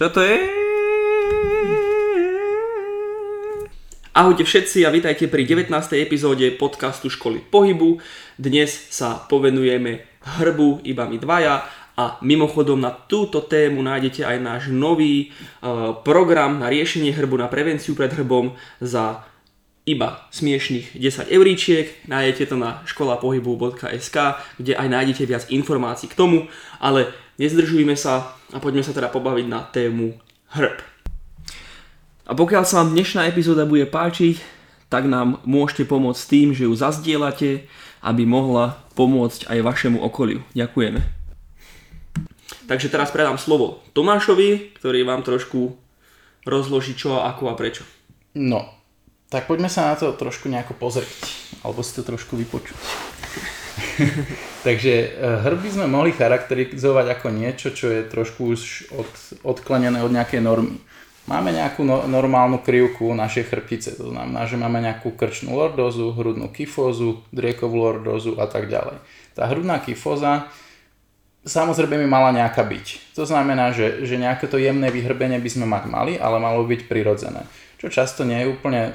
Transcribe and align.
Čo 0.00 0.08
to 0.16 0.24
je? 0.24 0.32
Ahojte 4.16 4.48
všetci 4.48 4.88
a 4.88 4.88
vítajte 4.88 5.28
pri 5.28 5.44
19. 5.44 5.68
epizóde 6.00 6.48
podcastu 6.56 7.12
Školy 7.12 7.44
pohybu. 7.44 8.00
Dnes 8.40 8.72
sa 8.88 9.20
povenujeme 9.28 10.00
hrbu 10.40 10.88
iba 10.88 11.04
my 11.04 11.20
dvaja 11.20 11.68
a 12.00 12.16
mimochodom 12.24 12.80
na 12.80 12.96
túto 12.96 13.44
tému 13.44 13.84
nájdete 13.84 14.24
aj 14.24 14.36
náš 14.40 14.62
nový 14.72 15.36
uh, 15.60 15.92
program 16.00 16.56
na 16.56 16.72
riešenie 16.72 17.12
hrbu, 17.12 17.36
na 17.36 17.52
prevenciu 17.52 17.92
pred 17.92 18.08
hrbom 18.08 18.56
za 18.80 19.28
iba 19.84 20.24
smiešných 20.32 20.96
10 20.96 21.28
euríčiek. 21.28 22.08
Nájdete 22.08 22.52
to 22.52 22.56
na 22.56 22.80
školapohybu.sk, 22.88 24.16
kde 24.56 24.72
aj 24.80 24.88
nájdete 24.88 25.22
viac 25.28 25.44
informácií 25.52 26.08
k 26.08 26.16
tomu, 26.16 26.48
ale 26.80 27.12
nezdržujme 27.40 27.96
sa 27.96 28.36
a 28.52 28.60
poďme 28.60 28.84
sa 28.84 28.92
teda 28.92 29.08
pobaviť 29.08 29.46
na 29.48 29.64
tému 29.64 30.12
hrb. 30.52 30.76
A 32.28 32.36
pokiaľ 32.36 32.62
sa 32.68 32.84
vám 32.84 32.92
dnešná 32.92 33.26
epizóda 33.26 33.64
bude 33.64 33.88
páčiť, 33.88 34.38
tak 34.92 35.08
nám 35.08 35.40
môžete 35.48 35.88
pomôcť 35.88 36.22
tým, 36.28 36.52
že 36.52 36.68
ju 36.68 36.74
zazdielate, 36.76 37.64
aby 38.04 38.28
mohla 38.28 38.78
pomôcť 38.94 39.48
aj 39.48 39.58
vašemu 39.64 39.98
okoliu. 39.98 40.44
Ďakujeme. 40.52 41.00
Takže 42.70 42.86
teraz 42.86 43.10
predám 43.10 43.34
slovo 43.34 43.82
Tomášovi, 43.96 44.78
ktorý 44.78 45.02
vám 45.02 45.26
trošku 45.26 45.74
rozloží 46.46 46.94
čo, 46.94 47.18
ako 47.18 47.50
a 47.50 47.58
prečo. 47.58 47.82
No, 48.38 48.62
tak 49.26 49.50
poďme 49.50 49.66
sa 49.66 49.90
na 49.90 49.98
to 49.98 50.14
trošku 50.14 50.46
nejako 50.46 50.78
pozrieť, 50.78 51.18
alebo 51.66 51.82
si 51.82 51.98
to 51.98 52.06
trošku 52.06 52.38
vypočuť. 52.38 52.78
Takže 54.66 54.92
e, 54.92 55.08
hrby 55.46 55.68
sme 55.72 55.86
mohli 55.88 56.12
charakterizovať 56.12 57.06
ako 57.18 57.28
niečo, 57.32 57.68
čo 57.72 57.88
je 57.90 58.06
trošku 58.06 58.52
už 58.52 58.60
od, 58.92 59.10
odklenené 59.44 60.04
od 60.04 60.12
nejakej 60.12 60.42
normy. 60.44 60.76
Máme 61.28 61.54
nejakú 61.54 61.86
no, 61.86 62.08
normálnu 62.10 62.58
krivku 62.64 63.12
našej 63.14 63.46
chrbtice, 63.52 63.94
to 63.94 64.10
znamená, 64.10 64.48
že 64.50 64.58
máme 64.58 64.82
nejakú 64.82 65.14
krčnú 65.14 65.54
lordózu, 65.54 66.10
hrudnú 66.16 66.50
kyfózu, 66.50 67.22
driekovú 67.30 67.76
lordózu 67.76 68.34
a 68.40 68.50
tak 68.50 68.66
ďalej. 68.66 68.98
Tá 69.36 69.46
hrudná 69.46 69.78
kyfóza 69.78 70.50
samozrejme 71.46 72.00
by 72.02 72.08
mala 72.08 72.34
nejaká 72.34 72.66
byť. 72.66 73.14
To 73.14 73.24
znamená, 73.24 73.70
že, 73.70 74.02
že 74.04 74.18
nejaké 74.18 74.50
to 74.50 74.58
jemné 74.58 74.90
vyhrbenie 74.90 75.38
by 75.38 75.50
sme 75.52 75.66
mať 75.70 75.84
mali, 75.86 76.12
ale 76.18 76.42
malo 76.42 76.66
byť 76.66 76.90
prirodzené 76.90 77.46
čo 77.80 77.88
často 77.88 78.28
nie 78.28 78.44
je 78.44 78.52
úplne 78.52 78.92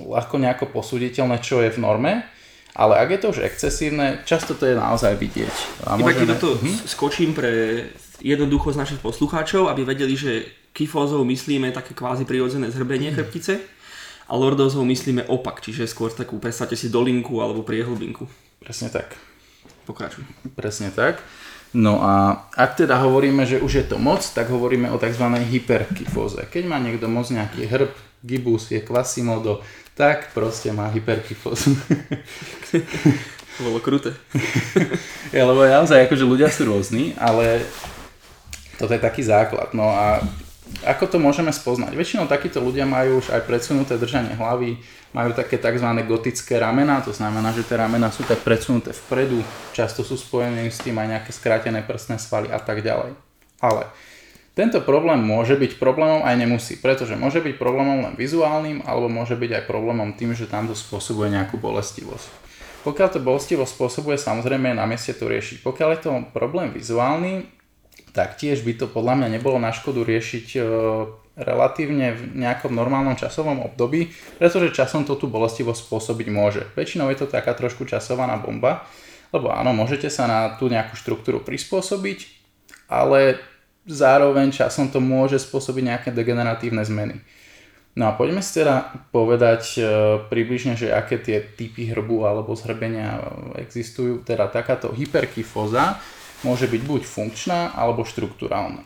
ľahko 0.00 0.40
nejako 0.40 0.72
posúditeľné, 0.72 1.44
čo 1.44 1.60
je 1.60 1.68
v 1.68 1.82
norme, 1.84 2.24
ale 2.72 2.96
ak 2.96 3.08
je 3.12 3.20
to 3.20 3.26
už 3.36 3.44
excesívne, 3.44 4.24
často 4.24 4.56
to 4.56 4.64
je 4.64 4.74
naozaj 4.76 5.16
vidieť. 5.20 5.56
A 5.84 6.00
Iba 6.00 6.08
môžeme... 6.08 6.32
toto 6.36 6.56
hm? 6.56 6.88
skočím 6.88 7.30
pre 7.36 7.84
jednoducho 8.24 8.72
z 8.72 8.80
našich 8.80 9.00
poslucháčov, 9.04 9.68
aby 9.68 9.84
vedeli, 9.84 10.16
že 10.16 10.48
kyfózou 10.72 11.20
myslíme 11.28 11.68
také 11.76 11.92
kvázi 11.92 12.24
prirodzené 12.24 12.72
zhrbenie 12.72 13.12
hm. 13.12 13.16
chrbtice 13.20 13.54
a 14.28 14.32
lordózou 14.32 14.88
myslíme 14.88 15.28
opak, 15.28 15.60
čiže 15.60 15.84
skôr 15.84 16.08
takú, 16.08 16.40
predstavte 16.40 16.72
si 16.78 16.88
dolinku 16.88 17.44
alebo 17.44 17.60
priehlbinku. 17.60 18.24
Presne 18.64 18.88
tak. 18.88 19.12
Pokračuj. 19.84 20.24
Presne 20.56 20.88
tak. 20.94 21.20
No 21.72 22.04
a 22.04 22.46
ak 22.52 22.84
teda 22.84 23.00
hovoríme, 23.00 23.48
že 23.48 23.60
už 23.60 23.72
je 23.80 23.84
to 23.88 23.96
moc, 23.96 24.20
tak 24.20 24.52
hovoríme 24.52 24.92
o 24.92 25.00
tzv. 25.00 25.24
hyperkyfóze. 25.24 26.48
Keď 26.48 26.68
má 26.68 26.76
niekto 26.76 27.08
moc 27.08 27.28
nejaký 27.32 27.64
hrb, 27.64 27.92
gibus, 28.22 28.70
je 28.70 28.78
kvasimodo, 28.78 29.64
tak 29.92 30.32
proste 30.32 30.72
má 30.72 30.88
hyperkyfózu. 30.88 31.76
Bolo 33.60 33.78
kruté. 33.84 34.16
ja, 35.36 35.44
lebo 35.44 35.62
naozaj 35.68 36.08
akože 36.08 36.24
ľudia 36.24 36.48
sú 36.48 36.64
rôzni, 36.64 37.12
ale 37.20 37.60
toto 38.80 38.96
je 38.96 39.00
taký 39.04 39.20
základ. 39.20 39.76
No 39.76 39.92
a 39.92 40.24
ako 40.88 41.04
to 41.04 41.16
môžeme 41.20 41.52
spoznať? 41.52 41.92
Väčšinou 41.92 42.24
takíto 42.24 42.64
ľudia 42.64 42.88
majú 42.88 43.20
už 43.20 43.28
aj 43.36 43.44
predsunuté 43.44 44.00
držanie 44.00 44.32
hlavy, 44.32 44.80
majú 45.12 45.36
také 45.36 45.60
tzv. 45.60 45.84
gotické 46.08 46.56
ramena, 46.56 47.04
to 47.04 47.12
znamená, 47.12 47.52
že 47.52 47.68
tie 47.68 47.76
ramena 47.76 48.08
sú 48.08 48.24
tak 48.24 48.40
predsunuté 48.40 48.96
vpredu, 48.96 49.44
často 49.76 50.00
sú 50.00 50.16
spojené 50.16 50.72
s 50.72 50.80
tým 50.80 50.96
aj 50.96 51.08
nejaké 51.12 51.30
skrátené 51.36 51.84
prstné 51.84 52.16
svaly 52.16 52.48
a 52.48 52.56
tak 52.56 52.80
ďalej. 52.80 53.12
Ale 53.60 53.84
tento 54.52 54.84
problém 54.84 55.16
môže 55.24 55.56
byť 55.56 55.80
problémom 55.80 56.28
aj 56.28 56.36
nemusí, 56.36 56.76
pretože 56.76 57.16
môže 57.16 57.40
byť 57.40 57.56
problémom 57.56 58.04
len 58.04 58.14
vizuálnym 58.20 58.84
alebo 58.84 59.08
môže 59.08 59.32
byť 59.32 59.50
aj 59.56 59.62
problémom 59.64 60.12
tým, 60.12 60.36
že 60.36 60.44
tam 60.44 60.68
to 60.68 60.76
spôsobuje 60.76 61.32
nejakú 61.32 61.56
bolestivosť. 61.56 62.28
Pokiaľ 62.84 63.08
to 63.14 63.24
bolestivosť 63.24 63.72
spôsobuje, 63.72 64.20
samozrejme 64.20 64.74
je 64.74 64.76
na 64.76 64.84
mieste 64.84 65.16
to 65.16 65.30
riešiť. 65.30 65.64
Pokiaľ 65.64 65.88
je 65.96 66.00
to 66.04 66.10
problém 66.36 66.68
vizuálny, 66.74 67.48
tak 68.12 68.36
tiež 68.36 68.60
by 68.60 68.76
to 68.76 68.86
podľa 68.92 69.24
mňa 69.24 69.28
nebolo 69.40 69.56
na 69.56 69.72
škodu 69.72 70.04
riešiť 70.04 70.46
e, 70.52 70.60
relatívne 71.40 72.12
v 72.12 72.22
nejakom 72.44 72.76
normálnom 72.76 73.16
časovom 73.16 73.64
období, 73.64 74.12
pretože 74.36 74.76
časom 74.76 75.08
to 75.08 75.16
tú 75.16 75.32
bolestivosť 75.32 75.88
spôsobiť 75.88 76.28
môže. 76.28 76.62
Väčšinou 76.76 77.08
je 77.08 77.24
to 77.24 77.26
taká 77.30 77.56
trošku 77.56 77.88
časovaná 77.88 78.36
bomba, 78.36 78.84
lebo 79.32 79.48
áno, 79.48 79.72
môžete 79.72 80.12
sa 80.12 80.28
na 80.28 80.52
tú 80.60 80.68
nejakú 80.68 80.92
štruktúru 80.92 81.40
prispôsobiť, 81.40 82.28
ale 82.92 83.40
zároveň 83.86 84.54
časom 84.54 84.88
to 84.88 85.02
môže 85.02 85.42
spôsobiť 85.42 85.82
nejaké 85.82 86.08
degeneratívne 86.14 86.82
zmeny. 86.86 87.16
No 87.92 88.08
a 88.08 88.16
poďme 88.16 88.40
si 88.40 88.56
teda 88.56 89.04
povedať 89.12 89.76
e, 89.76 89.80
približne, 90.32 90.80
že 90.80 90.88
aké 90.88 91.20
tie 91.20 91.44
typy 91.44 91.92
hrbu 91.92 92.24
alebo 92.24 92.56
zhrbenia 92.56 93.20
existujú. 93.60 94.24
Teda 94.24 94.48
takáto 94.48 94.88
hyperkyfóza 94.96 96.00
môže 96.40 96.72
byť 96.72 96.82
buď 96.88 97.02
funkčná 97.04 97.76
alebo 97.76 98.08
štruktúrálna. 98.08 98.80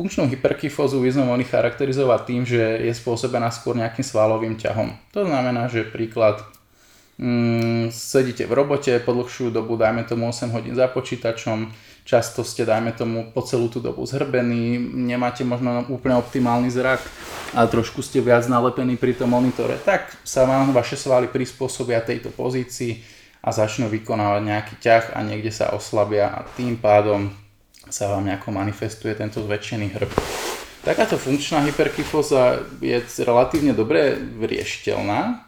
Funkčnú 0.00 0.30
hyperkyfózu 0.30 1.02
by 1.02 1.10
sme 1.12 1.28
mohli 1.28 1.44
charakterizovať 1.44 2.20
tým, 2.24 2.42
že 2.46 2.62
je 2.88 2.92
spôsobená 2.94 3.50
skôr 3.52 3.74
nejakým 3.76 4.06
svalovým 4.06 4.54
ťahom. 4.56 4.94
To 5.12 5.26
znamená, 5.26 5.66
že 5.68 5.84
príklad 5.84 6.40
mm, 7.18 7.90
sedíte 7.90 8.46
v 8.46 8.56
robote 8.56 8.94
po 9.02 9.12
dlhšiu 9.12 9.50
dobu, 9.50 9.74
dajme 9.74 10.06
tomu 10.06 10.30
8 10.30 10.54
hodín 10.54 10.78
za 10.78 10.86
počítačom, 10.86 11.68
často 12.08 12.40
ste, 12.40 12.64
dajme 12.64 12.96
tomu, 12.96 13.28
po 13.36 13.44
celú 13.44 13.68
tú 13.68 13.84
dobu 13.84 14.08
zhrbení, 14.08 14.80
nemáte 14.80 15.44
možno 15.44 15.84
úplne 15.92 16.16
optimálny 16.16 16.72
zrak 16.72 17.04
a 17.52 17.68
trošku 17.68 18.00
ste 18.00 18.24
viac 18.24 18.48
nalepení 18.48 18.96
pri 18.96 19.12
tom 19.12 19.36
monitore, 19.36 19.76
tak 19.76 20.08
sa 20.24 20.48
vám 20.48 20.72
vaše 20.72 20.96
svaly 20.96 21.28
prispôsobia 21.28 22.00
tejto 22.00 22.32
pozícii 22.32 23.04
a 23.44 23.52
začnú 23.52 23.92
vykonávať 23.92 24.40
nejaký 24.40 24.74
ťah 24.80 25.04
a 25.12 25.18
niekde 25.20 25.52
sa 25.52 25.76
oslabia 25.76 26.32
a 26.32 26.48
tým 26.56 26.80
pádom 26.80 27.28
sa 27.92 28.08
vám 28.08 28.24
nejako 28.24 28.56
manifestuje 28.56 29.12
tento 29.12 29.44
zväčšený 29.44 29.92
hrb. 29.92 30.08
Takáto 30.88 31.20
funkčná 31.20 31.60
hyperkyfóza 31.68 32.64
je 32.80 33.04
relatívne 33.20 33.76
dobre 33.76 34.16
riešiteľná, 34.40 35.44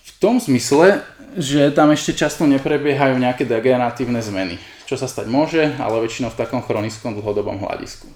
v 0.00 0.10
tom 0.16 0.40
zmysle, 0.40 1.04
že 1.36 1.68
tam 1.76 1.92
ešte 1.92 2.16
často 2.16 2.48
neprebiehajú 2.48 3.20
nejaké 3.20 3.44
degeneratívne 3.44 4.24
zmeny 4.24 4.56
čo 4.86 4.94
sa 4.94 5.10
stať 5.10 5.26
môže, 5.26 5.62
ale 5.82 6.02
väčšinou 6.06 6.30
v 6.30 6.38
takom 6.38 6.62
chronickom 6.62 7.18
dlhodobom 7.18 7.58
hľadisku. 7.58 8.06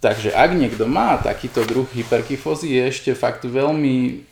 Takže 0.00 0.32
ak 0.32 0.56
niekto 0.56 0.88
má 0.88 1.20
takýto 1.20 1.60
druh 1.68 1.84
hyperkyfózy, 1.92 2.72
je 2.72 2.82
ešte 2.88 3.10
fakt 3.12 3.44
veľmi 3.44 4.24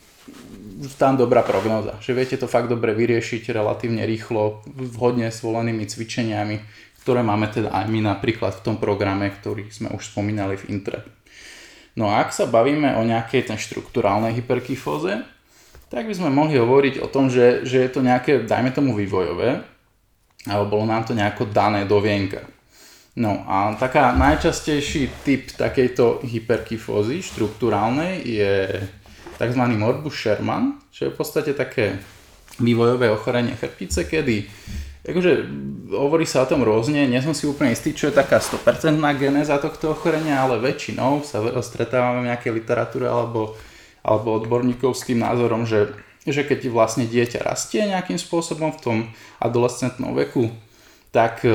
tam 0.97 1.19
dobrá 1.19 1.43
prognoza, 1.43 1.99
že 1.99 2.15
viete 2.15 2.39
to 2.39 2.47
fakt 2.47 2.71
dobre 2.71 2.95
vyriešiť 2.95 3.51
relatívne 3.51 4.07
rýchlo, 4.07 4.63
vhodne 4.95 5.29
svolenými 5.35 5.85
cvičeniami, 5.85 6.63
ktoré 7.03 7.27
máme 7.27 7.51
teda 7.51 7.75
aj 7.75 7.85
my 7.91 8.01
napríklad 8.05 8.63
v 8.63 8.65
tom 8.65 8.77
programe, 8.79 9.27
ktorý 9.29 9.69
sme 9.75 9.91
už 9.91 10.15
spomínali 10.15 10.55
v 10.55 10.79
intre. 10.79 11.03
No 11.99 12.15
a 12.15 12.23
ak 12.23 12.31
sa 12.31 12.47
bavíme 12.47 12.95
o 12.95 13.03
nejakej 13.03 13.51
ten 13.51 13.59
štruktúrálnej 13.59 14.39
hyperkyfóze, 14.39 15.27
tak 15.91 16.07
by 16.07 16.15
sme 16.15 16.31
mohli 16.31 16.61
hovoriť 16.61 17.03
o 17.03 17.11
tom, 17.11 17.27
že, 17.27 17.67
že 17.67 17.83
je 17.83 17.91
to 17.91 18.05
nejaké, 18.05 18.47
dajme 18.47 18.71
tomu 18.71 18.95
vývojové, 18.95 19.67
alebo 20.49 20.81
bolo 20.81 20.85
nám 20.89 21.05
to 21.05 21.13
nejako 21.13 21.53
dané 21.53 21.85
do 21.85 22.01
vienka. 22.01 22.43
No 23.19 23.43
a 23.51 23.75
taká 23.75 24.15
najčastejší 24.15 25.27
typ 25.27 25.51
takejto 25.59 26.23
hyperkyfózy 26.23 27.19
štruktúrálnej 27.21 28.23
je 28.23 28.55
tzv. 29.39 29.63
morbus 29.75 30.15
Sherman, 30.15 30.79
čo 30.95 31.11
je 31.11 31.13
v 31.13 31.19
podstate 31.19 31.53
také 31.55 31.99
vývojové 32.63 33.11
ochorenie 33.11 33.59
chrbtice, 33.59 34.07
kedy 34.07 34.47
akože 35.09 35.33
hovorí 35.95 36.29
sa 36.29 36.45
o 36.45 36.51
tom 36.51 36.61
rôzne, 36.61 37.09
nie 37.09 37.23
som 37.25 37.33
si 37.33 37.49
úplne 37.49 37.73
istý, 37.73 37.97
čo 37.97 38.13
je 38.13 38.19
taká 38.19 38.43
100% 38.43 38.99
genéza 39.17 39.57
tohto 39.57 39.97
ochorenia, 39.97 40.45
ale 40.45 40.61
väčšinou 40.61 41.25
sa 41.25 41.41
stretávame 41.65 42.23
v 42.23 42.29
nejakej 42.35 42.53
literatúre 42.53 43.09
alebo, 43.09 43.57
alebo 44.05 44.37
odborníkov 44.37 44.93
s 44.93 45.09
tým 45.09 45.25
názorom, 45.25 45.65
že 45.65 45.97
že 46.27 46.43
keď 46.43 46.71
vlastne 46.73 47.07
dieťa 47.07 47.45
rastie 47.45 47.85
nejakým 47.87 48.19
spôsobom 48.19 48.75
v 48.75 48.83
tom 48.83 48.97
adolescentnom 49.39 50.17
veku, 50.17 50.51
tak 51.15 51.47
e, 51.47 51.53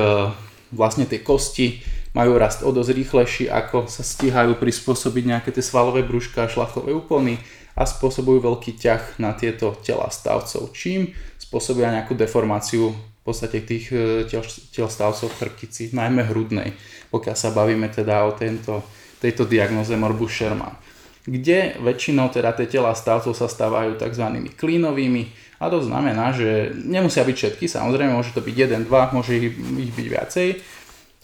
vlastne 0.72 1.04
tie 1.04 1.20
kosti 1.20 1.84
majú 2.14 2.38
rast 2.38 2.62
o 2.62 2.70
dosť 2.70 2.90
rýchlejší, 2.94 3.44
ako 3.50 3.90
sa 3.90 4.06
stíhajú 4.06 4.54
prispôsobiť 4.56 5.24
nejaké 5.26 5.50
tie 5.50 5.64
svalové 5.64 6.06
brúška 6.06 6.46
a 6.46 6.50
šlachové 6.50 6.94
úplny 6.94 7.42
a 7.74 7.82
spôsobujú 7.82 8.38
veľký 8.38 8.78
ťah 8.78 9.18
na 9.18 9.34
tieto 9.34 9.74
tela 9.82 10.06
stavcov, 10.08 10.70
čím 10.70 11.10
spôsobia 11.36 11.90
nejakú 11.90 12.14
deformáciu 12.14 12.94
v 12.94 13.22
podstate 13.26 13.66
tých 13.66 13.90
e, 13.90 14.24
tel, 14.30 14.46
tel 14.70 14.88
stavcov 14.88 15.26
v 15.28 15.38
chrbtici, 15.42 15.90
najmä 15.92 16.24
hrudnej, 16.30 16.72
pokiaľ 17.10 17.36
sa 17.36 17.50
bavíme 17.50 17.90
teda 17.90 18.26
o 18.26 18.32
tento 18.34 18.82
tejto 19.18 19.48
diagnoze 19.48 19.96
morbus 19.96 20.28
Sherman 20.36 20.74
kde 21.24 21.80
väčšinou 21.80 22.28
teda 22.28 22.52
tie 22.52 22.68
tela 22.68 22.92
stavcov 22.92 23.32
sa 23.32 23.48
stávajú 23.48 23.96
tzv. 23.96 24.52
klínovými 24.54 25.32
a 25.62 25.72
to 25.72 25.80
znamená, 25.80 26.36
že 26.36 26.76
nemusia 26.76 27.24
byť 27.24 27.36
všetky, 27.36 27.64
samozrejme 27.64 28.12
môže 28.12 28.36
to 28.36 28.44
byť 28.44 28.54
jeden, 28.54 28.84
dva, 28.84 29.08
môže 29.16 29.32
ich, 29.38 29.56
ich 29.56 29.92
byť 29.96 30.06
viacej. 30.12 30.48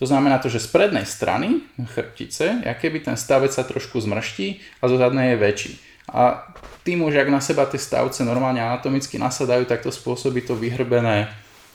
To 0.00 0.08
znamená 0.08 0.40
to, 0.40 0.48
že 0.48 0.64
z 0.64 0.72
prednej 0.72 1.04
strany 1.04 1.60
chrbtice, 1.76 2.64
keby 2.64 3.04
ten 3.04 3.20
stavec 3.20 3.52
sa 3.52 3.68
trošku 3.68 4.00
zmrští 4.00 4.80
a 4.80 4.88
zo 4.88 4.96
zadnej 4.96 5.36
je 5.36 5.42
väčší. 5.44 5.72
A 6.08 6.48
tým 6.88 7.04
už, 7.04 7.20
ak 7.20 7.28
na 7.28 7.44
seba 7.44 7.68
tie 7.68 7.76
stavce 7.76 8.24
normálne 8.24 8.64
anatomicky 8.64 9.20
nasadajú, 9.20 9.68
tak 9.68 9.84
to 9.84 9.92
spôsobí 9.92 10.40
to 10.40 10.56
vyhrbené, 10.56 11.28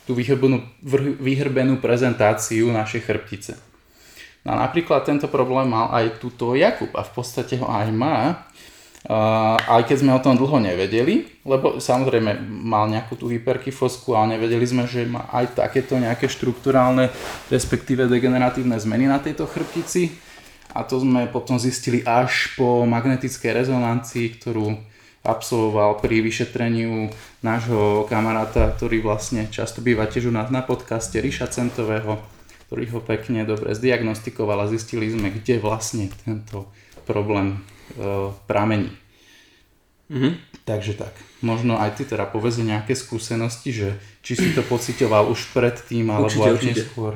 tú 0.10 0.18
vyhrbenú, 0.18 0.66
vyhrbenú 1.21 1.78
prezentáciu 1.78 2.74
našej 2.74 3.01
chrbtice. 3.06 3.54
No 4.45 4.53
a 4.53 4.69
napríklad 4.69 5.01
tento 5.01 5.25
problém 5.25 5.65
mal 5.65 5.89
aj 5.89 6.21
túto 6.21 6.53
Jakub 6.53 6.94
a 6.94 7.01
v 7.01 7.12
podstate 7.18 7.57
ho 7.57 7.65
aj 7.65 7.89
má, 7.89 8.45
aj 9.65 9.86
keď 9.86 9.97
sme 10.01 10.18
o 10.18 10.21
tom 10.21 10.33
dlho 10.33 10.57
nevedeli, 10.62 11.42
lebo 11.45 11.77
samozrejme 11.77 12.42
mal 12.45 12.89
nejakú 12.89 13.18
tú 13.18 13.30
hyperkyfosku, 13.30 14.13
ale 14.18 14.38
nevedeli 14.38 14.65
sme, 14.65 14.89
že 14.89 15.06
má 15.06 15.30
aj 15.30 15.57
takéto 15.62 15.97
nejaké 15.97 16.25
štruktúrálne, 16.25 17.13
respektíve 17.50 18.09
degeneratívne 18.09 18.77
zmeny 18.77 19.06
na 19.06 19.21
tejto 19.21 19.45
chrbtici. 19.45 20.09
A 20.75 20.83
to 20.83 21.00
sme 21.00 21.30
potom 21.30 21.56
zistili 21.56 22.01
až 22.03 22.53
po 22.57 22.83
magnetickej 22.83 23.65
rezonancii, 23.65 24.42
ktorú 24.42 24.75
absolvoval 25.25 26.01
pri 26.01 26.21
vyšetreniu 26.21 27.09
nášho 27.42 28.06
kamaráta, 28.06 28.74
ktorý 28.77 29.01
vlastne 29.01 29.50
často 29.50 29.81
býva 29.81 30.06
tiež 30.06 30.30
u 30.30 30.33
nás 30.33 30.53
na 30.53 30.62
podcaste, 30.62 31.18
Ríša 31.18 31.50
Centového, 31.50 32.35
ktorý 32.66 32.84
ho 32.98 33.00
pekne 33.02 33.46
dobre 33.46 33.78
zdiagnostikoval 33.78 34.66
a 34.66 34.72
zistili 34.72 35.10
sme, 35.10 35.30
kde 35.30 35.62
vlastne 35.62 36.10
tento 36.26 36.70
problém 37.06 37.58
e, 37.58 37.60
pramení. 38.50 38.90
Mm-hmm. 40.10 40.34
Takže 40.66 40.98
tak, 40.98 41.14
možno 41.46 41.78
aj 41.78 42.02
ty 42.02 42.04
teda 42.10 42.26
povedz 42.26 42.62
nejaké 42.62 42.98
skúsenosti, 42.98 43.70
že 43.70 43.90
či 44.26 44.34
si 44.34 44.50
to 44.58 44.66
pocitoval 44.66 45.30
už 45.30 45.54
predtým, 45.54 46.10
alebo 46.10 46.30
určite, 46.30 46.50
až 46.50 46.58
určite. 46.58 46.82
neskôr. 46.82 47.14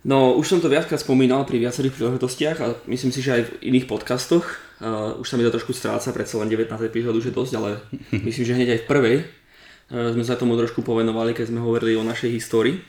No, 0.00 0.32
už 0.32 0.48
som 0.48 0.60
to 0.64 0.72
viackrát 0.72 0.96
spomínal 0.96 1.44
pri 1.44 1.60
viacerých 1.60 1.92
príležitostiach 1.92 2.56
a 2.64 2.66
myslím 2.88 3.12
si, 3.12 3.20
že 3.20 3.36
aj 3.36 3.42
v 3.44 3.52
iných 3.68 3.84
podcastoch. 3.84 4.44
Uh, 4.80 5.20
už 5.20 5.28
sa 5.28 5.36
mi 5.36 5.44
to 5.44 5.52
trošku 5.52 5.76
stráca, 5.76 6.08
predsa 6.16 6.40
len 6.40 6.48
19 6.48 6.72
epizód 6.72 7.20
už 7.20 7.28
je 7.28 7.36
dosť, 7.36 7.52
ale 7.60 7.84
myslím, 8.28 8.44
že 8.48 8.56
hneď 8.56 8.68
aj 8.76 8.80
v 8.80 8.88
prvej 8.88 9.16
uh, 9.20 10.16
sme 10.16 10.24
sa 10.24 10.40
tomu 10.40 10.56
trošku 10.56 10.80
povenovali, 10.80 11.36
keď 11.36 11.52
sme 11.52 11.60
hovorili 11.60 12.00
o 12.00 12.04
našej 12.04 12.32
histórii. 12.32 12.80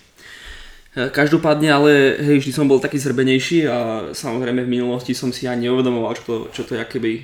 E, 0.91 1.07
každopádne 1.07 1.71
ale 1.71 1.91
hej, 2.19 2.43
vždy 2.43 2.51
som 2.51 2.67
bol 2.67 2.83
taký 2.83 2.99
zrbenejší 2.99 3.63
a 3.67 3.77
samozrejme 4.11 4.67
v 4.67 4.73
minulosti 4.75 5.15
som 5.15 5.31
si 5.31 5.47
ani 5.47 5.71
neuvedomoval, 5.71 6.19
čo 6.19 6.23
to, 6.27 6.35
čo 6.51 6.61
to 6.67 6.75
jakoby 6.75 7.23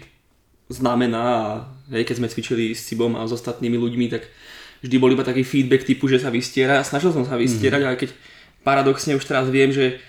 znamená 0.71 1.23
a 1.23 1.43
hej, 1.91 2.07
keď 2.07 2.15
sme 2.23 2.31
cvičili 2.31 2.71
s 2.71 2.87
Cibom 2.87 3.19
a 3.19 3.27
s 3.27 3.35
ostatnými 3.35 3.75
ľuďmi, 3.75 4.07
tak 4.07 4.27
vždy 4.83 4.95
bol 4.99 5.11
iba 5.11 5.27
taký 5.27 5.43
feedback 5.43 5.83
typu, 5.83 6.07
že 6.07 6.23
sa 6.23 6.31
vystiera 6.31 6.79
a 6.79 6.87
snažil 6.87 7.11
som 7.11 7.27
sa 7.27 7.35
vystierať, 7.35 7.81
mm. 7.83 7.87
ale 7.87 7.99
keď 7.99 8.09
paradoxne 8.63 9.19
už 9.19 9.27
teraz 9.27 9.51
viem, 9.51 9.71
že 9.75 9.99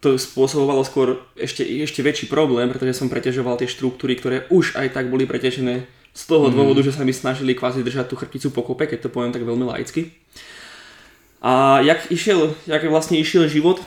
to 0.00 0.16
spôsobovalo 0.16 0.80
skôr 0.86 1.20
ešte, 1.36 1.60
ešte 1.60 2.00
väčší 2.00 2.26
problém, 2.30 2.72
pretože 2.72 2.96
som 2.96 3.12
preťažoval 3.12 3.60
tie 3.60 3.68
štruktúry, 3.68 4.16
ktoré 4.16 4.48
už 4.48 4.78
aj 4.78 4.96
tak 4.96 5.12
boli 5.12 5.28
preťažené 5.28 5.84
z 6.14 6.22
toho 6.26 6.48
mm. 6.48 6.54
dôvodu, 6.54 6.80
že 6.86 6.94
sa 6.94 7.02
mi 7.02 7.10
snažili 7.12 7.52
kvázi 7.52 7.82
držať 7.82 8.10
tú 8.10 8.14
chrbticu 8.16 8.48
pokope, 8.54 8.86
keď 8.86 9.06
to 9.06 9.12
poviem 9.12 9.34
tak 9.34 9.42
veľmi 9.42 9.66
laicky. 9.66 10.14
A 11.40 11.80
jak, 11.80 12.12
išiel, 12.12 12.52
jak 12.68 12.84
vlastne 12.84 13.16
išiel 13.16 13.48
život 13.48 13.80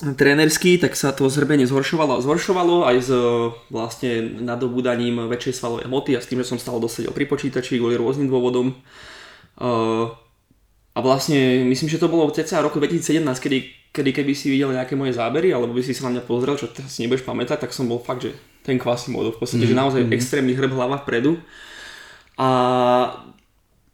trénerský, 0.00 0.80
tak 0.80 0.96
sa 0.96 1.12
to 1.12 1.28
zrbenie 1.28 1.68
zhoršovalo 1.68 2.16
a 2.16 2.24
zhoršovalo 2.24 2.88
aj 2.88 2.96
s 3.04 3.10
vlastne 3.68 4.40
nadobúdaním 4.40 5.28
väčšej 5.28 5.60
svalovej 5.60 5.86
hmoty 5.92 6.16
a 6.16 6.24
s 6.24 6.28
tým, 6.28 6.40
že 6.40 6.48
som 6.48 6.58
stále 6.58 6.80
dosedel 6.80 7.12
pri 7.12 7.28
počítači 7.28 7.76
kvôli 7.76 8.00
rôznym 8.00 8.32
dôvodom. 8.32 8.72
A 10.90 10.98
vlastne 10.98 11.68
myslím, 11.68 11.92
že 11.92 12.00
to 12.00 12.08
bolo 12.08 12.32
cca 12.32 12.64
roku 12.64 12.80
2017, 12.80 13.20
kedy, 13.38 13.58
kedy 13.92 14.10
keby 14.16 14.32
si 14.32 14.48
videl 14.48 14.72
nejaké 14.72 14.96
moje 14.96 15.20
zábery, 15.20 15.52
alebo 15.52 15.76
by 15.76 15.84
si 15.84 15.92
sa 15.92 16.08
na 16.08 16.18
mňa 16.18 16.22
pozrel, 16.24 16.56
čo 16.56 16.72
teraz 16.72 16.96
si 16.96 17.04
nebudeš 17.04 17.28
pamätať, 17.28 17.68
tak 17.68 17.76
som 17.76 17.84
bol 17.84 18.00
fakt, 18.00 18.24
že 18.24 18.32
ten 18.64 18.80
Quasimodo, 18.80 19.36
v 19.36 19.38
podstate, 19.44 19.68
mm, 19.68 19.70
že 19.70 19.76
naozaj 19.76 20.02
mm. 20.08 20.12
extrémny 20.16 20.52
hrb 20.56 20.72
hlava 20.72 21.04
vpredu. 21.04 21.38
A 22.40 22.48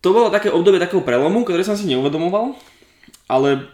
to 0.06 0.14
bolo 0.14 0.31
také 0.31 0.55
obdobie 0.55 0.79
takého 0.79 1.03
prelomu, 1.03 1.43
ktoré 1.43 1.67
som 1.67 1.75
si 1.75 1.91
neuvedomoval, 1.91 2.55
ale 3.26 3.67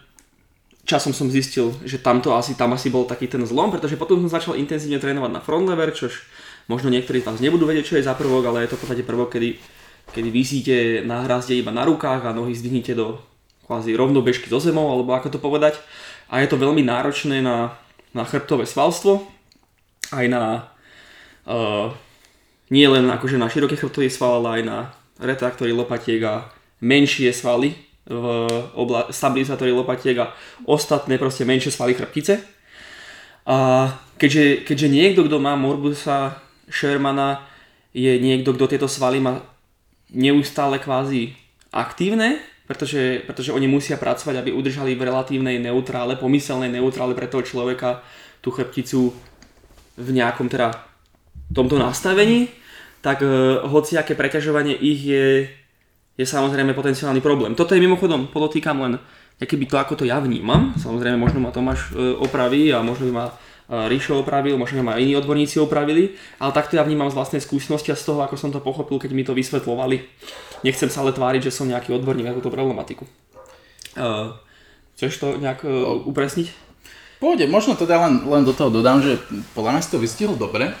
časom 0.81 1.13
som 1.13 1.29
zistil, 1.29 1.77
že 1.85 2.01
tamto 2.01 2.33
asi, 2.33 2.57
tam 2.57 2.73
asi 2.73 2.89
bol 2.89 3.05
taký 3.05 3.29
ten 3.29 3.45
zlom, 3.45 3.69
pretože 3.69 4.01
potom 4.01 4.17
som 4.25 4.33
začal 4.33 4.57
intenzívne 4.57 4.97
trénovať 4.97 5.29
na 5.29 5.45
front 5.45 5.69
lever, 5.69 5.93
čož 5.93 6.25
možno 6.65 6.89
niektorí 6.89 7.21
z 7.21 7.27
vás 7.29 7.37
nebudú 7.37 7.69
vedieť, 7.69 7.85
čo 7.85 7.97
je 8.01 8.07
za 8.09 8.17
prvok, 8.17 8.49
ale 8.49 8.65
je 8.65 8.73
to 8.73 8.77
v 8.77 8.81
podstate 8.81 9.03
prvok, 9.05 9.29
kedy, 9.37 9.61
kedy 10.09 10.29
vysíte 10.33 10.75
na 11.05 11.21
hrazde 11.21 11.53
iba 11.53 11.69
na 11.69 11.85
rukách 11.85 12.25
a 12.25 12.35
nohy 12.35 12.57
zdvihnete 12.57 12.97
do 12.97 13.21
kvázi 13.69 13.93
rovnobežky 13.93 14.49
so 14.49 14.57
zemou, 14.57 14.89
alebo 14.89 15.13
ako 15.13 15.37
to 15.37 15.39
povedať. 15.39 15.77
A 16.33 16.41
je 16.41 16.49
to 16.49 16.57
veľmi 16.57 16.81
náročné 16.81 17.45
na, 17.45 17.77
na 18.11 18.25
chrbtové 18.25 18.65
svalstvo, 18.65 19.23
aj 20.11 20.25
na 20.27 20.73
uh, 21.45 21.93
nie 22.73 22.89
len 22.89 23.07
akože 23.07 23.39
na 23.39 23.47
široký 23.47 23.77
chrbtový 23.77 24.09
sval, 24.09 24.43
ale 24.43 24.59
aj 24.59 24.63
na 24.65 24.77
retraktory 25.23 25.71
lopatiek 25.71 26.21
a 26.27 26.51
menšie 26.83 27.31
svaly 27.31 27.73
v 28.03 28.25
obla- 28.75 29.07
stabilizátory 29.07 29.71
lopatiek 29.71 30.19
a 30.19 30.35
ostatné 30.67 31.15
proste 31.15 31.47
menšie 31.47 31.71
svaly 31.71 31.95
chrbtice. 31.95 32.43
A 33.47 33.87
keďže, 34.19 34.67
keďže 34.67 34.87
niekto, 34.91 35.23
kto 35.23 35.39
má 35.39 35.55
Morbusa 35.55 36.39
Shermana, 36.67 37.47
je 37.95 38.19
niekto, 38.19 38.51
kto 38.55 38.65
tieto 38.67 38.87
svaly 38.91 39.23
má 39.23 39.43
neustále 40.11 40.79
kvázi 40.79 41.35
aktívne, 41.71 42.39
pretože, 42.67 43.23
pretože 43.27 43.51
oni 43.51 43.67
musia 43.67 43.99
pracovať, 43.99 44.39
aby 44.39 44.55
udržali 44.55 44.95
v 44.95 45.05
relatívnej 45.07 45.59
neutrále, 45.59 46.15
pomyselnej 46.15 46.71
neutrále 46.71 47.11
pre 47.15 47.27
toho 47.27 47.43
človeka 47.43 48.03
tú 48.39 48.51
chrbticu 48.51 49.11
v 49.99 50.09
nejakom 50.09 50.47
teda 50.47 50.73
tomto 51.53 51.77
nastavení, 51.77 52.49
tak 53.03 53.19
uh, 53.19 53.59
hociaké 53.67 54.15
preťažovanie 54.15 54.71
ich 54.79 55.03
je, 55.03 55.51
je 56.15 56.25
samozrejme 56.25 56.71
potenciálny 56.71 57.19
problém. 57.19 57.51
Toto 57.51 57.75
je 57.75 57.83
mimochodom, 57.83 58.31
podotýkam 58.31 58.79
len 58.79 58.95
by 59.43 59.65
to, 59.67 59.75
ako 59.75 59.93
to 59.99 60.03
ja 60.07 60.23
vnímam. 60.23 60.71
Samozrejme, 60.79 61.19
možno 61.19 61.43
ma 61.43 61.51
Tomáš 61.51 61.91
uh, 61.91 62.15
opraví 62.23 62.71
a 62.71 62.79
možno 62.79 63.11
by 63.11 63.13
ma 63.13 63.25
uh, 63.27 64.15
opravil, 64.15 64.55
možno 64.55 64.79
ma 64.87 64.95
iní 64.95 65.19
odborníci 65.19 65.59
opravili, 65.59 66.15
ale 66.39 66.55
takto 66.55 66.79
ja 66.79 66.87
vnímam 66.87 67.11
z 67.11 67.19
vlastnej 67.19 67.41
skúsenosti 67.43 67.91
a 67.91 67.99
z 67.99 68.07
toho, 68.07 68.23
ako 68.23 68.39
som 68.39 68.55
to 68.55 68.63
pochopil, 68.63 68.95
keď 68.95 69.11
mi 69.11 69.27
to 69.27 69.35
vysvetlovali. 69.35 70.07
Nechcem 70.63 70.87
sa 70.87 71.03
ale 71.03 71.11
tváriť, 71.11 71.51
že 71.51 71.51
som 71.51 71.67
nejaký 71.67 71.91
odborník 71.91 72.31
na 72.31 72.37
túto 72.39 72.47
problematiku. 72.47 73.03
Uh, 73.99 74.39
chceš 74.95 75.19
to 75.19 75.35
nejak 75.43 75.67
uh, 75.67 76.07
upresniť? 76.07 76.47
Pôjde, 77.19 77.51
možno 77.51 77.75
teda 77.75 77.99
len, 77.99 78.23
len 78.27 78.43
do 78.47 78.55
toho 78.55 78.71
dodám, 78.71 79.03
že 79.03 79.19
podľa 79.55 79.79
nás 79.79 79.91
to 79.91 79.99
vystihol 79.99 80.39
dobre. 80.39 80.71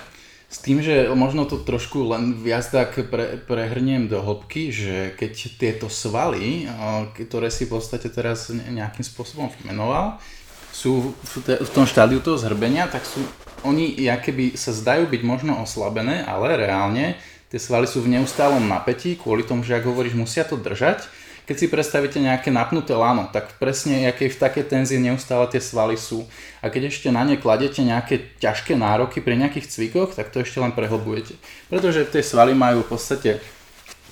S 0.53 0.61
tým, 0.61 0.85
že 0.85 1.09
možno 1.17 1.49
to 1.49 1.57
trošku 1.57 2.13
len 2.13 2.37
viac 2.37 2.69
tak 2.69 2.93
pre, 3.09 3.41
prehrniem 3.41 4.05
do 4.05 4.21
hĺbky, 4.21 4.69
že 4.69 5.17
keď 5.17 5.31
tieto 5.57 5.87
svaly, 5.89 6.69
ktoré 7.17 7.49
si 7.49 7.65
v 7.65 7.73
podstate 7.73 8.05
teraz 8.13 8.53
nejakým 8.53 9.01
spôsobom 9.01 9.49
vymenoval, 9.49 10.21
sú 10.69 11.17
v, 11.17 11.33
te, 11.41 11.57
v 11.57 11.69
tom 11.73 11.89
štádiu 11.89 12.21
toho 12.21 12.37
zhrbenia, 12.37 12.85
tak 12.85 13.01
sú 13.01 13.25
oni 13.65 13.95
keby 13.97 14.53
sa 14.53 14.75
zdajú 14.75 15.09
byť 15.09 15.21
možno 15.25 15.57
oslabené, 15.57 16.21
ale 16.21 16.53
reálne 16.59 17.17
tie 17.49 17.57
svaly 17.57 17.89
sú 17.89 18.05
v 18.05 18.13
neustálom 18.19 18.61
napätí, 18.61 19.17
kvôli 19.17 19.41
tomu, 19.47 19.65
že 19.65 19.79
ak 19.79 19.89
hovoríš, 19.89 20.13
musia 20.13 20.45
to 20.45 20.59
držať 20.59 21.07
keď 21.43 21.55
si 21.59 21.67
predstavíte 21.67 22.23
nejaké 22.23 22.47
napnuté 22.51 22.95
lano, 22.95 23.27
tak 23.27 23.59
presne 23.59 24.07
aké 24.07 24.31
v 24.31 24.39
takej 24.39 24.63
tenzie 24.71 24.95
neustále 24.95 25.43
tie 25.51 25.59
svaly 25.59 25.99
sú. 25.99 26.23
A 26.63 26.71
keď 26.71 26.87
ešte 26.87 27.11
na 27.11 27.27
ne 27.27 27.35
kladete 27.35 27.83
nejaké 27.83 28.39
ťažké 28.39 28.79
nároky 28.79 29.19
pri 29.19 29.35
nejakých 29.35 29.67
cvikoch, 29.67 30.15
tak 30.15 30.31
to 30.31 30.39
ešte 30.39 30.63
len 30.63 30.71
prehlbujete. 30.71 31.35
Pretože 31.67 32.07
tie 32.07 32.23
svaly 32.23 32.55
majú 32.55 32.87
v 32.87 32.95
podstate, 32.95 33.43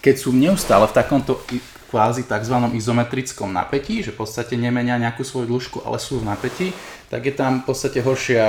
keď 0.04 0.16
sú 0.20 0.36
neustále 0.36 0.84
v 0.92 0.96
takomto 0.98 1.40
kvázi 1.92 2.24
tzv. 2.24 2.56
izometrickom 2.72 3.52
napätí, 3.52 4.00
že 4.00 4.16
v 4.16 4.24
podstate 4.24 4.56
nemenia 4.56 4.96
nejakú 4.96 5.28
svoju 5.28 5.52
dĺžku, 5.52 5.78
ale 5.84 6.00
sú 6.00 6.24
v 6.24 6.28
napätí, 6.32 6.72
tak 7.12 7.28
je 7.28 7.36
tam 7.36 7.64
v 7.64 7.68
podstate 7.68 8.00
horšia 8.00 8.44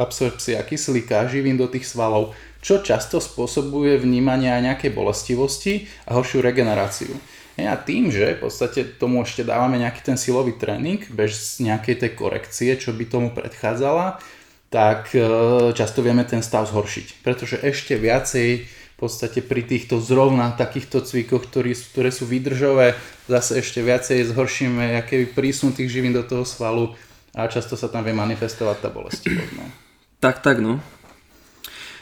absorpcia 0.00 0.64
kyslíka, 0.64 1.28
živín 1.28 1.60
do 1.60 1.68
tých 1.68 1.84
svalov, 1.84 2.32
čo 2.64 2.80
často 2.80 3.20
spôsobuje 3.20 4.00
vnímanie 4.00 4.48
aj 4.48 4.72
nejakej 4.72 4.90
bolestivosti 4.96 5.84
a 6.08 6.16
horšiu 6.16 6.40
regeneráciu. 6.40 7.12
A 7.56 7.72
tým, 7.80 8.12
že 8.12 8.36
v 8.36 8.44
podstate 8.44 8.84
tomu 8.84 9.24
ešte 9.24 9.40
dávame 9.40 9.80
nejaký 9.80 10.04
ten 10.04 10.20
silový 10.20 10.60
tréning 10.60 11.00
bez 11.08 11.56
nejakej 11.56 12.04
tej 12.04 12.10
korekcie, 12.12 12.76
čo 12.76 12.92
by 12.92 13.04
tomu 13.08 13.32
predchádzala, 13.32 14.20
tak 14.68 15.16
e, 15.16 15.24
často 15.72 16.04
vieme 16.04 16.20
ten 16.28 16.44
stav 16.44 16.68
zhoršiť. 16.68 17.24
Pretože 17.24 17.56
ešte 17.64 17.96
viacej 17.96 18.48
v 18.68 18.96
podstate 19.00 19.40
pri 19.40 19.64
týchto 19.64 20.00
zrovna 20.04 20.52
takýchto 20.52 21.00
cvikoch, 21.00 21.48
ktorý, 21.48 21.72
ktoré 21.72 22.12
sú 22.12 22.28
výdržové, 22.28 22.92
zase 23.24 23.64
ešte 23.64 23.80
viacej 23.80 24.36
zhoršíme 24.36 25.00
aký 25.00 25.24
prísun 25.28 25.72
tých 25.72 25.88
živín 25.88 26.12
do 26.12 26.24
toho 26.24 26.44
svalu 26.44 26.92
a 27.32 27.48
často 27.48 27.76
sa 27.76 27.88
tam 27.88 28.04
vie 28.04 28.12
manifestovať 28.12 28.76
tá 28.84 28.88
bolestivosť. 28.92 29.52
Tak, 30.16 30.40
tak, 30.40 30.64
no. 30.64 30.80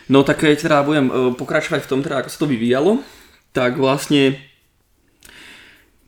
No 0.07 0.23
tak 0.23 0.47
keď 0.47 0.71
teda 0.71 0.87
budem 0.87 1.11
e, 1.11 1.13
pokračovať 1.35 1.83
v 1.83 1.91
tom, 1.91 2.01
teda, 2.01 2.23
ako 2.23 2.31
sa 2.31 2.39
to 2.39 2.47
vyvíjalo, 2.47 3.03
tak 3.51 3.75
vlastne 3.75 4.39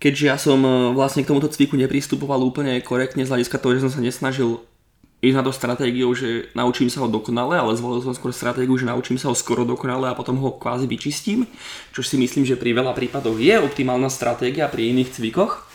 keďže 0.06 0.24
ja 0.30 0.38
som 0.38 0.62
e, 0.62 0.94
vlastne 0.94 1.26
k 1.26 1.30
tomuto 1.34 1.50
cviku 1.50 1.74
nepristupoval 1.74 2.38
úplne 2.46 2.78
korektne 2.78 3.26
z 3.26 3.30
hľadiska 3.34 3.58
toho, 3.58 3.74
že 3.74 3.82
som 3.82 3.90
sa 3.90 3.98
nesnažil 3.98 4.62
ísť 5.18 5.34
na 5.34 5.42
to 5.42 5.50
stratégiou, 5.50 6.14
že 6.14 6.54
naučím 6.54 6.86
sa 6.86 7.02
ho 7.02 7.10
dokonale, 7.10 7.58
ale 7.58 7.74
zvolil 7.74 8.06
som 8.06 8.14
skôr 8.14 8.30
stratégiu, 8.30 8.78
že 8.78 8.86
naučím 8.86 9.18
sa 9.18 9.32
ho 9.32 9.34
skoro 9.34 9.66
dokonale 9.66 10.06
a 10.06 10.14
potom 10.14 10.38
ho 10.38 10.54
kvázi 10.54 10.86
vyčistím, 10.86 11.50
čo 11.90 12.06
si 12.06 12.14
myslím, 12.20 12.46
že 12.46 12.54
pri 12.54 12.70
veľa 12.76 12.94
prípadoch 12.94 13.34
je 13.34 13.58
optimálna 13.58 14.06
stratégia 14.06 14.70
pri 14.70 14.94
iných 14.94 15.18
cvikoch, 15.18 15.66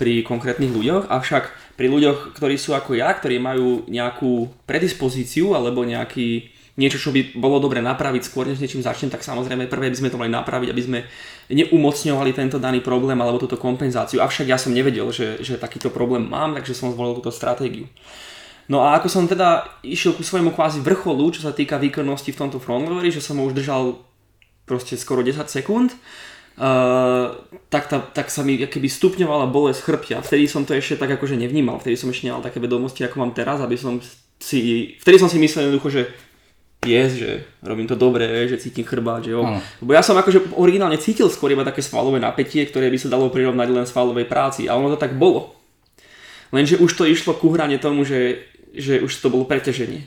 pri 0.00 0.24
konkrétnych 0.24 0.72
ľuďoch, 0.72 1.10
avšak 1.12 1.76
pri 1.76 1.86
ľuďoch, 1.90 2.38
ktorí 2.38 2.56
sú 2.56 2.72
ako 2.72 2.96
ja, 2.96 3.12
ktorí 3.12 3.36
majú 3.42 3.84
nejakú 3.90 4.48
predispozíciu 4.64 5.52
alebo 5.52 5.82
nejaký 5.82 6.53
niečo, 6.74 6.98
čo 6.98 7.14
by 7.14 7.38
bolo 7.38 7.62
dobre 7.62 7.78
napraviť 7.78 8.22
skôr, 8.26 8.50
než 8.50 8.58
niečím 8.58 8.82
začnem, 8.82 9.10
tak 9.10 9.22
samozrejme 9.22 9.70
prvé 9.70 9.94
by 9.94 9.98
sme 9.98 10.10
to 10.10 10.18
mali 10.18 10.30
napraviť, 10.34 10.68
aby 10.74 10.82
sme 10.82 10.98
neumocňovali 11.54 12.30
tento 12.34 12.58
daný 12.58 12.82
problém 12.82 13.14
alebo 13.22 13.38
túto 13.38 13.54
kompenzáciu. 13.54 14.18
Avšak 14.18 14.50
ja 14.50 14.58
som 14.58 14.74
nevedel, 14.74 15.06
že, 15.14 15.38
že 15.38 15.54
takýto 15.54 15.94
problém 15.94 16.26
mám, 16.26 16.58
takže 16.58 16.74
som 16.74 16.90
zvolil 16.90 17.14
túto 17.22 17.30
stratégiu. 17.30 17.86
No 18.66 18.82
a 18.82 18.96
ako 18.96 19.12
som 19.12 19.28
teda 19.28 19.68
išiel 19.84 20.16
ku 20.16 20.24
svojmu 20.24 20.56
kvázi 20.56 20.80
vrcholu, 20.80 21.30
čo 21.36 21.44
sa 21.44 21.52
týka 21.52 21.76
výkonnosti 21.76 22.32
v 22.32 22.40
tomto 22.40 22.58
frontleveri, 22.58 23.12
že 23.12 23.20
som 23.20 23.36
ho 23.38 23.44
už 23.46 23.54
držal 23.54 24.00
proste 24.64 24.96
skoro 24.96 25.20
10 25.20 25.44
sekúnd, 25.44 25.92
uh, 25.92 27.36
tak, 27.68 27.92
ta, 27.92 28.00
tak 28.00 28.32
sa 28.32 28.40
mi 28.40 28.56
keby 28.56 28.88
stupňovala 28.88 29.52
bolesť 29.52 29.84
chrbtia. 29.84 30.24
Vtedy 30.24 30.48
som 30.48 30.64
to 30.64 30.72
ešte 30.72 30.96
tak 30.96 31.12
akože 31.12 31.36
nevnímal, 31.36 31.76
vtedy 31.76 32.00
som 32.00 32.08
ešte 32.08 32.32
nemal 32.32 32.40
také 32.40 32.56
vedomosti, 32.56 33.04
ako 33.04 33.20
mám 33.20 33.36
teraz, 33.36 33.60
aby 33.60 33.76
som 33.76 34.00
si, 34.40 34.92
vtedy 34.96 35.16
som 35.20 35.28
si 35.28 35.36
myslel 35.36 35.68
jednoducho, 35.68 35.88
že 35.92 36.02
pies, 36.84 37.16
že 37.16 37.30
robím 37.64 37.88
to 37.88 37.96
dobre, 37.96 38.44
že 38.44 38.60
cítim 38.60 38.84
chrbát, 38.84 39.24
že 39.24 39.32
jo. 39.32 39.40
Ano. 39.40 39.64
Lebo 39.80 39.90
ja 39.96 40.04
som 40.04 40.12
akože 40.20 40.52
originálne 40.52 41.00
cítil 41.00 41.32
skôr 41.32 41.56
iba 41.56 41.64
také 41.64 41.80
svalové 41.80 42.20
napätie, 42.20 42.68
ktoré 42.68 42.92
by 42.92 42.98
sa 43.00 43.08
dalo 43.08 43.32
prirovnať 43.32 43.68
len 43.72 43.88
svalovej 43.88 44.28
práci 44.28 44.68
a 44.68 44.76
ono 44.76 44.92
to 44.92 45.00
tak 45.00 45.16
bolo. 45.16 45.56
Lenže 46.52 46.78
už 46.78 46.92
to 46.92 47.08
išlo 47.08 47.32
ku 47.34 47.50
hrane 47.50 47.80
tomu, 47.80 48.04
že, 48.04 48.44
že 48.76 49.00
už 49.00 49.10
to 49.10 49.32
bolo 49.32 49.48
preťaženie. 49.48 50.04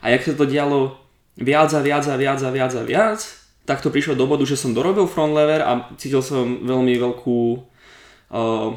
A 0.00 0.10
jak 0.10 0.24
sa 0.24 0.32
to 0.32 0.48
dialo 0.48 0.96
viac 1.36 1.70
a 1.76 1.80
viac 1.84 2.08
a 2.08 2.16
viac 2.16 2.40
a 2.40 2.50
viac 2.50 2.72
a 2.74 2.82
viac, 2.82 3.20
tak 3.64 3.80
to 3.80 3.92
prišlo 3.92 4.16
do 4.16 4.24
bodu, 4.24 4.44
že 4.44 4.58
som 4.58 4.72
dorobil 4.76 5.06
front 5.06 5.32
lever 5.32 5.60
a 5.64 5.92
cítil 6.00 6.20
som 6.20 6.66
veľmi 6.66 6.98
veľkú 7.00 7.40
uh, 7.56 8.74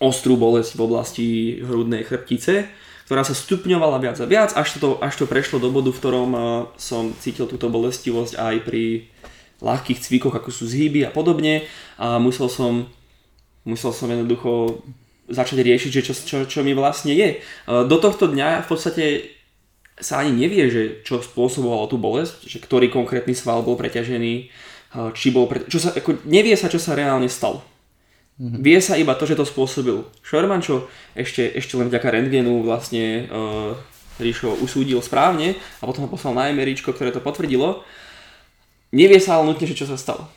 ostrú 0.00 0.34
bolesť 0.36 0.76
v 0.76 0.80
oblasti 0.84 1.28
hrudnej 1.64 2.04
chrbtice 2.04 2.85
ktorá 3.06 3.22
sa 3.22 3.38
stupňovala 3.38 4.02
viac 4.02 4.18
a 4.18 4.26
viac, 4.26 4.50
až 4.58 4.82
to, 4.82 4.98
až 4.98 5.14
to 5.14 5.30
prešlo 5.30 5.62
do 5.62 5.70
bodu, 5.70 5.94
v 5.94 6.00
ktorom 6.02 6.30
uh, 6.34 6.42
som 6.74 7.14
cítil 7.22 7.46
túto 7.46 7.70
bolestivosť 7.70 8.34
aj 8.34 8.54
pri 8.66 9.06
ľahkých 9.62 10.02
cvikoch, 10.02 10.34
ako 10.34 10.50
sú 10.50 10.66
zhyby 10.66 11.06
a 11.06 11.14
podobne 11.14 11.64
a 11.96 12.18
musel 12.18 12.50
som, 12.50 12.90
musel 13.62 13.94
som 13.94 14.10
jednoducho 14.10 14.82
začať 15.30 15.62
riešiť, 15.62 15.90
že 15.90 16.02
čo, 16.02 16.12
čo, 16.12 16.36
čo 16.50 16.60
mi 16.66 16.74
vlastne 16.74 17.14
je. 17.14 17.38
Uh, 17.70 17.86
do 17.86 18.02
tohto 18.02 18.26
dňa 18.26 18.66
v 18.66 18.68
podstate 18.68 19.04
sa 19.96 20.26
ani 20.26 20.34
nevie, 20.34 20.66
že 20.68 20.82
čo 21.06 21.22
spôsobovalo 21.22 21.86
tú 21.86 22.02
bolesť, 22.02 22.42
že 22.42 22.58
ktorý 22.58 22.90
konkrétny 22.90 23.38
sval 23.38 23.62
bol 23.62 23.78
preťažený, 23.78 24.50
uh, 24.98 25.14
či 25.14 25.30
bol 25.30 25.46
pre... 25.46 25.62
čo 25.70 25.78
sa, 25.78 25.94
ako, 25.94 26.26
nevie 26.26 26.58
sa, 26.58 26.66
čo 26.66 26.82
sa 26.82 26.98
reálne 26.98 27.30
stalo. 27.30 27.62
Mm-hmm. 28.36 28.60
Vie 28.60 28.78
sa 28.84 29.00
iba 29.00 29.16
to, 29.16 29.24
že 29.24 29.32
to 29.32 29.48
spôsobil 29.48 30.04
Sherman, 30.20 30.60
čo 30.60 30.92
ešte, 31.16 31.56
ešte 31.56 31.80
len 31.80 31.88
vďaka 31.88 32.12
rentgenu 32.12 32.60
vlastne 32.60 33.24
uh, 33.32 33.72
Ríšo 34.20 34.60
usúdil 34.60 35.00
správne 35.00 35.56
a 35.80 35.88
potom 35.88 36.04
ho 36.04 36.12
poslal 36.12 36.36
na 36.36 36.52
MRIčko, 36.52 36.92
ktoré 36.92 37.16
to 37.16 37.24
potvrdilo. 37.24 37.80
Nevie 38.92 39.20
sa 39.24 39.40
ale 39.40 39.52
nutne, 39.52 39.64
že 39.64 39.76
čo 39.76 39.88
sa 39.88 39.96
stalo. 39.96 40.28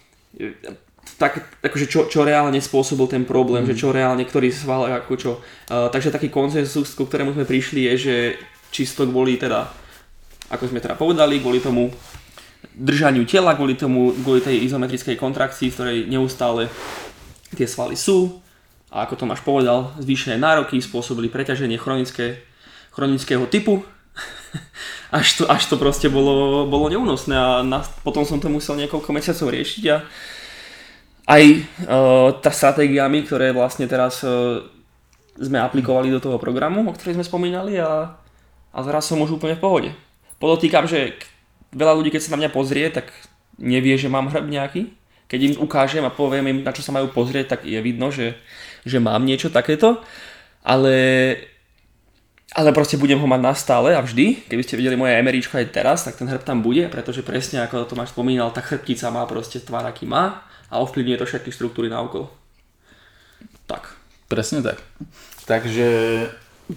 Tak, 1.20 1.60
akože 1.60 1.92
čo, 1.92 2.08
čo 2.08 2.24
reálne 2.24 2.60
spôsobil 2.64 3.08
ten 3.12 3.28
problém, 3.28 3.68
mm. 3.68 3.70
že 3.72 3.80
čo 3.80 3.92
reálne, 3.92 4.24
ktorý 4.24 4.48
sval, 4.48 4.88
ako 4.88 5.14
čo. 5.20 5.32
Uh, 5.68 5.92
takže 5.92 6.16
taký 6.16 6.32
konsensus, 6.32 6.96
ku 6.96 7.04
ktorému 7.04 7.36
sme 7.36 7.44
prišli, 7.44 7.84
je, 7.92 7.94
že 8.00 8.16
čisto 8.72 9.04
kvôli 9.04 9.36
teda, 9.36 9.68
ako 10.48 10.72
sme 10.72 10.80
teda 10.80 10.96
povedali, 10.96 11.44
kvôli 11.44 11.60
tomu 11.60 11.92
držaniu 12.80 13.28
tela, 13.28 13.60
kvôli 13.60 13.76
tomu, 13.76 14.16
kvôli 14.24 14.40
tej 14.40 14.64
izometrickej 14.68 15.20
kontrakcii, 15.20 15.68
v 15.68 15.76
ktorej 15.76 15.98
neustále 16.08 16.72
tie 17.56 17.68
svaly 17.70 17.98
sú 17.98 18.42
a 18.90 19.06
ako 19.06 19.26
Tomáš 19.26 19.46
povedal, 19.46 19.94
zvýšené 20.02 20.42
nároky 20.42 20.82
spôsobili 20.82 21.30
preťaženie 21.30 21.78
chronické, 21.78 22.42
chronického 22.90 23.46
typu 23.46 23.86
až 25.20 25.42
to, 25.42 25.44
až 25.50 25.66
to 25.70 25.76
proste 25.78 26.10
bolo, 26.10 26.66
bolo 26.66 26.90
neúnosné 26.90 27.36
a 27.38 27.62
na, 27.62 27.86
potom 28.02 28.26
som 28.26 28.42
to 28.42 28.50
musel 28.50 28.78
niekoľko 28.78 29.10
mesiacov 29.14 29.54
riešiť 29.54 29.84
a 29.90 29.98
aj 31.30 31.44
uh, 31.46 32.30
tá 32.42 32.50
stratégiami, 32.50 33.22
ktoré 33.22 33.54
vlastne 33.54 33.86
teraz 33.86 34.26
uh, 34.26 34.66
sme 35.38 35.62
aplikovali 35.62 36.10
do 36.10 36.18
toho 36.18 36.42
programu, 36.42 36.82
o 36.82 36.96
ktorej 36.98 37.22
sme 37.22 37.26
spomínali 37.26 37.78
a, 37.78 38.18
a 38.74 38.78
teraz 38.82 39.06
som 39.06 39.22
už 39.22 39.38
úplne 39.38 39.54
v 39.54 39.64
pohode. 39.64 39.90
Podotýkam, 40.42 40.90
že 40.90 41.22
veľa 41.70 41.94
ľudí, 42.02 42.10
keď 42.10 42.22
sa 42.26 42.34
na 42.34 42.40
mňa 42.46 42.52
pozrie, 42.52 42.90
tak 42.90 43.14
nevie, 43.62 43.94
že 43.96 44.10
mám 44.10 44.34
hrb 44.34 44.50
nejaký, 44.50 44.90
keď 45.30 45.40
im 45.46 45.54
ukážem 45.62 46.02
a 46.02 46.10
poviem 46.10 46.50
im, 46.50 46.60
na 46.66 46.74
čo 46.74 46.82
sa 46.82 46.90
majú 46.90 47.14
pozrieť, 47.14 47.56
tak 47.56 47.60
je 47.70 47.78
vidno, 47.86 48.10
že, 48.10 48.34
že 48.82 48.98
mám 48.98 49.22
niečo 49.22 49.54
takéto. 49.54 50.02
Ale, 50.66 50.98
ale 52.58 52.74
proste 52.74 52.98
budem 52.98 53.22
ho 53.22 53.30
mať 53.30 53.42
na 53.46 53.54
stále 53.54 53.94
a 53.94 54.02
vždy. 54.02 54.50
Keby 54.50 54.66
ste 54.66 54.76
videli 54.82 54.98
moje 54.98 55.14
emeríčko 55.22 55.62
aj 55.62 55.70
teraz, 55.70 56.10
tak 56.10 56.18
ten 56.18 56.26
hrb 56.26 56.42
tam 56.42 56.66
bude, 56.66 56.90
pretože 56.90 57.22
presne 57.22 57.62
ako 57.62 57.86
to 57.86 57.94
máš 57.94 58.10
spomínal, 58.10 58.50
tá 58.50 58.66
chrbtica 58.66 59.14
má 59.14 59.24
proste 59.30 59.62
tvár, 59.62 59.86
aký 59.86 60.10
má 60.10 60.50
a 60.74 60.82
ovplyvňuje 60.82 61.22
to 61.22 61.30
všetky 61.30 61.54
štruktúry 61.54 61.94
na 61.94 62.02
okolo. 62.02 62.34
Tak. 63.70 63.96
Presne 64.26 64.66
tak. 64.66 64.82
Takže 65.46 65.90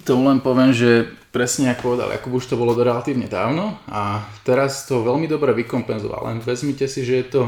to 0.05 0.17
len 0.17 0.41
poviem, 0.41 0.73
že 0.73 1.09
presne 1.29 1.73
ako 1.73 1.93
povedal 1.93 2.09
Jakub, 2.13 2.37
už 2.37 2.49
to 2.49 2.57
bolo 2.57 2.73
relatívne 2.73 3.29
dávno 3.29 3.77
a 3.85 4.25
teraz 4.41 4.89
to 4.89 5.05
veľmi 5.05 5.29
dobre 5.29 5.53
vykompenzoval. 5.53 6.33
Len 6.33 6.41
vezmite 6.41 6.89
si, 6.89 7.05
že 7.05 7.21
je 7.21 7.25
to 7.29 7.41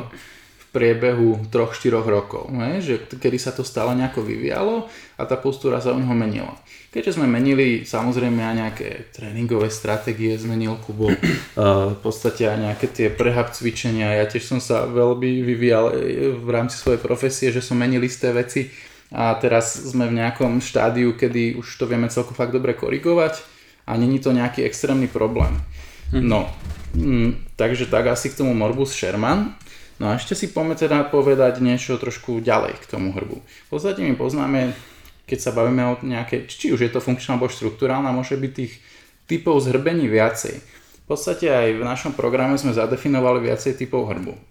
priebehu 0.76 1.48
3-4 1.48 2.04
rokov, 2.04 2.52
ne? 2.52 2.84
že 2.84 3.08
kedy 3.08 3.40
sa 3.40 3.56
to 3.56 3.64
stále 3.64 3.96
nejako 3.96 4.28
vyvíjalo 4.28 4.92
a 5.16 5.24
tá 5.24 5.40
postúra 5.40 5.80
sa 5.80 5.96
u 5.96 6.00
neho 6.04 6.12
menila. 6.12 6.52
Keďže 6.92 7.16
sme 7.16 7.32
menili 7.32 7.88
samozrejme 7.88 8.44
aj 8.44 8.56
nejaké 8.56 8.90
tréningové 9.16 9.72
stratégie, 9.72 10.36
zmenil 10.36 10.76
Kubo, 10.84 11.16
v 11.96 12.00
podstate 12.04 12.44
aj 12.44 12.60
nejaké 12.60 12.92
tie 12.92 13.08
prehab 13.08 13.56
cvičenia, 13.56 14.20
ja 14.20 14.28
tiež 14.28 14.44
som 14.44 14.60
sa 14.60 14.84
veľmi 14.84 15.48
vyvíjal 15.48 15.86
e, 15.92 15.94
v 16.36 16.50
rámci 16.52 16.76
svojej 16.76 17.00
profesie, 17.00 17.56
že 17.56 17.64
som 17.64 17.80
menil 17.80 18.04
isté 18.04 18.36
veci 18.36 18.68
a 19.16 19.32
teraz 19.40 19.80
sme 19.80 20.12
v 20.12 20.20
nejakom 20.20 20.60
štádiu, 20.60 21.16
kedy 21.16 21.56
už 21.56 21.68
to 21.80 21.88
vieme 21.88 22.12
celkom 22.12 22.36
fakt 22.36 22.52
dobre 22.52 22.76
korigovať 22.76 23.40
a 23.88 23.96
není 23.96 24.20
to 24.20 24.36
nejaký 24.36 24.68
extrémny 24.68 25.08
problém. 25.08 25.56
Hm. 26.12 26.24
No, 26.26 26.52
mm, 26.96 27.56
takže 27.56 27.86
tak 27.88 28.08
asi 28.08 28.30
k 28.30 28.38
tomu 28.44 28.54
Morbus 28.54 28.94
Sherman. 28.94 29.56
No 29.96 30.12
a 30.12 30.20
ešte 30.20 30.36
si 30.36 30.52
poďme 30.52 30.76
teda 30.76 31.08
povedať 31.08 31.64
niečo 31.64 31.96
trošku 31.96 32.44
ďalej 32.44 32.76
k 32.84 32.86
tomu 32.86 33.16
hrbu. 33.16 33.40
V 33.40 33.70
podstate 33.72 34.04
my 34.04 34.20
poznáme, 34.20 34.76
keď 35.24 35.40
sa 35.40 35.56
bavíme 35.56 35.84
o 35.88 35.94
nejaké, 36.04 36.52
či 36.52 36.76
už 36.76 36.84
je 36.84 36.92
to 36.92 37.00
funkčná 37.00 37.40
alebo 37.40 37.48
štruktúrálna, 37.48 38.12
môže 38.12 38.36
byť 38.36 38.52
tých 38.52 38.84
typov 39.24 39.64
zhrbení 39.64 40.12
viacej. 40.12 40.56
V 40.60 41.06
podstate 41.08 41.48
aj 41.48 41.80
v 41.80 41.84
našom 41.88 42.12
programe 42.12 42.60
sme 42.60 42.76
zadefinovali 42.76 43.48
viacej 43.48 43.80
typov 43.80 44.12
hrbu. 44.12 44.34
E, 44.36 44.42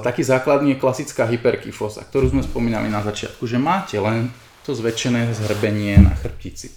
taký 0.00 0.24
základný 0.24 0.74
je 0.74 0.82
klasická 0.82 1.28
hyperkyfoza, 1.28 2.08
ktorú 2.08 2.32
sme 2.32 2.42
spomínali 2.42 2.88
na 2.88 3.04
začiatku, 3.04 3.44
že 3.44 3.60
máte 3.60 4.00
len 4.00 4.32
to 4.64 4.72
zväčšené 4.72 5.28
zhrbenie 5.36 6.00
na 6.00 6.16
chrbtici. 6.16 6.72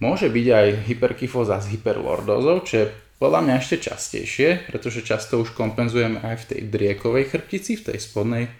Môže 0.00 0.32
byť 0.32 0.46
aj 0.46 0.66
hyperkyfoza 0.88 1.60
s 1.60 1.68
hyperlordozou, 1.74 2.64
čo 2.64 2.74
je 2.80 2.86
podľa 3.20 3.40
mňa 3.44 3.54
ešte 3.60 3.92
častejšie, 3.92 4.72
pretože 4.72 5.04
často 5.04 5.36
už 5.36 5.52
kompenzujeme 5.52 6.24
aj 6.24 6.36
v 6.40 6.48
tej 6.56 6.60
driekovej 6.72 7.28
chrbtici, 7.28 7.76
v 7.76 7.92
tej 7.92 7.98
spodnej 8.00 8.48
e, 8.48 8.50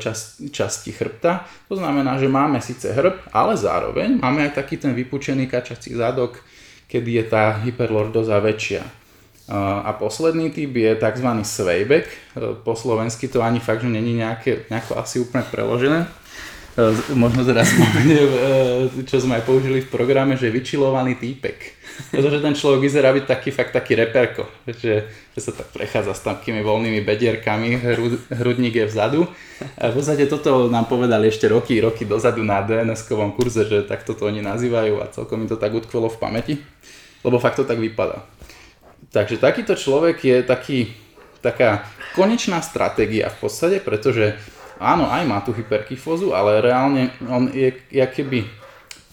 čas, 0.00 0.40
časti 0.40 0.96
chrbta. 0.96 1.44
To 1.68 1.76
znamená, 1.76 2.16
že 2.16 2.32
máme 2.32 2.64
síce 2.64 2.88
hrb, 2.88 3.20
ale 3.36 3.52
zároveň 3.52 4.16
máme 4.16 4.48
aj 4.48 4.56
taký 4.56 4.80
ten 4.80 4.96
vypučený 4.96 5.44
kačací 5.44 5.92
zadok, 5.92 6.40
kedy 6.88 7.20
je 7.20 7.24
tá 7.28 7.60
hyperlordoza 7.60 8.40
väčšia. 8.40 8.80
E, 8.80 8.90
a 9.60 9.92
posledný 9.92 10.48
typ 10.56 10.72
je 10.72 10.96
tzv. 10.96 11.28
swayback. 11.44 12.08
E, 12.08 12.16
po 12.64 12.72
slovensky 12.72 13.28
to 13.28 13.44
ani 13.44 13.60
fakt, 13.60 13.84
že 13.84 13.92
není 13.92 14.16
nejaké, 14.16 14.72
nejako 14.72 15.04
asi 15.04 15.20
úplne 15.20 15.44
preložené. 15.44 16.08
Možno 17.12 17.44
teraz 17.44 17.68
spomeniem, 17.74 18.28
čo 19.04 19.20
sme 19.20 19.40
aj 19.40 19.44
použili 19.44 19.84
v 19.84 19.92
programe, 19.92 20.40
že 20.40 20.48
vyčilovaný 20.48 21.20
týpek 21.20 21.82
pretože 22.10 22.40
ten 22.40 22.54
človek 22.56 22.80
vyzerá 22.80 23.12
byť 23.12 23.24
taký 23.28 23.50
fakt 23.52 23.72
taký 23.76 23.92
reperko, 23.96 24.48
že, 24.64 25.06
že 25.36 25.40
sa 25.40 25.52
tak 25.52 25.68
prechádza 25.72 26.16
s 26.16 26.24
takými 26.24 26.64
voľnými 26.64 27.04
bedierkami, 27.04 27.76
hrud, 27.80 28.12
hrudník 28.32 28.74
je 28.80 28.86
vzadu. 28.88 29.28
A 29.78 29.92
v 29.92 29.96
podstate 30.00 30.24
toto 30.26 30.72
nám 30.72 30.88
povedali 30.88 31.28
ešte 31.28 31.48
roky, 31.48 31.78
roky 31.78 32.08
dozadu 32.08 32.40
na 32.42 32.64
DNS-kovom 32.64 33.36
kurze, 33.36 33.68
že 33.68 33.84
takto 33.84 34.16
to 34.16 34.28
oni 34.28 34.40
nazývajú 34.40 34.94
a 35.00 35.12
celkom 35.12 35.44
mi 35.44 35.46
to 35.48 35.60
tak 35.60 35.72
utkvelo 35.72 36.08
v 36.08 36.20
pamäti. 36.20 36.54
lebo 37.22 37.38
fakt 37.38 37.60
to 37.60 37.64
tak 37.68 37.78
vypadá. 37.78 38.24
Takže 39.12 39.38
takýto 39.38 39.78
človek 39.78 40.24
je 40.24 40.36
taký, 40.42 40.90
taká 41.38 41.86
konečná 42.18 42.58
stratégia 42.64 43.30
v 43.30 43.46
podstate, 43.46 43.78
pretože 43.78 44.34
áno, 44.82 45.06
aj 45.06 45.22
má 45.24 45.38
tú 45.40 45.54
hyperkyfózu, 45.54 46.34
ale 46.34 46.58
reálne 46.58 47.14
on 47.30 47.48
je 47.54 47.70
keby 47.94 48.44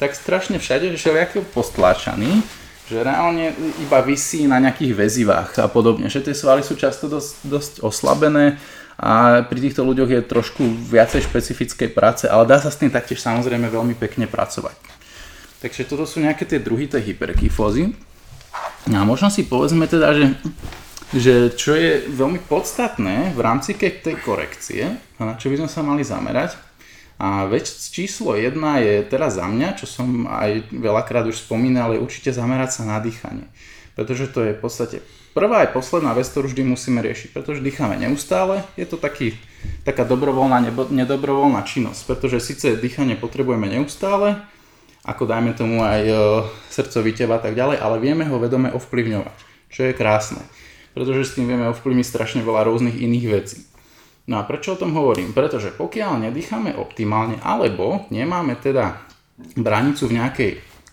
tak 0.01 0.15
strašne 0.15 0.57
všade, 0.57 0.89
že 0.95 0.97
všelijako 0.97 1.45
postláčaný, 1.53 2.41
že 2.89 3.03
reálne 3.03 3.53
iba 3.83 3.99
vysí 4.01 4.49
na 4.49 4.57
nejakých 4.57 4.97
väzivách 4.97 5.49
a 5.61 5.67
podobne, 5.69 6.09
že 6.09 6.25
tie 6.25 6.33
svaly 6.33 6.65
sú 6.65 6.73
často 6.73 7.05
dosť, 7.05 7.33
dosť 7.45 7.73
oslabené 7.85 8.57
a 8.99 9.43
pri 9.45 9.59
týchto 9.69 9.85
ľuďoch 9.85 10.09
je 10.09 10.21
trošku 10.25 10.63
viacej 10.89 11.29
špecifickej 11.29 11.89
práce, 11.95 12.25
ale 12.25 12.49
dá 12.49 12.59
sa 12.59 12.67
s 12.67 12.79
tým 12.79 12.91
taktiež 12.91 13.23
samozrejme 13.23 13.69
veľmi 13.71 13.95
pekne 13.95 14.27
pracovať. 14.27 14.75
Takže 15.59 15.87
toto 15.87 16.07
sú 16.07 16.23
nejaké 16.23 16.47
tie 16.47 16.59
druhy 16.59 16.87
tej 16.87 17.13
hyperkyfózy. 17.13 17.91
A 18.87 19.03
možno 19.03 19.27
si 19.27 19.43
povedzme 19.43 19.87
teda, 19.91 20.15
že, 20.15 20.31
že 21.09 21.53
čo 21.57 21.73
je 21.73 22.05
veľmi 22.05 22.45
podstatné 22.45 23.33
v 23.33 23.39
rámci 23.41 23.73
tej 23.73 24.17
korekcie, 24.21 24.93
na 25.17 25.33
čo 25.35 25.49
by 25.49 25.65
sme 25.65 25.69
sa 25.69 25.81
mali 25.81 26.05
zamerať, 26.05 26.69
a 27.19 27.51
vec 27.51 27.67
číslo 27.67 28.39
jedna 28.39 28.79
je 28.79 29.03
teraz 29.03 29.35
za 29.35 29.43
mňa, 29.43 29.75
čo 29.75 29.83
som 29.83 30.23
aj 30.23 30.71
veľakrát 30.71 31.27
už 31.27 31.43
spomínal, 31.43 31.91
je 31.91 31.99
určite 31.99 32.31
zamerať 32.31 32.79
sa 32.79 32.87
na 32.87 33.03
dýchanie. 33.03 33.43
Pretože 33.99 34.31
to 34.31 34.39
je 34.47 34.55
v 34.55 34.61
podstate 34.63 34.97
prvá 35.35 35.67
aj 35.67 35.75
posledná 35.75 36.15
vec, 36.15 36.31
ktorú 36.31 36.47
vždy 36.47 36.63
musíme 36.63 37.03
riešiť. 37.03 37.35
Pretože 37.35 37.59
dýchame 37.59 37.99
neustále, 37.99 38.63
je 38.79 38.87
to 38.87 38.95
taký, 38.95 39.35
taká 39.83 40.07
dobrovoľná, 40.07 40.71
nebo, 40.71 40.87
nedobrovoľná 40.87 41.67
činnosť. 41.67 42.07
Pretože 42.07 42.39
síce 42.39 42.79
dýchanie 42.79 43.19
potrebujeme 43.19 43.67
neustále, 43.67 44.39
ako 45.03 45.27
dajme 45.27 45.51
tomu 45.59 45.83
aj 45.83 46.01
e, 46.07 46.13
srdcový 46.71 47.11
teba 47.11 47.35
a 47.35 47.43
tak 47.43 47.51
ďalej, 47.51 47.83
ale 47.83 47.99
vieme 47.99 48.23
ho 48.31 48.39
vedome 48.39 48.71
ovplyvňovať, 48.71 49.37
čo 49.67 49.91
je 49.91 49.91
krásne. 49.91 50.39
Pretože 50.93 51.21
s 51.25 51.35
tým 51.37 51.49
vieme 51.49 51.69
ovplyvniť 51.69 52.05
strašne 52.05 52.41
veľa 52.41 52.65
rôznych 52.65 52.97
iných 52.97 53.25
vecí. 53.29 53.57
No 54.29 54.37
a 54.37 54.45
prečo 54.45 54.77
o 54.77 54.79
tom 54.79 54.93
hovorím? 54.93 55.33
Pretože 55.33 55.73
pokiaľ 55.73 56.29
nedýchame 56.29 56.77
optimálne, 56.77 57.41
alebo 57.41 58.05
nemáme 58.13 58.53
teda 58.61 59.01
branicu 59.57 60.05
v 60.05 60.21
nejakej 60.21 60.51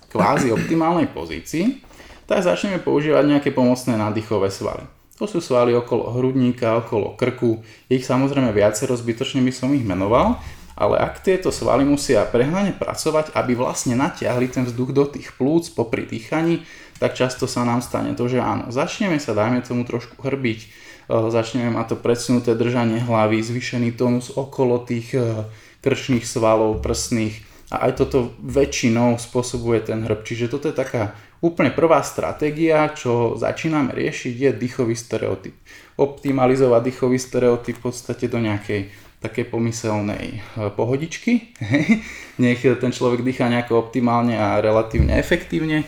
kvázi 0.08 0.48
optimálnej 0.54 1.10
pozícii, 1.12 1.84
tak 2.24 2.42
začneme 2.42 2.80
používať 2.80 3.24
nejaké 3.28 3.50
pomocné 3.52 3.94
nádychové 4.00 4.48
svaly. 4.48 4.88
To 5.16 5.24
sú 5.24 5.40
svaly 5.40 5.72
okolo 5.72 6.12
hrudníka, 6.12 6.80
okolo 6.80 7.16
krku, 7.16 7.64
ich 7.88 8.04
samozrejme 8.04 8.52
viacero, 8.52 8.92
zbytočne 8.92 9.40
by 9.40 9.52
som 9.52 9.72
ich 9.72 9.84
menoval, 9.84 10.36
ale 10.76 11.00
ak 11.00 11.24
tieto 11.24 11.48
svaly 11.48 11.88
musia 11.88 12.20
prehnane 12.28 12.76
pracovať, 12.76 13.32
aby 13.32 13.56
vlastne 13.56 13.96
natiahli 13.96 14.52
ten 14.52 14.68
vzduch 14.68 14.92
do 14.92 15.08
tých 15.08 15.32
plúc 15.40 15.72
popri 15.72 16.04
dýchaní, 16.04 16.60
tak 16.96 17.16
často 17.16 17.44
sa 17.44 17.62
nám 17.62 17.84
stane 17.84 18.16
to, 18.16 18.28
že 18.28 18.40
áno, 18.40 18.72
začneme 18.72 19.20
sa, 19.20 19.36
dajme 19.36 19.60
tomu 19.64 19.84
trošku 19.84 20.20
hrbiť, 20.20 20.86
Eh, 21.06 21.30
začneme 21.30 21.70
mať 21.70 21.94
to 21.94 21.96
predsunuté 22.02 22.58
držanie 22.58 22.98
hlavy, 22.98 23.38
zvýšený 23.38 23.94
tónus 23.94 24.34
okolo 24.34 24.82
tých 24.82 25.14
eh, 25.14 25.46
krčných 25.78 26.26
svalov, 26.26 26.82
prsných 26.82 27.46
a 27.70 27.86
aj 27.86 28.02
toto 28.02 28.34
väčšinou 28.42 29.14
spôsobuje 29.14 29.86
ten 29.86 30.02
hrb. 30.02 30.26
Čiže 30.26 30.50
toto 30.50 30.66
je 30.66 30.74
taká 30.74 31.14
úplne 31.38 31.70
prvá 31.70 32.02
stratégia, 32.02 32.90
čo 32.90 33.38
začíname 33.38 33.94
riešiť, 33.94 34.34
je 34.34 34.50
dýchový 34.50 34.98
stereotyp. 34.98 35.54
Optimalizovať 35.94 36.90
dýchový 36.90 37.18
stereotyp 37.22 37.78
v 37.78 37.84
podstate 37.86 38.26
do 38.26 38.42
nejakej 38.42 38.90
také 39.22 39.46
pomyselnej 39.46 40.42
eh, 40.42 40.70
pohodičky. 40.74 41.54
Nech 42.42 42.66
ten 42.66 42.90
človek 42.90 43.22
dýcha 43.22 43.46
nejako 43.46 43.78
optimálne 43.78 44.34
a 44.34 44.58
relatívne 44.58 45.14
efektívne 45.22 45.86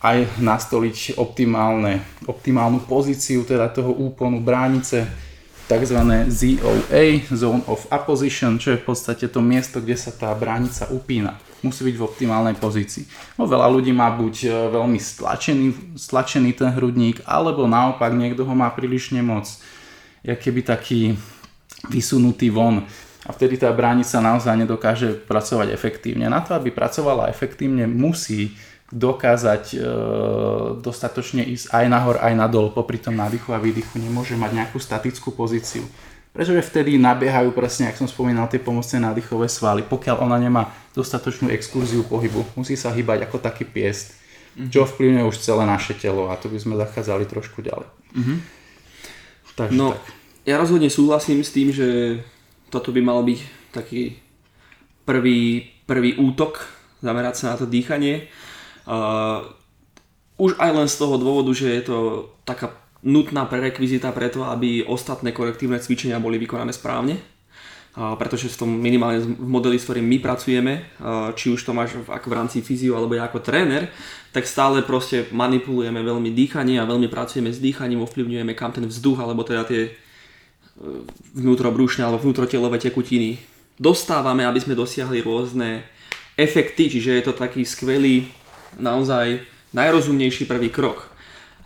aj 0.00 0.40
nastoliť 0.40 1.20
optimálne, 1.20 2.00
optimálnu 2.24 2.88
pozíciu 2.88 3.44
teda 3.44 3.68
toho 3.68 3.92
úponu 3.92 4.40
bránice, 4.40 5.04
tzv. 5.70 6.00
ZOA, 6.26 7.04
Zone 7.30 7.62
of 7.70 7.86
Apposition, 7.94 8.58
čo 8.58 8.74
je 8.74 8.80
v 8.82 8.86
podstate 8.90 9.30
to 9.30 9.38
miesto, 9.38 9.78
kde 9.78 9.94
sa 9.94 10.10
tá 10.10 10.34
bránica 10.34 10.90
upína. 10.90 11.38
Musí 11.60 11.84
byť 11.84 11.96
v 12.00 12.06
optimálnej 12.08 12.56
pozícii. 12.56 13.04
No, 13.36 13.44
veľa 13.44 13.68
ľudí 13.68 13.92
má 13.92 14.08
buď 14.08 14.34
e, 14.48 14.50
veľmi 14.72 14.96
stlačený, 14.96 15.94
stlačený 15.94 16.56
ten 16.56 16.72
hrudník, 16.72 17.20
alebo 17.28 17.68
naopak 17.68 18.16
niekto 18.16 18.48
ho 18.48 18.54
má 18.56 18.72
príliš 18.72 19.12
nemoc, 19.12 19.46
keby 20.24 20.64
taký 20.64 21.20
vysunutý 21.92 22.48
von. 22.48 22.88
A 23.28 23.36
vtedy 23.36 23.60
tá 23.60 23.68
bránica 23.76 24.16
naozaj 24.24 24.56
nedokáže 24.56 25.12
pracovať 25.28 25.76
efektívne. 25.76 26.32
Na 26.32 26.40
to, 26.40 26.56
aby 26.56 26.72
pracovala 26.72 27.28
efektívne, 27.28 27.84
musí 27.84 28.56
dokázať 28.90 29.64
e, 29.74 29.78
dostatočne 30.82 31.46
ísť 31.46 31.70
aj 31.70 31.84
nahor, 31.86 32.16
aj 32.18 32.34
nadol 32.34 32.74
popri 32.74 32.98
tom 32.98 33.14
nádychu 33.14 33.54
a 33.54 33.62
výdychu. 33.62 34.02
Nemôže 34.02 34.34
mať 34.34 34.50
nejakú 34.58 34.82
statickú 34.82 35.30
pozíciu. 35.30 35.86
Pretože 36.30 36.62
vtedy 36.62 36.98
nabiehajú 36.98 37.50
presne, 37.54 37.90
ako 37.90 38.06
som 38.06 38.10
spomínal, 38.10 38.46
tie 38.50 38.62
pomocné 38.62 39.02
nádychové 39.02 39.50
svaly. 39.50 39.82
Pokiaľ 39.86 40.22
ona 40.22 40.38
nemá 40.38 40.70
dostatočnú 40.94 41.50
exkurziu 41.50 42.06
pohybu, 42.06 42.46
musí 42.54 42.78
sa 42.78 42.94
hýbať 42.94 43.26
ako 43.26 43.42
taký 43.42 43.66
piest, 43.66 44.14
čo 44.70 44.86
vplyvňuje 44.86 45.26
už 45.26 45.42
celé 45.42 45.62
naše 45.66 45.94
telo 45.94 46.30
a 46.30 46.38
to 46.38 46.50
by 46.50 46.58
sme 46.58 46.78
zachádzali 46.78 47.26
trošku 47.26 47.62
ďalej. 47.62 47.86
Mm-hmm. 48.14 48.38
Takže 49.58 49.74
no, 49.74 49.94
tak. 49.94 50.02
ja 50.46 50.54
rozhodne 50.58 50.90
súhlasím 50.90 51.42
s 51.42 51.54
tým, 51.54 51.74
že 51.74 52.18
toto 52.70 52.94
by 52.94 53.02
malo 53.02 53.26
byť 53.26 53.40
taký 53.74 54.18
prvý, 55.02 55.70
prvý 55.86 56.14
útok, 56.14 56.62
zamerať 57.02 57.34
sa 57.42 57.54
na 57.54 57.56
to 57.58 57.66
dýchanie 57.66 58.30
Už 60.40 60.56
aj 60.58 60.70
len 60.72 60.88
z 60.90 60.96
toho 60.98 61.14
dôvodu, 61.20 61.52
že 61.54 61.68
je 61.70 61.82
to 61.86 61.98
taká 62.42 62.74
nutná 63.06 63.46
prerekvizita 63.46 64.10
preto, 64.10 64.42
aby 64.44 64.82
ostatné 64.82 65.30
korektívne 65.30 65.78
cvičenia 65.78 66.18
boli 66.18 66.42
vykonané 66.42 66.74
správne. 66.74 67.16
Uh, 67.16 67.40
pretože 67.90 68.46
v 68.46 68.54
tom 68.54 68.70
minimálne 68.70 69.18
v 69.18 69.34
modeli, 69.34 69.74
s 69.74 69.82
ktorým 69.82 70.06
my 70.06 70.22
pracujeme, 70.22 70.86
či 71.34 71.50
už 71.50 71.66
to 71.66 71.74
máš 71.74 71.98
v, 71.98 72.06
ako 72.06 72.26
v 72.30 72.36
rámci 72.38 72.58
fyzio 72.62 72.94
alebo 72.94 73.18
ja 73.18 73.26
ako 73.26 73.42
tréner, 73.42 73.90
tak 74.30 74.46
stále 74.46 74.86
proste 74.86 75.26
manipulujeme 75.34 75.98
veľmi 75.98 76.30
dýchanie 76.30 76.78
a 76.78 76.86
veľmi 76.86 77.10
pracujeme 77.10 77.50
s 77.50 77.58
dýchaním, 77.58 78.06
ovplyvňujeme 78.06 78.54
kam 78.54 78.70
ten 78.70 78.86
vzduch 78.86 79.18
alebo 79.18 79.42
teda 79.42 79.66
tie 79.66 79.90
vnútrobrušné 81.34 82.06
alebo 82.06 82.22
vnútrotelové 82.22 82.78
tekutiny 82.78 83.42
dostávame, 83.74 84.46
aby 84.46 84.62
sme 84.62 84.78
dosiahli 84.78 85.18
rôzne 85.26 85.82
efekty, 86.38 86.88
čiže 86.88 87.10
je 87.10 87.24
to 87.26 87.34
taký 87.34 87.66
skvelý 87.66 88.30
naozaj 88.78 89.42
najrozumnejší 89.74 90.46
prvý 90.46 90.70
krok. 90.70 91.10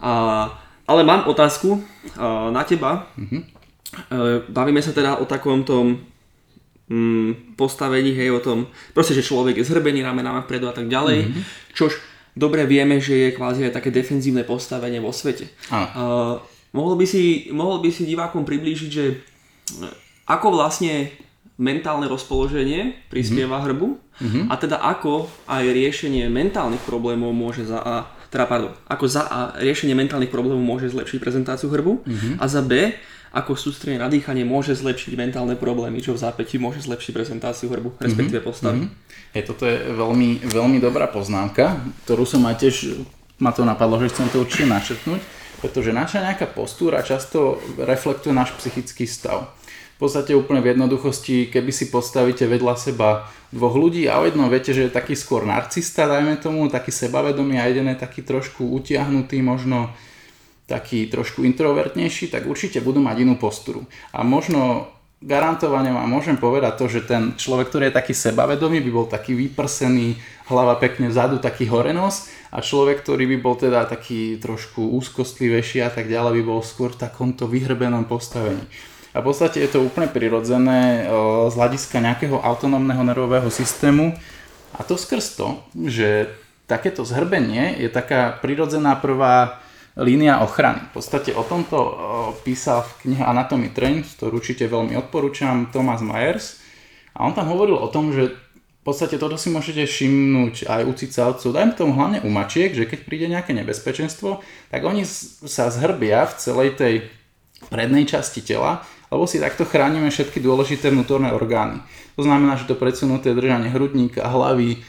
A, 0.01 0.49
ale 0.85 1.01
mám 1.05 1.29
otázku 1.29 1.77
uh, 1.77 1.83
na 2.53 2.64
teba. 2.64 3.09
Mm-hmm. 3.17 3.43
Bavíme 4.51 4.83
sa 4.83 4.90
teda 4.90 5.23
o 5.23 5.25
takom 5.25 5.62
tom 5.62 6.03
um, 6.90 7.31
postavení, 7.55 8.11
hej, 8.11 8.35
o 8.35 8.43
tom, 8.43 8.67
proste, 8.90 9.14
že 9.14 9.23
človek 9.23 9.62
je 9.62 9.69
zhrbený 9.71 10.03
ramenami 10.03 10.43
vpredu 10.43 10.67
a 10.67 10.75
tak 10.75 10.90
ďalej, 10.90 11.31
mm-hmm. 11.31 11.43
čož 11.79 12.03
dobre 12.35 12.67
vieme, 12.67 12.99
že 12.99 13.14
je 13.14 13.37
kvázi 13.38 13.71
aj 13.71 13.79
také 13.79 13.95
defenzívne 13.95 14.43
postavenie 14.43 14.99
vo 14.99 15.14
svete. 15.14 15.47
Uh, 15.71 16.43
mohol, 16.75 16.99
by 16.99 17.07
si, 17.07 17.55
mohol 17.55 17.79
by 17.79 17.95
si 17.95 18.03
divákom 18.03 18.43
priblížiť, 18.43 18.90
že 18.90 19.23
ako 20.27 20.59
vlastne 20.59 21.14
mentálne 21.55 22.11
rozpoloženie 22.11 23.07
prispieva 23.07 23.62
mm-hmm. 23.62 23.69
hrbu 23.71 23.87
mm-hmm. 23.95 24.45
a 24.51 24.55
teda 24.59 24.77
ako 24.83 25.31
aj 25.47 25.64
riešenie 25.71 26.27
mentálnych 26.27 26.83
problémov 26.83 27.31
môže 27.31 27.62
za 27.62 27.79
A, 27.79 27.95
teda 28.35 28.51
pardon, 28.51 28.75
ako 28.90 29.05
za 29.07 29.23
A 29.31 29.38
riešenie 29.62 29.95
mentálnych 29.95 30.35
problémov 30.35 30.62
môže 30.62 30.90
zlepšiť 30.90 31.19
prezentáciu 31.23 31.71
hrbu 31.71 32.03
mm-hmm. 32.03 32.35
a 32.43 32.45
za 32.51 32.59
B 32.59 32.99
ako 33.35 33.59
sústredenie 33.59 33.99
na 33.99 34.07
dýchanie 34.07 34.47
môže 34.47 34.79
zlepšiť 34.79 35.19
mentálne 35.19 35.59
problémy, 35.59 35.99
čo 35.99 36.14
v 36.14 36.23
zápäti 36.23 36.55
môže 36.55 36.87
zlepšiť 36.87 37.11
prezentáciu 37.11 37.67
hrbu, 37.67 37.99
respektíve 37.99 38.38
mm-hmm. 38.38 38.51
postavy. 38.51 38.87
Mm-hmm. 38.87 39.35
Je, 39.35 39.43
toto 39.43 39.67
je 39.67 39.75
veľmi, 39.90 40.47
veľmi 40.47 40.79
dobrá 40.79 41.11
poznámka, 41.11 41.83
ktorú 42.07 42.23
som 42.23 42.47
aj 42.47 42.62
tiež, 42.62 43.03
ma 43.43 43.51
to 43.51 43.67
napadlo, 43.67 43.99
že 43.99 44.14
chcem 44.14 44.31
to 44.31 44.47
určite 44.47 44.71
načrtnúť, 44.71 45.19
pretože 45.59 45.90
naša 45.90 46.23
nejaká 46.23 46.47
postúra 46.47 47.03
často 47.03 47.59
reflektuje 47.75 48.31
náš 48.31 48.55
psychický 48.62 49.03
stav 49.11 49.51
podstate 50.05 50.37
úplne 50.37 50.61
v 50.61 50.77
jednoduchosti, 50.77 51.49
keby 51.49 51.73
si 51.73 51.88
postavíte 51.88 52.45
vedľa 52.45 52.75
seba 52.77 53.25
dvoch 53.49 53.73
ľudí 53.73 54.05
a 54.05 54.21
o 54.21 54.29
jednom 54.29 54.53
viete, 54.53 54.77
že 54.77 54.87
je 54.87 54.93
taký 54.93 55.17
skôr 55.17 55.49
narcista, 55.49 56.05
dajme 56.05 56.37
tomu, 56.37 56.69
taký 56.69 56.93
sebavedomý 56.93 57.57
a 57.57 57.64
jeden 57.71 57.88
je 57.88 57.97
taký 57.97 58.21
trošku 58.21 58.69
utiahnutý, 58.77 59.40
možno 59.40 59.88
taký 60.69 61.09
trošku 61.09 61.45
introvertnejší, 61.45 62.29
tak 62.29 62.45
určite 62.45 62.85
budú 62.85 63.01
mať 63.01 63.17
inú 63.25 63.37
posturu. 63.37 63.85
A 64.12 64.25
možno 64.25 64.93
garantovane 65.25 65.88
vám 65.93 66.09
môžem 66.09 66.37
povedať 66.37 66.73
to, 66.77 66.87
že 66.88 67.01
ten 67.09 67.33
človek, 67.37 67.73
ktorý 67.73 67.88
je 67.88 67.99
taký 67.99 68.12
sebavedomý, 68.12 68.85
by 68.85 68.90
bol 68.93 69.07
taký 69.09 69.33
vyprsený, 69.33 70.21
hlava 70.53 70.77
pekne 70.77 71.09
vzadu, 71.09 71.40
taký 71.40 71.64
horenos 71.73 72.29
a 72.53 72.61
človek, 72.61 73.01
ktorý 73.01 73.25
by 73.33 73.37
bol 73.40 73.57
teda 73.57 73.88
taký 73.88 74.37
trošku 74.37 74.85
úzkostlivejší 75.01 75.81
a 75.81 75.88
tak 75.88 76.12
ďalej, 76.12 76.40
by 76.40 76.43
bol 76.45 76.61
skôr 76.61 76.93
v 76.93 77.09
takomto 77.09 77.49
vyhrbenom 77.49 78.05
postavení. 78.05 78.61
A 79.14 79.22
v 79.22 79.31
podstate 79.31 79.62
je 79.62 79.70
to 79.70 79.87
úplne 79.87 80.11
prirodzené 80.11 81.07
z 81.48 81.55
hľadiska 81.55 82.03
nejakého 82.03 82.35
autonómneho 82.42 83.07
nervového 83.07 83.46
systému 83.46 84.11
a 84.74 84.83
to 84.83 84.98
skrz 84.98 85.38
to, 85.38 85.62
že 85.87 86.35
takéto 86.66 87.07
zhrbenie 87.07 87.79
je 87.79 87.87
taká 87.87 88.35
prirodzená 88.42 88.98
prvá 88.98 89.62
línia 89.94 90.42
ochrany. 90.42 90.83
V 90.90 90.98
podstate 90.98 91.31
o 91.31 91.46
tomto 91.46 91.79
písal 92.42 92.83
v 92.83 92.92
knihe 93.07 93.22
Anatomy 93.22 93.70
Train, 93.70 94.03
ktorú 94.03 94.42
určite 94.42 94.66
veľmi 94.66 94.98
odporúčam, 94.98 95.70
Thomas 95.70 96.03
Myers. 96.03 96.59
A 97.14 97.22
on 97.22 97.38
tam 97.38 97.46
hovoril 97.46 97.79
o 97.79 97.87
tom, 97.87 98.11
že 98.11 98.35
v 98.35 98.83
podstate 98.83 99.14
toto 99.16 99.38
si 99.38 99.55
môžete 99.55 99.87
všimnúť 99.87 100.66
aj 100.66 100.83
u 100.85 100.92
cicavcov, 100.92 101.55
dajme 101.55 101.72
tomu 101.79 101.94
hlavne 101.94 102.18
u 102.27 102.29
mačiek, 102.29 102.74
že 102.74 102.90
keď 102.90 102.98
príde 103.07 103.31
nejaké 103.31 103.55
nebezpečenstvo, 103.55 104.42
tak 104.74 104.83
oni 104.83 105.07
sa 105.46 105.70
zhrbia 105.70 106.27
v 106.27 106.35
celej 106.37 106.68
tej 106.74 106.94
prednej 107.70 108.05
časti 108.05 108.44
tela, 108.44 108.85
lebo 109.14 109.31
si 109.31 109.38
takto 109.38 109.62
chránime 109.62 110.11
všetky 110.11 110.42
dôležité 110.42 110.90
vnútorné 110.90 111.31
orgány. 111.31 111.79
To 112.18 112.27
znamená, 112.27 112.59
že 112.59 112.66
to 112.66 112.74
predsunuté 112.74 113.31
držanie 113.31 113.70
hrudníka, 113.70 114.27
hlavy, 114.27 114.83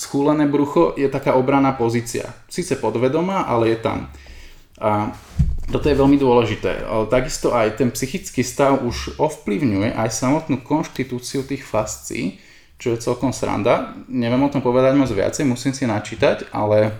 schúlené 0.00 0.48
brucho 0.48 0.96
je 0.96 1.04
taká 1.12 1.36
obranná 1.36 1.76
pozícia. 1.76 2.32
Sice 2.48 2.80
podvedomá, 2.80 3.44
ale 3.44 3.76
je 3.76 3.78
tam. 3.84 4.08
A 4.80 5.12
toto 5.68 5.92
je 5.92 5.94
veľmi 5.94 6.16
dôležité. 6.16 6.88
Takisto 7.12 7.52
aj 7.52 7.76
ten 7.76 7.92
psychický 7.92 8.40
stav 8.40 8.80
už 8.80 9.20
ovplyvňuje 9.20 9.92
aj 9.92 10.08
samotnú 10.08 10.64
konštitúciu 10.64 11.44
tých 11.44 11.62
fascií, 11.62 12.40
čo 12.80 12.96
je 12.96 13.04
celkom 13.04 13.30
sranda. 13.30 13.92
Neviem 14.08 14.40
o 14.40 14.48
tom 14.48 14.64
povedať 14.64 14.96
moc 14.96 15.12
viacej, 15.12 15.44
musím 15.44 15.76
si 15.76 15.84
načítať, 15.84 16.48
ale 16.50 16.96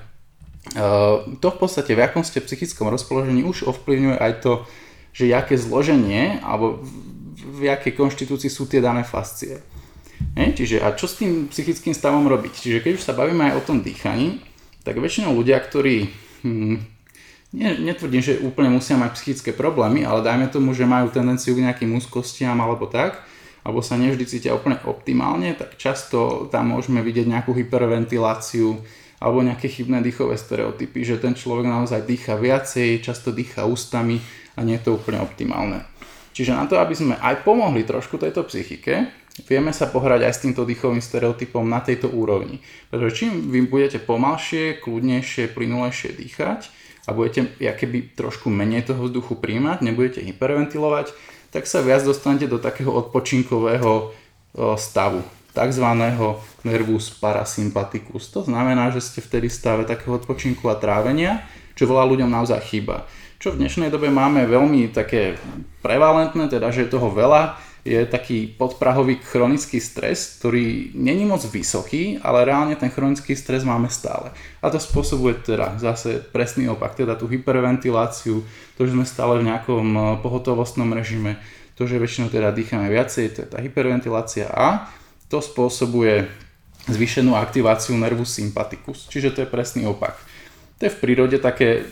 to 1.40 1.48
v 1.48 1.56
podstate 1.56 1.96
v 1.96 2.04
akom 2.04 2.20
ste 2.20 2.44
psychickom 2.44 2.92
rozpoložení 2.92 3.42
už 3.48 3.64
ovplyvňuje 3.64 4.16
aj 4.20 4.32
to, 4.44 4.52
že 5.10 5.30
aké 5.34 5.58
zloženie 5.58 6.38
alebo 6.42 6.82
v 7.40 7.68
jakej 7.68 7.92
konštitúcii 7.96 8.50
sú 8.50 8.68
tie 8.70 8.80
dané 8.80 9.02
fascie. 9.02 9.60
Nie? 10.36 10.52
Čiže 10.52 10.84
a 10.84 10.92
čo 10.94 11.08
s 11.08 11.18
tým 11.18 11.48
psychickým 11.48 11.96
stavom 11.96 12.28
robiť? 12.28 12.52
Čiže 12.52 12.82
keď 12.84 12.92
už 12.96 13.04
sa 13.04 13.16
bavíme 13.16 13.50
aj 13.50 13.54
o 13.58 13.66
tom 13.66 13.78
dýchaní, 13.80 14.40
tak 14.84 15.00
väčšinou 15.00 15.36
ľudia, 15.36 15.60
ktorí 15.60 16.08
hm, 16.44 16.76
nie, 17.50 17.70
netvrdím, 17.82 18.22
že 18.22 18.40
úplne 18.40 18.70
musia 18.70 18.94
mať 18.94 19.18
psychické 19.18 19.50
problémy, 19.50 20.06
ale 20.06 20.22
dajme 20.22 20.46
tomu, 20.52 20.70
že 20.70 20.86
majú 20.86 21.10
tendenciu 21.10 21.58
k 21.58 21.66
nejakým 21.66 21.90
úzkostiam 21.98 22.54
alebo 22.62 22.86
tak, 22.86 23.26
alebo 23.66 23.84
sa 23.84 23.98
nevždy 23.98 24.24
cítia 24.24 24.56
úplne 24.56 24.80
optimálne, 24.86 25.52
tak 25.52 25.76
často 25.76 26.48
tam 26.48 26.72
môžeme 26.72 27.04
vidieť 27.04 27.26
nejakú 27.28 27.52
hyperventiláciu 27.52 28.80
alebo 29.20 29.44
nejaké 29.44 29.68
chybné 29.68 30.00
dýchové 30.00 30.40
stereotypy, 30.40 31.04
že 31.04 31.20
ten 31.20 31.36
človek 31.36 31.68
naozaj 31.68 32.08
dýcha 32.08 32.40
viacej, 32.40 33.04
často 33.04 33.36
dýcha 33.36 33.68
ústami 33.68 34.16
a 34.54 34.60
nie 34.66 34.78
je 34.78 34.88
to 34.88 34.96
úplne 34.98 35.22
optimálne. 35.22 35.84
Čiže 36.30 36.54
na 36.54 36.64
to, 36.70 36.78
aby 36.78 36.94
sme 36.94 37.14
aj 37.18 37.42
pomohli 37.42 37.82
trošku 37.82 38.16
tejto 38.16 38.46
psychike, 38.46 39.10
vieme 39.50 39.74
sa 39.74 39.90
pohrať 39.90 40.26
aj 40.26 40.32
s 40.32 40.42
týmto 40.46 40.62
dýchovým 40.62 41.02
stereotypom 41.02 41.66
na 41.66 41.82
tejto 41.82 42.08
úrovni. 42.10 42.62
Pretože 42.88 43.24
čím 43.24 43.50
vy 43.50 43.66
budete 43.66 43.98
pomalšie, 43.98 44.78
kľudnejšie, 44.80 45.50
plynulejšie 45.52 46.10
dýchať, 46.16 46.60
a 47.08 47.16
budete 47.16 47.56
keby 47.58 48.14
trošku 48.14 48.52
menej 48.52 48.86
toho 48.86 49.08
vzduchu 49.08 49.34
príjmať, 49.40 49.82
nebudete 49.82 50.20
hyperventilovať, 50.20 51.10
tak 51.50 51.66
sa 51.66 51.82
viac 51.82 52.06
dostanete 52.06 52.46
do 52.46 52.62
takého 52.62 52.92
odpočinkového 52.94 54.14
stavu, 54.78 55.24
tzv. 55.50 55.86
nervus 56.62 57.10
parasympaticus. 57.18 58.30
To 58.30 58.46
znamená, 58.46 58.94
že 58.94 59.02
ste 59.02 59.18
vtedy 59.24 59.50
v 59.50 59.58
stave 59.58 59.82
takého 59.88 60.14
odpočinku 60.14 60.70
a 60.70 60.78
trávenia, 60.78 61.42
čo 61.74 61.90
veľa 61.90 62.06
ľuďom 62.06 62.30
naozaj 62.30 62.60
chýba. 62.70 63.08
Čo 63.40 63.56
v 63.56 63.64
dnešnej 63.64 63.88
dobe 63.88 64.12
máme 64.12 64.44
veľmi 64.44 64.92
také 64.92 65.40
prevalentné, 65.80 66.52
teda 66.52 66.68
že 66.68 66.84
je 66.84 66.92
toho 66.92 67.08
veľa, 67.08 67.56
je 67.88 68.04
taký 68.04 68.52
podprahový 68.52 69.16
chronický 69.24 69.80
stres, 69.80 70.36
ktorý 70.36 70.92
není 70.92 71.24
moc 71.24 71.40
vysoký, 71.48 72.20
ale 72.20 72.44
reálne 72.44 72.76
ten 72.76 72.92
chronický 72.92 73.32
stres 73.32 73.64
máme 73.64 73.88
stále. 73.88 74.36
A 74.60 74.68
to 74.68 74.76
spôsobuje 74.76 75.40
teda 75.40 75.80
zase 75.80 76.20
presný 76.20 76.68
opak, 76.68 77.00
teda 77.00 77.16
tú 77.16 77.24
hyperventiláciu, 77.32 78.44
to, 78.76 78.80
že 78.84 78.92
sme 78.92 79.08
stále 79.08 79.40
v 79.40 79.48
nejakom 79.48 79.88
eh, 79.88 80.02
pohotovostnom 80.20 80.92
režime, 80.92 81.40
to, 81.80 81.88
že 81.88 81.96
väčšinou 81.96 82.28
teda 82.28 82.52
dýchame 82.52 82.92
viacej, 82.92 83.24
to 83.32 83.38
je 83.40 83.48
tá 83.48 83.56
hyperventilácia 83.64 84.52
a 84.52 84.92
to 85.32 85.40
spôsobuje 85.40 86.28
zvýšenú 86.92 87.32
aktiváciu 87.32 87.96
nervus 87.96 88.36
sympaticus, 88.36 89.08
čiže 89.08 89.32
to 89.32 89.38
je 89.40 89.48
presný 89.48 89.88
opak. 89.88 90.20
To 90.80 90.88
je 90.88 90.96
v 90.96 91.00
prírode 91.04 91.36
také, 91.36 91.84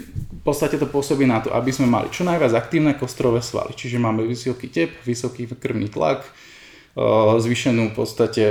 v 0.48 0.56
podstate 0.56 0.80
to 0.80 0.88
pôsobí 0.88 1.28
na 1.28 1.44
to, 1.44 1.52
aby 1.52 1.68
sme 1.68 1.84
mali 1.84 2.08
čo 2.08 2.24
najviac 2.24 2.56
aktívne 2.56 2.96
kostrové 2.96 3.44
svaly. 3.44 3.76
Čiže 3.76 4.00
máme 4.00 4.24
vysoký 4.24 4.72
tep, 4.72 4.96
vysoký 5.04 5.44
krvný 5.44 5.92
tlak, 5.92 6.24
zvýšenú 7.36 7.92
v 7.92 7.94
podstate 7.94 8.44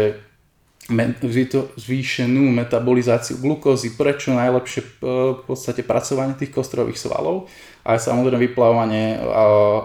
zvýšenú 1.73 2.53
metabolizáciu 2.53 3.41
glukózy, 3.41 3.97
prečo 3.97 4.37
najlepšie 4.37 5.01
v 5.01 5.41
podstate 5.41 5.81
pracovanie 5.81 6.37
tých 6.37 6.53
kostrových 6.53 7.01
svalov. 7.01 7.49
A 7.81 7.97
samozrejme 7.97 8.45
vyplávanie 8.45 9.17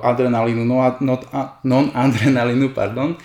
adrenalínu, 0.04 0.68
non-adrenalínu, 1.64 2.76
pardon, 2.76 3.16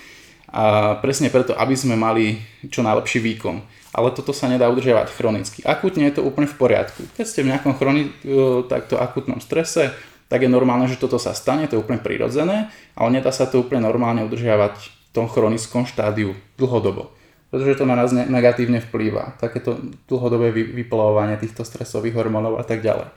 a 0.48 0.96
presne 1.04 1.28
preto, 1.28 1.52
aby 1.60 1.76
sme 1.76 2.00
mali 2.00 2.40
čo 2.72 2.88
najlepší 2.88 3.20
výkon 3.20 3.77
ale 3.98 4.14
toto 4.14 4.30
sa 4.30 4.46
nedá 4.46 4.70
udržiavať 4.70 5.10
chronicky. 5.10 5.66
Akutne 5.66 6.06
je 6.06 6.22
to 6.22 6.22
úplne 6.22 6.46
v 6.46 6.54
poriadku. 6.54 7.02
Keď 7.18 7.26
ste 7.26 7.42
v 7.42 7.50
nejakom 7.50 7.74
chroni, 7.74 8.14
e, 8.22 8.62
takto 8.70 9.02
akutnom 9.02 9.42
strese, 9.42 9.90
tak 10.30 10.46
je 10.46 10.50
normálne, 10.54 10.86
že 10.86 11.02
toto 11.02 11.18
sa 11.18 11.34
stane, 11.34 11.66
to 11.66 11.74
je 11.74 11.82
úplne 11.82 11.98
prirodzené, 11.98 12.70
ale 12.94 13.10
nedá 13.10 13.34
sa 13.34 13.50
to 13.50 13.66
úplne 13.66 13.82
normálne 13.82 14.22
udržiavať 14.30 14.76
v 14.78 14.90
tom 15.18 15.26
chronickom 15.26 15.90
štádiu 15.90 16.38
dlhodobo. 16.62 17.10
Pretože 17.50 17.82
to 17.82 17.90
na 17.90 17.98
nás 17.98 18.14
negatívne 18.14 18.84
vplýva. 18.86 19.40
Takéto 19.42 19.80
dlhodobé 20.06 20.52
vyplavovanie 20.54 21.40
týchto 21.40 21.66
stresových 21.66 22.22
hormónov 22.22 22.60
a 22.60 22.64
tak 22.68 22.86
ďalej. 22.86 23.10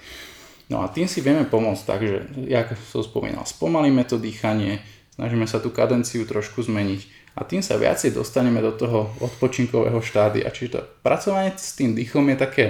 No 0.70 0.80
a 0.80 0.88
tým 0.88 1.10
si 1.10 1.18
vieme 1.18 1.42
pomôcť 1.42 1.82
tak, 1.82 2.00
že, 2.06 2.30
jak 2.46 2.72
som 2.94 3.02
spomínal, 3.02 3.42
spomalíme 3.42 4.06
to 4.06 4.22
dýchanie, 4.22 4.78
snažíme 5.18 5.50
sa 5.50 5.58
tú 5.58 5.74
kadenciu 5.74 6.22
trošku 6.22 6.62
zmeniť 6.62 7.19
a 7.36 7.46
tým 7.46 7.62
sa 7.62 7.78
viacej 7.78 8.10
dostaneme 8.14 8.58
do 8.58 8.74
toho 8.74 9.14
odpočinkového 9.22 10.02
štádia. 10.02 10.50
Čiže 10.50 10.70
to 10.70 10.80
pracovanie 11.06 11.54
s 11.54 11.78
tým 11.78 11.94
dýchom 11.94 12.26
je 12.34 12.36
také, 12.36 12.64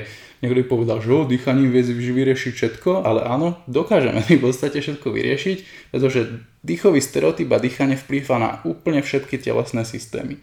niekto 0.45 0.61
by 0.61 0.65
povedal, 0.69 0.99
že 1.01 1.09
o, 1.11 1.25
dýchaním 1.25 1.73
vie 1.73 1.83
vyriešiť 1.89 2.53
všetko, 2.53 3.03
ale 3.03 3.25
áno, 3.25 3.57
dokážeme 3.65 4.21
v 4.29 4.43
podstate 4.43 4.85
všetko 4.85 5.09
vyriešiť, 5.09 5.59
pretože 5.91 6.45
dýchový 6.61 7.01
stereotyp 7.01 7.49
a 7.57 7.63
dýchanie 7.63 7.97
vplýva 7.97 8.37
na 8.37 8.51
úplne 8.69 9.01
všetky 9.01 9.41
telesné 9.41 9.89
systémy. 9.89 10.37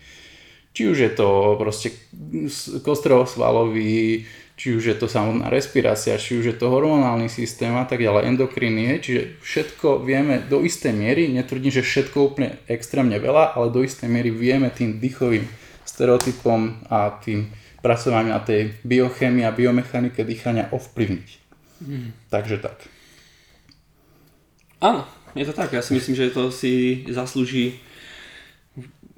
Či 0.74 0.94
už 0.94 0.98
je 0.98 1.12
to 1.14 1.58
proste 1.58 1.90
kostrovosvalový, 2.86 4.30
či 4.58 4.74
už 4.74 4.84
je 4.90 4.98
to 4.98 5.06
samotná 5.06 5.54
respirácia, 5.54 6.18
či 6.18 6.42
už 6.42 6.46
je 6.50 6.56
to 6.58 6.74
hormonálny 6.74 7.30
systém 7.30 7.78
a 7.78 7.86
tak 7.86 8.02
ďalej, 8.02 8.34
endokrinie, 8.34 8.98
čiže 8.98 9.38
všetko 9.46 10.02
vieme 10.02 10.42
do 10.42 10.66
istej 10.66 10.98
miery, 10.98 11.30
netvrdím, 11.30 11.70
že 11.70 11.86
všetko 11.86 12.18
úplne 12.34 12.58
extrémne 12.66 13.22
veľa, 13.22 13.54
ale 13.54 13.70
do 13.70 13.86
istej 13.86 14.10
miery 14.10 14.34
vieme 14.34 14.74
tým 14.74 14.98
dýchovým 14.98 15.46
stereotypom 15.86 16.90
a 16.90 17.22
tým 17.22 17.54
pracovaním 17.86 18.34
na 18.34 18.42
tej 18.42 18.74
biochémii 18.82 19.46
a 19.46 19.54
biomechanike 19.54 20.26
dýchania 20.26 20.74
ovplyvniť. 20.74 21.30
Hmm. 21.86 22.10
Takže 22.34 22.58
tak. 22.58 22.90
Áno, 24.82 25.06
je 25.38 25.46
to 25.46 25.54
tak. 25.54 25.70
Ja 25.70 25.86
si 25.86 25.94
myslím, 25.94 26.18
že 26.18 26.34
to 26.34 26.50
si 26.50 27.06
zaslúži 27.14 27.78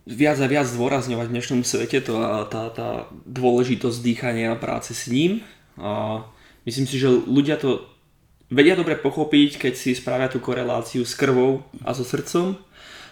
viac 0.09 0.41
a 0.41 0.49
viac 0.49 0.65
zdôrazňovať 0.65 1.25
v 1.29 1.33
dnešnom 1.37 1.61
svete, 1.61 2.01
to, 2.01 2.17
tá, 2.49 2.73
tá 2.73 2.89
dôležitosť 3.29 3.97
dýchania 4.01 4.57
a 4.57 4.61
práce 4.61 4.97
s 4.97 5.05
ním. 5.05 5.45
A 5.77 6.25
myslím 6.65 6.89
si, 6.89 6.97
že 6.97 7.13
ľudia 7.13 7.61
to 7.61 7.85
vedia 8.49 8.73
dobre 8.73 8.97
pochopiť, 8.97 9.69
keď 9.69 9.73
si 9.77 9.93
spravia 9.93 10.33
tú 10.33 10.41
koreláciu 10.41 11.05
s 11.05 11.13
krvou 11.13 11.61
a 11.85 11.93
so 11.93 12.01
srdcom 12.01 12.57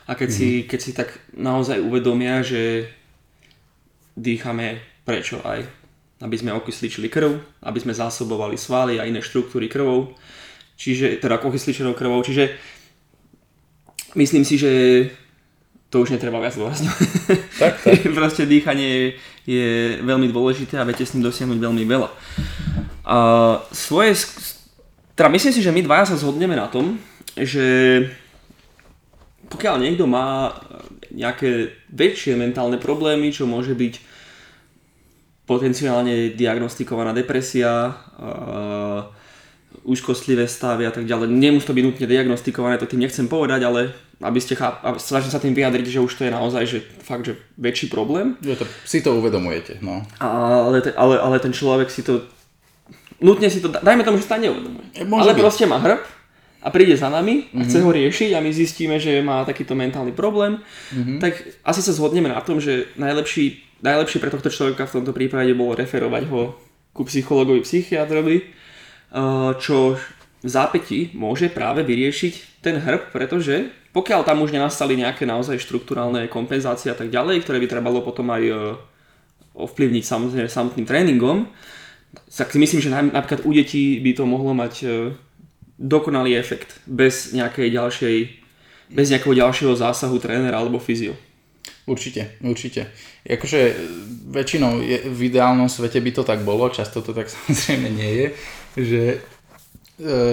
a 0.10 0.12
keď, 0.18 0.30
mm. 0.34 0.36
si, 0.36 0.48
mhm. 0.50 0.66
keď 0.66 0.80
si 0.82 0.92
tak 0.98 1.10
naozaj 1.38 1.78
uvedomia, 1.78 2.42
že 2.42 2.90
dýchame 4.18 4.82
prečo 5.06 5.38
aj 5.46 5.78
aby 6.22 6.36
sme 6.38 6.56
okysličili 6.58 7.14
krv, 7.14 7.38
aby 7.62 7.78
sme 7.78 7.94
zásobovali 7.94 8.58
svaly 8.58 8.98
a 8.98 9.06
iné 9.06 9.22
štruktúry 9.22 9.70
krvou, 9.70 10.18
čiže 10.74 11.22
teda 11.22 11.38
okysličenou 11.46 11.94
krvou, 11.94 12.26
čiže 12.26 12.58
myslím 14.18 14.42
si, 14.42 14.58
že 14.58 14.72
to 15.88 16.04
už 16.04 16.12
netreba 16.16 16.40
viac 16.40 16.56
zdôrazňovať. 16.56 17.08
Tak, 17.58 17.74
tak. 17.82 17.98
Proste 18.18 18.46
dýchanie 18.46 18.88
je, 18.88 19.08
je 19.50 19.70
veľmi 20.06 20.30
dôležité 20.30 20.78
a 20.78 20.86
viete 20.86 21.02
s 21.02 21.18
ním 21.18 21.26
dosiahnuť 21.26 21.58
veľmi 21.58 21.84
veľa. 21.90 22.10
A 23.08 23.18
svoje, 23.74 24.14
teda 25.18 25.32
myslím 25.32 25.54
si, 25.56 25.62
že 25.64 25.74
my 25.74 25.82
dvaja 25.82 26.14
sa 26.14 26.20
zhodneme 26.20 26.54
na 26.54 26.70
tom, 26.70 27.02
že 27.34 27.66
pokiaľ 29.50 29.76
niekto 29.82 30.06
má 30.06 30.54
nejaké 31.10 31.72
väčšie 31.90 32.36
mentálne 32.36 32.78
problémy, 32.78 33.32
čo 33.32 33.48
môže 33.48 33.74
byť 33.74 33.94
potenciálne 35.48 36.36
diagnostikovaná 36.36 37.16
depresia, 37.16 37.96
úzkostlivé 39.88 40.44
stavy 40.52 40.84
a 40.84 40.92
tak 40.92 41.08
ďalej. 41.08 41.32
Nemusí 41.32 41.64
to 41.64 41.72
byť 41.72 41.86
nutne 41.88 42.06
diagnostikované, 42.06 42.76
to 42.76 42.92
tým 42.92 43.08
nechcem 43.08 43.32
povedať, 43.32 43.64
ale 43.64 43.96
aby 44.18 44.40
ste 44.42 44.58
cháp... 44.58 44.82
snažím 44.98 45.30
sa 45.30 45.38
tým 45.38 45.54
vyjadriť, 45.54 45.94
že 45.94 46.02
už 46.02 46.14
to 46.18 46.26
je 46.26 46.32
naozaj 46.34 46.64
že 46.66 46.80
fakt, 47.06 47.30
že 47.30 47.38
väčší 47.58 47.94
problém. 47.94 48.34
Že 48.42 48.62
to, 48.62 48.66
si 48.86 49.00
to 49.06 49.14
uvedomujete, 49.14 49.78
no. 49.86 50.02
Ale, 50.18 50.82
ale, 50.98 51.16
ale 51.22 51.38
ten 51.38 51.54
človek 51.54 51.94
si 51.94 52.02
to 52.02 52.26
nutne 53.22 53.50
si 53.50 53.62
to, 53.62 53.70
dajme 53.70 54.06
tomu, 54.06 54.22
že 54.22 54.30
sa 54.30 54.38
neuvedomuje. 54.38 55.06
Môže 55.06 55.22
ale 55.26 55.34
byť. 55.34 55.42
proste 55.42 55.66
má 55.66 55.78
hrb 55.82 56.02
a 56.62 56.68
príde 56.74 56.98
za 56.98 57.10
nami 57.10 57.50
a 57.54 57.64
chce 57.64 57.82
ho 57.86 57.90
riešiť 57.90 58.34
a 58.34 58.42
my 58.42 58.50
zistíme, 58.50 58.98
že 58.98 59.22
má 59.22 59.46
takýto 59.46 59.78
mentálny 59.78 60.12
problém, 60.12 60.58
tak 61.22 61.38
asi 61.62 61.82
sa 61.86 61.94
zhodneme 61.94 62.34
na 62.34 62.42
tom, 62.42 62.58
že 62.58 62.90
najlepší, 62.98 63.78
najlepšie 63.86 64.22
pre 64.22 64.34
tohto 64.34 64.50
človeka 64.50 64.90
v 64.90 65.02
tomto 65.02 65.14
prípade 65.14 65.54
bolo 65.54 65.78
referovať 65.78 66.24
ho 66.34 66.58
ku 66.98 67.06
psychologovi, 67.06 67.62
psychiatrovi, 67.62 68.38
eh, 68.42 69.52
čo 69.62 70.02
v 70.42 70.50
zápäti 70.50 71.14
môže 71.14 71.50
práve 71.50 71.86
vyriešiť 71.86 72.57
ten 72.68 72.84
hrb, 72.84 73.16
pretože 73.16 73.72
pokiaľ 73.96 74.28
tam 74.28 74.44
už 74.44 74.52
nenastali 74.52 75.00
nejaké 75.00 75.24
naozaj 75.24 75.64
štruktúrálne 75.64 76.28
kompenzácie 76.28 76.92
a 76.92 76.98
tak 77.00 77.08
ďalej, 77.08 77.48
ktoré 77.48 77.64
by 77.64 77.68
trebalo 77.72 78.04
potom 78.04 78.28
aj 78.36 78.44
eh, 78.44 78.56
ovplyvniť 79.58 80.04
samozrejme 80.04 80.52
samotným 80.52 80.86
tréningom, 80.86 81.48
tak 82.38 82.52
si 82.52 82.60
myslím, 82.60 82.82
že 82.82 82.94
napríklad 82.94 83.44
u 83.44 83.52
detí 83.54 84.00
by 84.00 84.12
to 84.14 84.24
mohlo 84.26 84.54
mať 84.54 84.74
e, 84.84 84.88
dokonalý 85.78 86.38
efekt 86.40 86.80
bez 86.88 87.34
nejakej 87.34 87.68
ďalšej 87.74 88.16
bez 88.88 89.12
nejakého 89.12 89.36
ďalšieho 89.36 89.76
zásahu 89.76 90.16
trénera 90.16 90.64
alebo 90.64 90.80
fyzio. 90.80 91.12
Určite, 91.84 92.40
určite. 92.40 92.88
Akože 93.28 93.76
väčšinou 94.32 94.80
je, 94.80 95.12
v 95.12 95.20
ideálnom 95.28 95.68
svete 95.68 96.00
by 96.00 96.12
to 96.16 96.24
tak 96.24 96.48
bolo, 96.48 96.72
často 96.72 97.04
to 97.04 97.12
tak 97.12 97.28
samozrejme 97.34 97.88
nie 97.92 98.12
je, 98.16 98.28
že, 98.80 99.02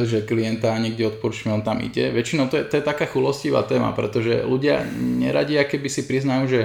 že 0.04 0.28
klienta 0.28 0.76
niekde 0.76 1.08
odporúčame, 1.08 1.56
on 1.56 1.64
tam 1.64 1.80
ide. 1.80 2.12
Väčšinou 2.12 2.52
to 2.52 2.60
je, 2.60 2.68
to 2.68 2.76
je 2.76 2.84
taká 2.84 3.08
chulostivá 3.08 3.64
téma, 3.64 3.96
pretože 3.96 4.44
ľudia 4.44 4.84
neradi, 5.00 5.56
keby 5.56 5.88
si 5.88 6.04
priznajú, 6.04 6.44
že 6.48 6.60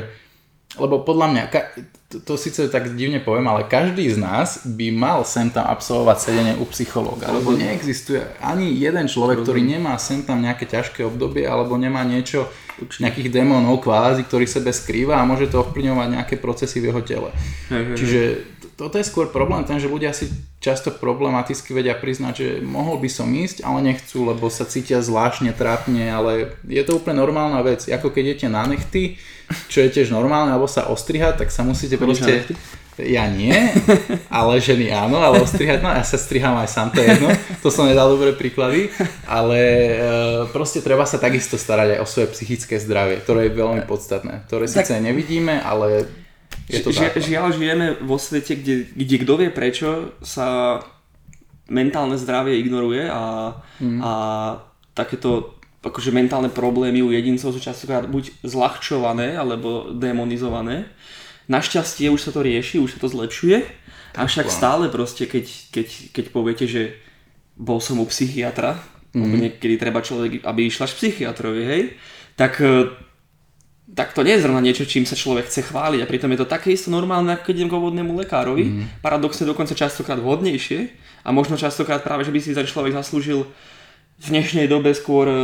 lebo 0.77 1.01
podľa 1.01 1.27
mňa, 1.33 1.43
ka- 1.49 1.73
to, 2.13 2.21
to 2.21 2.33
síce 2.37 2.61
tak 2.69 2.93
divne 2.93 3.17
poviem, 3.17 3.49
ale 3.49 3.65
každý 3.65 4.05
z 4.05 4.21
nás 4.21 4.69
by 4.69 4.93
mal 4.93 5.25
sem 5.25 5.49
tam 5.49 5.65
absolvovať 5.65 6.17
sedenie 6.21 6.53
u 6.61 6.65
psychológa, 6.69 7.33
lebo 7.33 7.57
neexistuje 7.57 8.21
ani 8.37 8.69
jeden 8.77 9.09
človek, 9.09 9.41
ktorý 9.41 9.65
nemá 9.65 9.97
sem 9.97 10.21
tam 10.21 10.45
nejaké 10.45 10.69
ťažké 10.69 11.01
obdobie 11.01 11.41
alebo 11.49 11.73
nemá 11.73 12.05
niečo, 12.05 12.45
nejakých 13.01 13.33
démonov 13.33 13.81
kvázi, 13.81 14.29
ktorý 14.29 14.45
sebe 14.45 14.69
skrýva 14.69 15.17
a 15.17 15.25
môže 15.25 15.49
to 15.49 15.57
ovplyvňovať 15.57 16.07
nejaké 16.21 16.35
procesy 16.37 16.79
v 16.79 16.93
jeho 16.93 17.01
tele. 17.01 17.29
Hej, 17.73 17.83
hej, 17.89 17.95
Čiže 17.97 18.21
toto 18.79 18.95
je 18.95 19.03
skôr 19.03 19.27
problém 19.27 19.67
ten, 19.67 19.75
že 19.75 19.91
ľudia 19.91 20.15
si 20.15 20.31
často 20.63 20.87
problematicky 20.87 21.75
vedia 21.75 21.99
priznať, 21.99 22.33
že 22.39 22.47
mohol 22.63 22.95
by 23.03 23.11
som 23.11 23.27
ísť, 23.27 23.67
ale 23.67 23.83
nechcú, 23.83 24.23
lebo 24.23 24.47
sa 24.47 24.63
cítia 24.63 25.03
zvláštne, 25.03 25.51
trápne, 25.51 26.07
ale 26.07 26.55
je 26.63 26.79
to 26.87 26.95
úplne 26.95 27.19
normálna 27.19 27.59
vec. 27.59 27.83
Ako 27.91 28.07
keď 28.07 28.23
idete 28.23 28.47
na 28.47 28.63
nechty, 28.63 29.19
čo 29.67 29.83
je 29.83 29.91
tiež 29.91 30.15
normálne, 30.15 30.55
alebo 30.55 30.71
sa 30.71 30.87
ostrihať, 30.87 31.43
tak 31.43 31.51
sa 31.51 31.67
musíte 31.67 31.99
proste... 31.99 32.47
Ja 32.99 33.31
nie, 33.31 33.55
ale 34.27 34.59
ženy 34.59 34.91
áno, 34.91 35.23
ale 35.23 35.39
ostrihať, 35.39 35.79
no 35.79 35.87
ja 35.87 36.03
sa 36.03 36.19
striham 36.19 36.59
aj 36.59 36.67
sám, 36.67 36.91
to 36.91 36.99
je 36.99 37.07
jedno, 37.07 37.31
to 37.63 37.71
som 37.71 37.87
nedal 37.87 38.11
dobré 38.11 38.35
príklady, 38.35 38.91
ale 39.23 39.55
e, 39.55 39.91
proste 40.51 40.83
treba 40.83 41.07
sa 41.07 41.15
takisto 41.15 41.55
starať 41.55 41.95
aj 41.95 41.99
o 42.03 42.07
svoje 42.11 42.27
psychické 42.35 42.75
zdravie, 42.75 43.23
ktoré 43.23 43.47
je 43.47 43.55
veľmi 43.55 43.87
podstatné, 43.87 44.43
ktoré 44.51 44.67
síce 44.67 44.99
nevidíme, 44.99 45.63
ale 45.63 46.11
je 46.69 46.79
to 46.79 46.89
Ži- 46.91 47.09
tak. 47.09 47.17
žiaľ, 47.19 47.47
žijeme 47.51 47.87
vo 47.99 48.15
svete, 48.15 48.55
kde, 48.55 48.75
kde 48.87 49.15
kto 49.19 49.33
vie 49.35 49.49
prečo 49.49 49.89
sa 50.19 50.79
mentálne 51.67 52.15
zdravie 52.15 52.57
ignoruje 52.57 53.05
a, 53.05 53.53
Mhm. 53.79 53.99
a 53.99 54.11
takéto 54.93 55.53
akože 55.79 56.11
mentálne 56.11 56.49
problémy 56.49 56.99
u 56.99 57.09
jedincov 57.09 57.49
sú 57.49 57.59
častokrát 57.59 58.03
buď 58.03 58.43
zľahčované 58.43 59.33
alebo 59.33 59.89
demonizované. 59.89 60.91
Našťastie 61.47 62.09
už 62.09 62.19
sa 62.19 62.31
to 62.31 62.41
rieši, 62.41 62.77
už 62.77 62.93
sa 62.93 62.99
to 62.99 63.07
zlepšuje, 63.07 63.63
avšak 64.13 64.51
stále 64.51 64.85
proste, 64.87 65.23
keď, 65.23 65.45
keď, 65.71 65.87
keď 66.11 66.25
poviete, 66.29 66.65
že 66.67 66.99
bol 67.55 67.79
som 67.79 67.97
u 67.97 68.05
psychiatra, 68.05 68.77
lebo 69.11 69.33
niekedy 69.35 69.73
treba 69.75 69.99
človek, 69.99 70.43
aby 70.43 70.61
išla 70.63 70.85
k 70.85 70.97
psychiatrovi, 70.99 71.63
hej, 71.63 71.81
tak 72.35 72.59
tak 73.89 74.13
to 74.13 74.21
nie 74.21 74.37
je 74.37 74.45
zrovna 74.45 74.61
niečo, 74.61 74.85
čím 74.85 75.09
sa 75.09 75.17
človek 75.17 75.49
chce 75.49 75.65
chváliť 75.65 75.99
a 76.05 76.09
pritom 76.09 76.29
je 76.29 76.39
to 76.45 76.47
také 76.47 76.77
isto 76.77 76.93
normálne, 76.93 77.33
ako 77.33 77.49
keď 77.49 77.55
idem 77.57 77.69
k 77.73 77.77
obvodnému 77.77 78.13
lekárovi, 78.21 78.65
mm. 78.69 78.85
paradoxne 79.01 79.49
dokonca 79.49 79.73
častokrát 79.73 80.21
vhodnejšie 80.21 80.79
a 81.25 81.29
možno 81.33 81.57
častokrát 81.57 82.05
práve, 82.05 82.21
že 82.21 82.33
by 82.33 82.39
si 82.39 82.53
ten 82.53 82.69
človek 82.69 82.93
zaslúžil 82.93 83.49
v 84.19 84.25
dnešnej 84.29 84.69
dobe 84.69 84.93
skôr 84.93 85.25
e, 85.25 85.39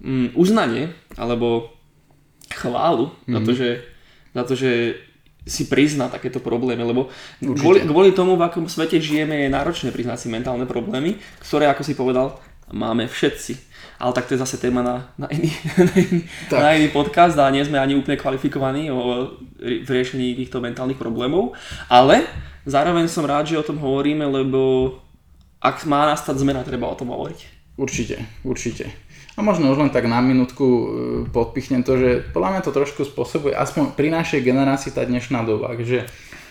mm, 0.00 0.28
uznanie 0.38 0.96
alebo 1.20 1.74
chválu 2.48 3.12
mm. 3.28 3.32
za, 3.36 3.40
to, 3.44 3.50
že, 3.52 3.70
za 4.32 4.42
to, 4.48 4.54
že 4.56 4.70
si 5.42 5.66
prizná 5.66 6.06
takéto 6.06 6.38
problémy, 6.38 6.86
lebo 6.86 7.10
kvôli, 7.42 7.82
kvôli 7.82 8.14
tomu, 8.14 8.38
v 8.38 8.46
akom 8.46 8.70
svete 8.70 9.02
žijeme, 9.02 9.42
je 9.42 9.50
náročné 9.50 9.90
priznať 9.90 10.18
si 10.22 10.28
mentálne 10.30 10.64
problémy, 10.70 11.18
ktoré, 11.42 11.66
ako 11.66 11.82
si 11.82 11.98
povedal, 11.98 12.38
máme 12.70 13.10
všetci. 13.10 13.71
Ale 14.02 14.10
tak 14.10 14.26
to 14.26 14.34
je 14.34 14.42
zase 14.42 14.58
téma 14.58 14.82
na, 14.82 15.06
na, 15.14 15.30
iný, 15.30 15.54
na, 15.78 15.94
iný, 15.94 16.20
Tak. 16.50 16.58
na 16.58 16.70
iný 16.74 16.90
podcast 16.90 17.38
a 17.38 17.46
nie 17.54 17.62
sme 17.62 17.78
ani 17.78 17.94
úplne 17.94 18.18
kvalifikovaní 18.18 18.90
o, 18.90 19.30
v 19.62 19.86
riešení 19.86 20.34
týchto 20.34 20.58
mentálnych 20.58 20.98
problémov. 20.98 21.54
Ale 21.86 22.26
zároveň 22.66 23.06
som 23.06 23.22
rád, 23.22 23.46
že 23.46 23.62
o 23.62 23.66
tom 23.66 23.78
hovoríme, 23.78 24.26
lebo 24.26 24.94
ak 25.62 25.86
má 25.86 26.10
nastať 26.10 26.42
zmena, 26.42 26.66
treba 26.66 26.90
o 26.90 26.98
tom 26.98 27.14
hovoriť. 27.14 27.62
Určite, 27.78 28.26
určite. 28.42 28.90
A 29.32 29.40
možno 29.40 29.72
už 29.72 29.80
len 29.80 29.94
tak 29.94 30.04
na 30.04 30.20
minútku 30.20 30.66
e, 30.66 30.84
podpichnem 31.32 31.80
to, 31.80 31.96
že 31.96 32.10
podľa 32.36 32.58
mňa 32.58 32.62
to 32.68 32.72
trošku 32.74 33.06
spôsobuje, 33.08 33.56
aspoň 33.56 33.96
pri 33.96 34.12
našej 34.12 34.44
generácii 34.44 34.92
tá 34.92 35.08
dnešná 35.08 35.40
doba, 35.46 35.72
že 35.80 36.04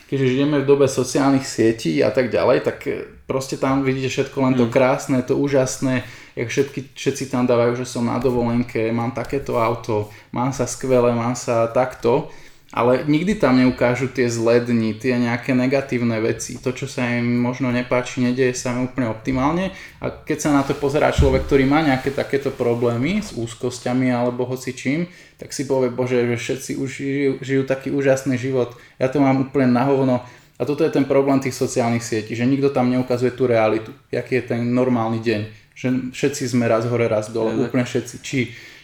keďže 0.10 0.28
žijeme 0.34 0.58
v 0.60 0.68
dobe 0.68 0.90
sociálnych 0.90 1.46
sietí 1.46 2.02
a 2.02 2.10
tak 2.10 2.34
ďalej, 2.34 2.66
tak 2.66 2.78
e, 2.90 3.06
proste 3.30 3.62
tam 3.62 3.86
vidíte 3.86 4.10
všetko 4.10 4.38
len 4.42 4.54
to 4.58 4.66
krásne, 4.66 5.22
to 5.22 5.38
úžasné, 5.38 6.02
jak 6.36 6.48
všetky, 6.48 6.96
všetci 6.96 7.32
tam 7.32 7.48
dávajú, 7.48 7.80
že 7.80 7.86
som 7.88 8.08
na 8.08 8.18
dovolenke, 8.18 8.92
mám 8.92 9.12
takéto 9.12 9.60
auto, 9.60 10.12
mám 10.32 10.56
sa 10.56 10.68
skvelé, 10.68 11.12
mám 11.12 11.36
sa 11.36 11.68
takto, 11.70 12.32
ale 12.72 13.04
nikdy 13.04 13.36
tam 13.36 13.60
neukážu 13.60 14.08
tie 14.08 14.32
zlé 14.32 14.64
dni, 14.64 14.96
tie 14.96 15.20
nejaké 15.20 15.52
negatívne 15.52 16.24
veci, 16.24 16.56
to, 16.56 16.72
čo 16.72 16.88
sa 16.88 17.04
im 17.04 17.28
možno 17.28 17.68
nepáči, 17.68 18.24
nedieje 18.24 18.56
sa 18.56 18.72
im 18.72 18.88
úplne 18.88 19.12
optimálne. 19.12 19.76
A 20.00 20.08
keď 20.08 20.38
sa 20.40 20.50
na 20.56 20.64
to 20.64 20.72
pozerá 20.72 21.12
človek, 21.12 21.44
ktorý 21.44 21.68
má 21.68 21.84
nejaké 21.84 22.16
takéto 22.16 22.48
problémy 22.48 23.20
s 23.20 23.36
úzkosťami 23.36 24.16
alebo 24.16 24.48
hoci 24.48 24.72
čím, 24.72 25.12
tak 25.36 25.52
si 25.52 25.68
povie, 25.68 25.92
bože, 25.92 26.16
že 26.16 26.38
všetci 26.40 26.72
už 26.80 26.90
žijú, 26.90 27.32
žijú 27.44 27.62
taký 27.68 27.92
úžasný 27.92 28.40
život, 28.40 28.72
ja 28.96 29.12
to 29.12 29.20
mám 29.20 29.52
úplne 29.52 29.68
na 29.68 29.84
hovno. 29.92 30.24
A 30.56 30.64
toto 30.64 30.86
je 30.86 30.94
ten 30.94 31.04
problém 31.10 31.42
tých 31.42 31.58
sociálnych 31.58 32.06
sietí, 32.06 32.38
že 32.38 32.46
nikto 32.46 32.70
tam 32.70 32.88
neukazuje 32.88 33.34
tú 33.34 33.50
realitu, 33.50 33.92
aký 34.14 34.40
je 34.40 34.56
ten 34.56 34.62
normálny 34.62 35.20
deň, 35.20 35.42
že 35.82 36.14
všetci 36.14 36.54
sme 36.54 36.70
raz 36.70 36.86
hore, 36.86 37.10
raz 37.10 37.34
dole, 37.34 37.58
úplne 37.58 37.82
všetci, 37.82 38.16
či 38.22 38.40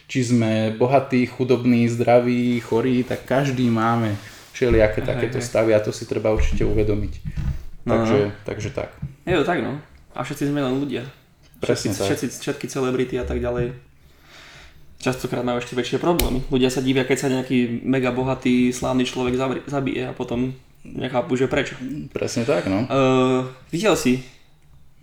či 0.08 0.24
sme 0.24 0.72
bohatí, 0.72 1.28
chudobní, 1.28 1.84
zdraví, 1.84 2.64
chorí, 2.64 3.04
tak 3.04 3.28
každý 3.28 3.68
máme 3.68 4.16
všelijaké 4.56 5.04
takéto 5.04 5.38
stavy 5.38 5.76
a 5.76 5.84
to 5.84 5.92
si 5.92 6.08
treba 6.08 6.32
určite 6.32 6.64
uvedomiť. 6.64 7.14
Takže, 7.84 8.32
takže 8.48 8.72
tak. 8.72 8.90
Je 9.28 9.36
to 9.36 9.44
tak, 9.44 9.60
no. 9.60 9.76
A 10.16 10.24
všetci 10.24 10.48
sme 10.48 10.64
len 10.64 10.80
ľudia. 10.80 11.04
Presne 11.60 11.92
všetci, 11.92 12.00
tak. 12.00 12.08
všetci, 12.08 12.26
všetky 12.40 12.66
celebrity 12.72 13.20
a 13.20 13.28
tak 13.28 13.44
ďalej. 13.44 13.76
Častokrát 14.98 15.44
majú 15.44 15.60
ešte 15.62 15.76
väčšie 15.76 16.00
problémy. 16.00 16.42
Ľudia 16.48 16.72
sa 16.72 16.82
divia, 16.82 17.04
keď 17.04 17.18
sa 17.20 17.28
nejaký 17.30 17.84
mega 17.86 18.10
bohatý, 18.10 18.72
slávny 18.72 19.04
človek 19.06 19.38
zabije 19.68 20.10
a 20.10 20.16
potom 20.16 20.56
nechápu, 20.82 21.36
že 21.36 21.46
prečo. 21.46 21.76
Presne 22.10 22.48
tak, 22.48 22.66
no. 22.66 22.88
Uh, 22.88 23.46
videl 23.68 23.94
si 23.94 24.24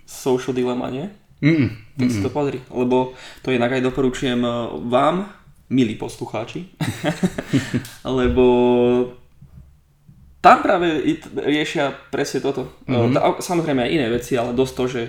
Social 0.03 0.51
Dilemma, 0.51 0.89
nie? 0.89 1.07
Mm, 1.39 1.84
Tak 1.95 2.11
si 2.11 2.19
to 2.19 2.27
pozri, 2.27 2.59
lebo 2.67 3.15
to 3.39 3.55
inak 3.55 3.79
aj 3.79 3.81
doporučujem 3.87 4.43
eh, 4.43 4.53
vám, 4.91 5.31
milí 5.71 5.95
poslucháči, 5.95 6.69
lebo 8.19 8.45
tam 10.45 10.61
práve 10.61 11.01
riešia 11.33 11.89
presne 12.13 12.37
toto. 12.37 12.69
Mm-hmm. 12.85 13.41
Samozrejme 13.41 13.81
aj 13.81 13.91
iné 13.95 14.07
veci, 14.13 14.37
ale 14.37 14.53
dosť 14.53 14.73
to, 14.77 14.83
že 14.85 15.01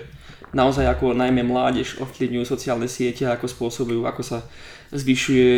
naozaj 0.57 0.88
ako 0.88 1.12
najmä 1.12 1.44
mládež 1.44 2.01
ovplyvňujú 2.01 2.44
sociálne 2.49 2.88
siete, 2.88 3.29
ako 3.29 3.44
spôsobujú, 3.44 4.09
ako 4.09 4.22
sa 4.25 4.38
zvyšuje, 4.96 5.51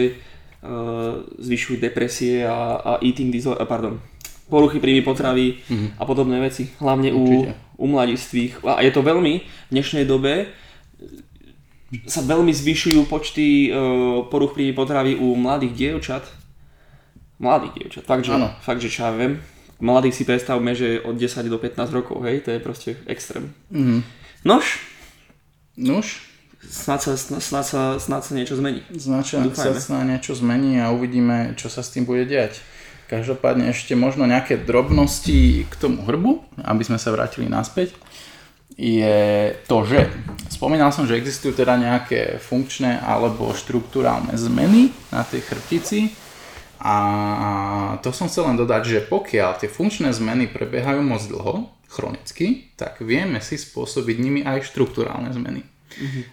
eh, 0.65 1.13
zvyšujú 1.39 1.77
depresie 1.79 2.43
a, 2.43 2.81
a 2.81 2.93
eating 3.05 3.31
disorder, 3.31 3.69
pardon, 3.71 4.03
poruchy 4.49 4.81
príjmy 4.81 5.05
potravy 5.05 5.61
mm-hmm. 5.61 6.01
a 6.01 6.03
podobné 6.09 6.41
veci, 6.41 6.73
hlavne 6.81 7.13
u, 7.13 7.53
u 7.79 7.85
mladistvých. 7.87 8.65
A 8.65 8.81
je 8.81 8.91
to 8.91 9.05
veľmi 9.05 9.35
v 9.45 9.71
dnešnej 9.71 10.09
dobe 10.09 10.49
sa 12.05 12.21
veľmi 12.21 12.53
zvyšujú 12.53 13.09
počty 13.09 13.73
uh, 13.73 14.29
poruch 14.29 14.53
príjmy 14.53 14.77
potravy 14.77 15.17
u 15.17 15.33
mladých 15.33 15.73
dievčat. 15.75 16.25
Mladých 17.41 17.73
dievčat, 17.81 18.05
fakt, 18.05 18.27
že, 18.27 18.35
fakt, 18.61 18.81
že 18.83 18.91
čo 18.91 19.09
ja 19.09 19.13
viem. 19.15 19.41
Mladých 19.79 20.15
si 20.19 20.25
predstavme, 20.27 20.75
že 20.75 20.99
od 21.07 21.15
10 21.15 21.47
do 21.47 21.57
15 21.57 21.95
rokov, 21.95 22.19
hej, 22.27 22.43
to 22.43 22.51
je 22.51 22.59
proste 22.59 22.91
extrém. 23.07 23.55
mm. 23.71 24.03
Nož, 24.43 24.83
Nuž, 25.79 26.27
snad 26.67 26.99
sa, 26.99 27.15
snad, 27.15 27.63
sa, 27.63 27.83
snad 28.03 28.23
sa 28.27 28.33
niečo 28.35 28.59
zmení. 28.59 28.83
Sa 28.99 29.23
Dúfajme. 29.23 29.79
sa 29.79 30.03
niečo 30.03 30.35
zmení 30.35 30.83
a 30.83 30.91
uvidíme, 30.91 31.55
čo 31.55 31.71
sa 31.71 31.87
s 31.87 31.95
tým 31.95 32.03
bude 32.03 32.27
diať. 32.27 32.59
Každopádne 33.07 33.71
ešte 33.71 33.95
možno 33.95 34.27
nejaké 34.27 34.59
drobnosti 34.59 35.65
k 35.65 35.75
tomu 35.79 36.03
hrbu, 36.05 36.43
aby 36.61 36.83
sme 36.83 36.99
sa 36.99 37.15
vrátili 37.15 37.47
naspäť, 37.47 37.95
je 38.79 39.19
to, 39.67 39.83
že 39.83 40.07
spomínal 40.55 40.95
som, 40.95 41.03
že 41.03 41.19
existujú 41.19 41.51
teda 41.51 41.75
nejaké 41.75 42.39
funkčné 42.39 43.03
alebo 43.03 43.51
štruktúrálne 43.51 44.39
zmeny 44.39 44.95
na 45.11 45.27
tej 45.27 45.43
chrbtici 45.43 46.15
a 46.79 46.95
to 48.07 48.15
som 48.15 48.31
chcel 48.31 48.47
len 48.47 48.55
dodať, 48.55 48.83
že 48.87 49.01
pokiaľ 49.11 49.59
tie 49.59 49.67
funkčné 49.67 50.15
zmeny 50.15 50.47
prebiehajú 50.47 51.03
moc 51.03 51.19
dlho, 51.27 51.75
chronicky, 51.91 52.71
tak 52.79 53.03
vieme 53.03 53.43
si 53.43 53.59
spôsobiť 53.59 54.17
nimi 54.23 54.41
aj 54.47 54.71
štruktúrálne 54.71 55.35
zmeny. 55.35 55.67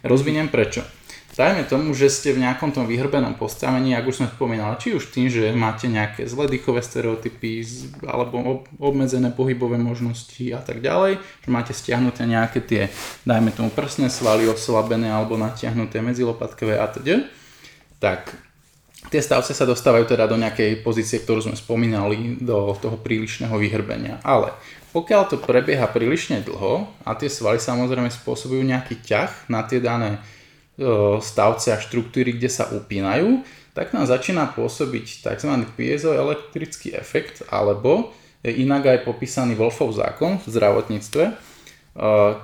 Rozviniem 0.06 0.54
prečo. 0.54 0.86
Dajme 1.36 1.68
tomu, 1.68 1.92
že 1.92 2.08
ste 2.08 2.32
v 2.32 2.48
nejakom 2.48 2.72
tom 2.72 2.88
vyhrbenom 2.88 3.36
postavení, 3.36 3.92
ako 3.92 4.08
už 4.08 4.18
som 4.24 4.28
spomínal, 4.32 4.80
či 4.80 4.96
už 4.96 5.12
tým, 5.12 5.28
že 5.28 5.52
máte 5.52 5.92
nejaké 5.92 6.24
zlé 6.32 6.48
dýchové 6.48 6.80
stereotypy 6.80 7.60
alebo 8.08 8.40
ob- 8.40 8.72
obmedzené 8.80 9.36
pohybové 9.36 9.76
možnosti 9.76 10.48
a 10.56 10.64
tak 10.64 10.80
ďalej, 10.80 11.20
že 11.20 11.50
máte 11.52 11.76
stiahnuté 11.76 12.24
nejaké 12.24 12.64
tie, 12.64 12.88
dajme 13.28 13.52
tomu 13.52 13.68
prsné 13.68 14.08
svaly 14.08 14.48
oslabené 14.48 15.12
alebo 15.12 15.36
natiahnuté 15.36 16.00
medzilopatkové 16.00 16.80
a 16.80 16.88
teda, 16.88 17.28
tak 18.00 18.32
tie 19.12 19.20
stavce 19.20 19.52
sa 19.52 19.68
dostávajú 19.68 20.08
teda 20.08 20.32
do 20.32 20.40
nejakej 20.40 20.88
pozície, 20.88 21.20
ktorú 21.20 21.52
sme 21.52 21.60
spomínali, 21.60 22.40
do 22.40 22.72
toho 22.80 22.96
prílišného 22.96 23.60
vyhrbenia. 23.60 24.24
Ale 24.24 24.56
pokiaľ 24.96 25.22
to 25.28 25.44
prebieha 25.44 25.92
prílišne 25.92 26.48
dlho 26.48 26.88
a 27.04 27.12
tie 27.20 27.28
svaly 27.28 27.60
samozrejme 27.60 28.08
spôsobujú 28.08 28.64
nejaký 28.64 29.04
ťah 29.04 29.52
na 29.52 29.68
tie 29.68 29.84
dané 29.84 30.24
stavce 31.24 31.72
a 31.72 31.80
štruktúry, 31.80 32.36
kde 32.36 32.52
sa 32.52 32.68
upínajú, 32.68 33.44
tak 33.76 33.92
nám 33.92 34.08
začína 34.08 34.52
pôsobiť 34.56 35.24
tzv. 35.24 35.52
piezoelektrický 35.76 36.96
efekt, 36.96 37.44
alebo 37.52 38.16
inak 38.44 38.88
aj 38.88 39.00
popísaný 39.04 39.58
Wolfov 39.60 39.92
zákon 39.96 40.38
v 40.40 40.48
zdravotníctve, 40.48 41.24
e, 41.28 41.34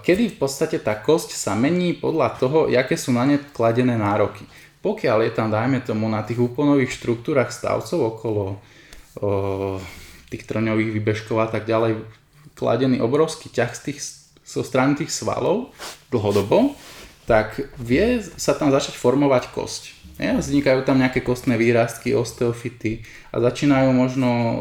kedy 0.02 0.24
v 0.34 0.38
podstate 0.40 0.82
tá 0.82 0.98
kosť 0.98 1.38
sa 1.38 1.54
mení 1.54 1.94
podľa 1.94 2.36
toho, 2.42 2.58
aké 2.68 2.98
sú 2.98 3.14
na 3.14 3.24
ne 3.24 3.38
kladené 3.38 3.96
nároky. 3.96 4.44
Pokiaľ 4.82 5.30
je 5.30 5.32
tam, 5.32 5.54
dajme 5.54 5.86
tomu, 5.86 6.10
na 6.10 6.26
tých 6.26 6.42
úponových 6.42 6.98
štruktúrach 6.98 7.54
stavcov 7.54 8.18
okolo 8.18 8.44
o, 9.22 9.78
tých 10.34 10.44
trňových 10.50 10.90
výbežkov 10.98 11.38
a 11.38 11.48
tak 11.54 11.70
ďalej 11.70 12.02
kladený 12.58 12.98
obrovský 12.98 13.54
ťah 13.54 13.78
z 13.78 13.82
tých, 13.86 14.00
zo 14.42 14.66
strany 14.66 14.98
tých 14.98 15.14
svalov 15.14 15.70
dlhodobo, 16.10 16.74
tak 17.30 17.62
vie 17.78 18.22
sa 18.38 18.58
tam 18.58 18.74
začať 18.74 18.98
formovať 18.98 19.54
kosť. 19.54 19.84
Vznikajú 20.22 20.86
tam 20.86 21.02
nejaké 21.02 21.26
kostné 21.26 21.58
výrastky, 21.58 22.14
osteofity 22.14 23.02
a 23.34 23.42
začínajú 23.42 23.90
možno 23.90 24.30
e, 24.30 24.56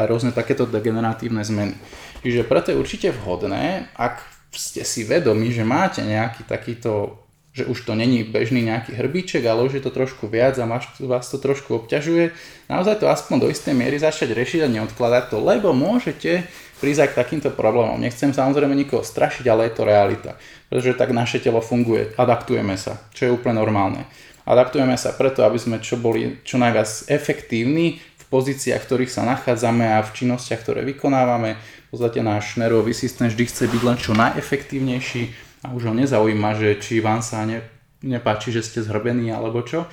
aj 0.00 0.04
rôzne 0.08 0.32
takéto 0.32 0.64
degeneratívne 0.64 1.44
zmeny. 1.44 1.76
Čiže 2.24 2.48
preto 2.48 2.72
je 2.72 2.80
určite 2.80 3.12
vhodné, 3.12 3.92
ak 4.00 4.24
ste 4.48 4.80
si 4.80 5.04
vedomi, 5.04 5.52
že 5.52 5.66
máte 5.66 6.00
nejaký 6.00 6.48
takýto 6.48 7.20
že 7.54 7.70
už 7.70 7.86
to 7.86 7.94
není 7.94 8.26
bežný 8.26 8.66
nejaký 8.66 8.98
hrbíček, 8.98 9.46
ale 9.46 9.62
už 9.62 9.78
je 9.78 9.82
to 9.86 9.94
trošku 9.94 10.26
viac 10.26 10.58
a 10.58 10.66
vás 11.06 11.26
to 11.30 11.38
trošku 11.38 11.86
obťažuje, 11.86 12.34
naozaj 12.66 12.98
to 12.98 13.06
aspoň 13.06 13.46
do 13.46 13.48
istej 13.48 13.78
miery 13.78 13.94
začať 13.94 14.34
riešiť 14.34 14.66
a 14.66 14.72
neodkladať 14.74 15.30
to, 15.30 15.38
lebo 15.38 15.70
môžete 15.70 16.50
prísť 16.82 17.00
aj 17.06 17.10
k 17.14 17.18
takýmto 17.22 17.50
problémom. 17.54 18.02
Nechcem 18.02 18.34
samozrejme 18.34 18.74
nikoho 18.74 19.06
strašiť, 19.06 19.46
ale 19.46 19.70
je 19.70 19.74
to 19.78 19.86
realita. 19.86 20.34
Pretože 20.68 20.96
tak 20.96 21.14
naše 21.14 21.38
telo 21.38 21.60
funguje, 21.60 22.16
adaptujeme 22.16 22.74
sa, 22.74 22.98
čo 23.12 23.28
je 23.28 23.34
úplne 23.34 23.60
normálne. 23.60 24.08
Adaptujeme 24.44 24.96
sa 25.00 25.16
preto, 25.16 25.40
aby 25.44 25.56
sme 25.56 25.80
čo 25.80 25.96
boli 25.96 26.44
čo 26.44 26.60
najviac 26.60 27.08
efektívni 27.08 27.96
v 28.00 28.24
pozíciách, 28.28 28.80
v 28.80 28.88
ktorých 28.88 29.12
sa 29.12 29.24
nachádzame 29.24 29.96
a 29.96 30.04
v 30.04 30.12
činnostiach, 30.12 30.60
ktoré 30.60 30.84
vykonávame. 30.84 31.56
V 31.56 31.88
podstate 31.88 32.20
náš 32.20 32.60
nervový 32.60 32.92
systém 32.92 33.32
vždy 33.32 33.44
chce 33.48 33.64
byť 33.72 33.82
len 33.84 33.96
čo 33.96 34.12
najefektívnejší 34.12 35.22
a 35.64 35.72
už 35.72 35.88
ho 35.88 35.94
nezaujíma, 35.96 36.60
že 36.60 36.76
či 36.76 37.00
vám 37.00 37.24
sa 37.24 37.48
ne, 37.48 37.64
nepáči, 38.04 38.52
že 38.52 38.60
ste 38.60 38.84
zhrbení 38.84 39.32
alebo 39.32 39.64
čo. 39.64 39.88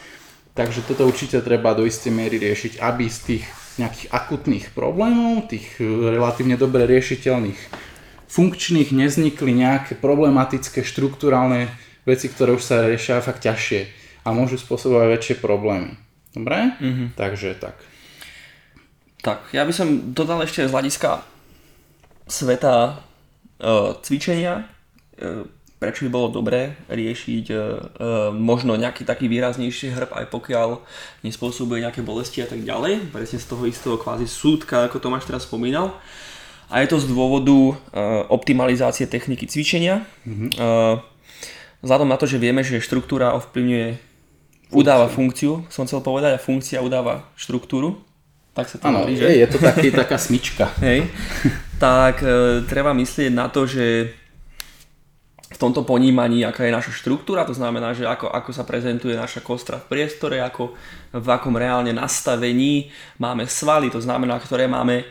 Takže 0.51 0.83
toto 0.83 1.07
určite 1.07 1.39
treba 1.39 1.71
do 1.71 1.87
istej 1.87 2.11
miery 2.11 2.35
riešiť, 2.35 2.83
aby 2.83 3.07
z 3.07 3.19
tých 3.23 3.43
nejakých 3.79 4.11
akutných 4.11 4.65
problémov, 4.75 5.47
tých 5.47 5.79
e, 5.79 6.11
relatívne 6.11 6.59
dobre 6.59 6.83
riešiteľných 6.91 7.90
funkčných 8.31 8.95
neznikli 8.95 9.51
nejaké 9.51 9.99
problematické 9.99 10.87
štruktúrálne 10.87 11.67
veci, 12.07 12.31
ktoré 12.31 12.55
už 12.55 12.63
sa 12.63 12.87
riešia 12.87 13.19
fakt 13.19 13.43
ťažšie 13.43 13.81
a 14.23 14.31
môžu 14.31 14.55
spôsobovať 14.55 15.07
väčšie 15.19 15.35
problémy. 15.43 15.99
Dobre? 16.31 16.79
Mm-hmm. 16.79 17.07
Takže 17.19 17.59
tak. 17.59 17.75
Tak, 19.21 19.51
ja 19.53 19.67
by 19.67 19.73
som 19.75 20.15
dodal 20.15 20.41
ešte 20.47 20.65
z 20.65 20.73
hľadiska 20.73 21.21
sveta 22.25 23.03
uh, 23.61 23.99
cvičenia, 24.01 24.65
uh, 24.65 25.45
prečo 25.77 26.07
by 26.07 26.09
bolo 26.09 26.33
dobré 26.33 26.79
riešiť 26.89 27.45
uh, 27.51 27.59
uh, 27.59 27.69
možno 28.33 28.79
nejaký 28.79 29.03
taký 29.03 29.27
výraznejší 29.27 29.93
hrb, 29.93 30.09
aj 30.15 30.25
pokiaľ 30.31 30.81
nespôsobuje 31.21 31.83
nejaké 31.83 32.01
bolesti 32.01 32.41
a 32.41 32.47
tak 32.49 32.63
ďalej, 32.63 33.11
presne 33.13 33.37
z 33.37 33.45
toho 33.45 33.67
istého 33.67 33.99
kvázi 33.99 34.25
súdka, 34.25 34.87
ako 34.87 35.03
Tomáš 35.03 35.27
teraz 35.27 35.45
spomínal. 35.45 35.93
A 36.71 36.79
je 36.79 36.87
to 36.87 37.03
z 37.03 37.11
dôvodu 37.11 37.51
uh, 37.51 37.75
optimalizácie 38.31 39.03
techniky 39.05 39.43
cvičenia. 39.43 40.07
Mm-hmm. 40.23 40.55
Vzhľadom 41.81 42.07
na 42.07 42.17
to, 42.17 42.29
že 42.29 42.37
vieme, 42.37 42.61
že 42.61 42.77
štruktúra 42.77 43.33
ovplyvňuje, 43.41 43.97
udáva 44.71 45.09
funkciu, 45.09 45.65
som 45.67 45.89
chcel 45.89 45.99
povedať, 46.05 46.37
a 46.37 46.39
funkcia 46.41 46.79
udáva 46.79 47.27
štruktúru. 47.33 47.97
Tak 48.53 48.67
sa 48.69 48.77
to 48.77 48.85
Áno, 48.85 49.03
hovorí, 49.03 49.17
je, 49.17 49.25
že? 49.25 49.41
je 49.41 49.47
to 49.47 49.59
taký, 49.59 49.87
taká 49.89 50.17
smyčka. 50.21 50.69
Hej, 50.85 51.09
tak 51.81 52.21
e, 52.21 52.61
treba 52.67 52.93
myslieť 52.93 53.31
na 53.31 53.47
to, 53.47 53.63
že 53.65 54.13
v 55.51 55.57
tomto 55.59 55.83
ponímaní, 55.83 56.43
aká 56.47 56.67
je 56.67 56.75
naša 56.75 56.93
štruktúra, 56.95 57.47
to 57.47 57.55
znamená, 57.55 57.91
že 57.95 58.07
ako, 58.07 58.31
ako 58.31 58.51
sa 58.55 58.63
prezentuje 58.63 59.15
naša 59.15 59.43
kostra 59.43 59.79
v 59.79 59.87
priestore, 59.87 60.39
ako, 60.39 60.75
v 61.11 61.27
akom 61.27 61.55
reálne 61.55 61.91
nastavení 61.91 62.91
máme 63.19 63.47
svaly, 63.47 63.91
to 63.91 63.99
znamená, 63.99 64.39
ktoré 64.39 64.67
máme, 64.67 65.03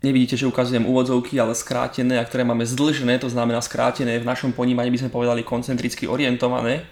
nevidíte, 0.00 0.36
že 0.36 0.48
ukazujem 0.48 0.88
úvodzovky, 0.88 1.36
ale 1.36 1.52
skrátené, 1.52 2.16
a 2.16 2.24
ktoré 2.24 2.44
máme 2.44 2.64
zdlžené, 2.64 3.20
to 3.20 3.28
znamená 3.28 3.60
skrátené, 3.60 4.16
v 4.20 4.28
našom 4.28 4.52
ponímaní 4.52 4.88
by 4.92 5.06
sme 5.06 5.14
povedali 5.14 5.44
koncentricky 5.44 6.08
orientované 6.08 6.88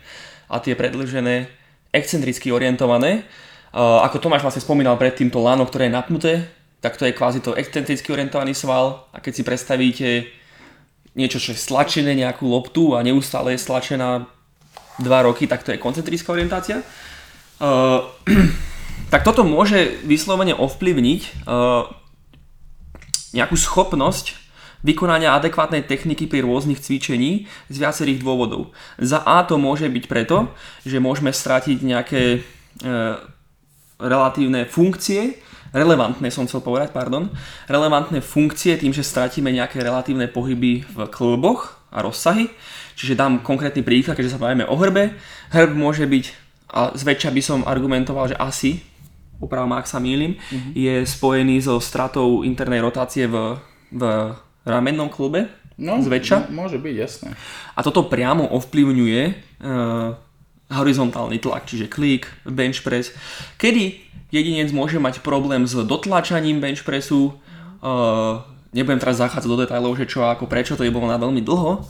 a 0.49 0.61
tie 0.61 0.77
predlžené 0.77 1.49
excentricky 1.93 2.53
orientované. 2.53 3.25
Ako 3.73 4.21
Tomáš 4.21 4.45
vlastne 4.45 4.65
spomínal 4.65 4.97
predtým, 5.01 5.33
to 5.33 5.41
lano, 5.41 5.65
ktoré 5.65 5.89
je 5.89 5.97
napnuté, 5.97 6.33
tak 6.81 6.97
to 6.97 7.09
je 7.09 7.17
kvázi 7.17 7.41
to 7.41 7.57
excentricky 7.57 8.13
orientovaný 8.13 8.55
sval 8.55 9.09
a 9.13 9.19
keď 9.19 9.33
si 9.35 9.43
predstavíte 9.43 10.09
niečo, 11.19 11.43
čo 11.43 11.51
je 11.53 11.59
stlačené, 11.59 12.15
nejakú 12.15 12.47
loptu 12.47 12.95
a 12.95 13.03
neustále 13.03 13.59
je 13.59 13.65
stlačená 13.65 14.31
2 15.03 15.27
roky, 15.27 15.51
tak 15.51 15.67
to 15.67 15.75
je 15.75 15.83
koncentrická 15.83 16.31
orientácia. 16.31 16.87
Uh, 17.59 18.07
tak 19.13 19.27
toto 19.27 19.43
môže 19.43 19.99
vyslovene 20.07 20.55
ovplyvniť 20.55 21.21
uh, 21.43 21.91
nejakú 23.35 23.57
schopnosť 23.57 24.37
vykonania 24.87 25.35
adekvátnej 25.35 25.83
techniky 25.85 26.31
pri 26.31 26.47
rôznych 26.47 26.79
cvičení 26.79 27.51
z 27.67 27.77
viacerých 27.77 28.23
dôvodov. 28.23 28.71
Za 28.99 29.23
A 29.27 29.43
to 29.43 29.59
môže 29.59 29.91
byť 29.91 30.05
preto, 30.07 30.55
že 30.87 31.03
môžeme 31.03 31.35
stratiť 31.35 31.79
nejaké 31.83 32.23
e, 32.23 32.41
relatívne 33.99 34.71
funkcie, 34.71 35.43
relevantné 35.75 36.31
som 36.31 36.47
chcel 36.47 36.65
povedať, 36.65 36.95
pardon, 36.95 37.29
relevantné 37.69 38.23
funkcie 38.23 38.79
tým, 38.79 38.95
že 38.95 39.05
stratíme 39.05 39.53
nejaké 39.53 39.83
relatívne 39.83 40.31
pohyby 40.31 40.87
v 40.87 40.99
klboch 41.11 41.77
a 41.93 42.01
rozsahy. 42.01 42.49
Čiže 42.99 43.19
dám 43.19 43.45
konkrétny 43.45 43.85
príklad, 43.85 44.19
keďže 44.19 44.39
sa 44.39 44.43
bavíme 44.43 44.67
o 44.67 44.77
hrbe. 44.79 45.15
Hrb 45.55 45.73
môže 45.77 46.05
byť, 46.09 46.25
a 46.73 46.93
zväčša 46.97 47.31
by 47.33 47.43
som 47.43 47.61
argumentoval, 47.65 48.33
že 48.33 48.37
asi, 48.41 48.83
opravom 49.39 49.73
ak 49.75 49.87
sa 49.87 49.99
mýlim, 49.99 50.35
mm-hmm. 50.35 50.73
je 50.75 50.95
spojený 51.07 51.63
so 51.63 51.79
stratou 51.79 52.43
internej 52.43 52.83
rotácie 52.83 53.27
v, 53.27 53.57
v 53.95 54.03
ramennom 54.67 55.09
klube, 55.09 55.47
No, 55.79 55.95
zväčša. 56.03 56.51
m- 56.51 56.59
môže 56.59 56.75
byť, 56.75 56.95
jasné. 56.99 57.29
A 57.79 57.87
toto 57.87 58.11
priamo 58.11 58.43
ovplyvňuje 58.51 59.23
uh, 59.63 60.11
horizontálny 60.75 61.39
tlak, 61.39 61.71
čiže 61.71 61.87
klik, 61.87 62.27
bench 62.43 62.83
press, 62.83 63.15
kedy 63.63 63.95
jedinec 64.35 64.75
môže 64.75 64.99
mať 64.99 65.23
problém 65.23 65.71
s 65.71 65.79
dotlačaním 65.87 66.59
bench 66.59 66.83
pressu, 66.83 67.39
uh, 67.79 68.43
nebudem 68.75 68.99
teraz 68.99 69.23
zachádzať 69.23 69.47
do 69.47 69.59
detajlov, 69.63 69.95
že 69.97 70.11
čo 70.11 70.27
ako 70.27 70.51
prečo, 70.51 70.75
to 70.75 70.83
je 70.83 70.91
bolo 70.91 71.07
na 71.07 71.17
veľmi 71.17 71.47
dlho, 71.47 71.87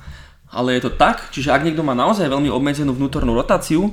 ale 0.49 0.81
je 0.81 0.89
to 0.89 0.91
tak, 0.97 1.29
čiže 1.29 1.53
ak 1.53 1.61
niekto 1.61 1.85
má 1.85 1.93
naozaj 1.93 2.25
veľmi 2.25 2.49
obmedzenú 2.49 2.97
vnútornú 2.97 3.37
rotáciu, 3.37 3.93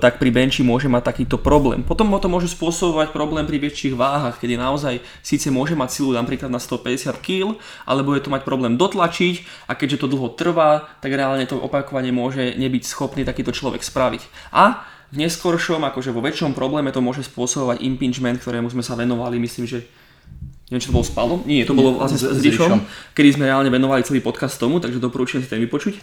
tak 0.00 0.16
pri 0.16 0.32
benchi 0.32 0.64
môže 0.64 0.88
mať 0.88 1.12
takýto 1.12 1.36
problém. 1.36 1.84
Potom 1.84 2.08
to 2.16 2.28
môže 2.32 2.48
spôsobovať 2.56 3.12
problém 3.12 3.44
pri 3.44 3.60
väčších 3.60 3.92
váhach, 3.92 4.40
kedy 4.40 4.56
naozaj 4.56 5.04
síce 5.20 5.52
môže 5.52 5.76
mať 5.76 6.00
silu 6.00 6.16
napríklad 6.16 6.48
na 6.48 6.56
150 6.56 7.20
kg, 7.20 7.60
ale 7.84 8.00
bude 8.00 8.24
to 8.24 8.32
mať 8.32 8.48
problém 8.48 8.80
dotlačiť 8.80 9.68
a 9.68 9.76
keďže 9.76 10.04
to 10.04 10.10
dlho 10.16 10.32
trvá, 10.32 10.88
tak 11.04 11.12
reálne 11.12 11.44
to 11.44 11.60
opakovanie 11.60 12.16
môže 12.16 12.56
nebyť 12.56 12.82
schopný 12.88 13.28
takýto 13.28 13.52
človek 13.52 13.84
spraviť. 13.84 14.24
A 14.56 14.88
v 15.12 15.20
neskoršom, 15.20 15.84
akože 15.84 16.10
vo 16.10 16.24
väčšom 16.24 16.56
probléme 16.56 16.90
to 16.90 17.04
môže 17.04 17.28
spôsobovať 17.28 17.84
impingement, 17.84 18.40
ktorému 18.40 18.72
sme 18.72 18.82
sa 18.82 18.96
venovali, 18.96 19.36
myslím, 19.36 19.68
že 19.68 19.84
neviem, 20.74 20.82
čo 20.82 20.90
to 20.90 20.98
bolo 20.98 21.06
s 21.06 21.14
Palom? 21.14 21.40
Nie, 21.46 21.62
to 21.62 21.78
bolo 21.78 21.94
vlastne 21.94 22.18
s, 22.18 22.26
s 22.26 22.42
Rišom, 22.42 22.82
kedy 23.14 23.38
sme 23.38 23.46
reálne 23.46 23.70
venovali 23.70 24.02
celý 24.02 24.18
podcast 24.18 24.58
tomu, 24.58 24.82
takže 24.82 24.98
doporučujem 24.98 25.46
si 25.46 25.48
ten 25.48 25.62
vypočuť. 25.62 26.02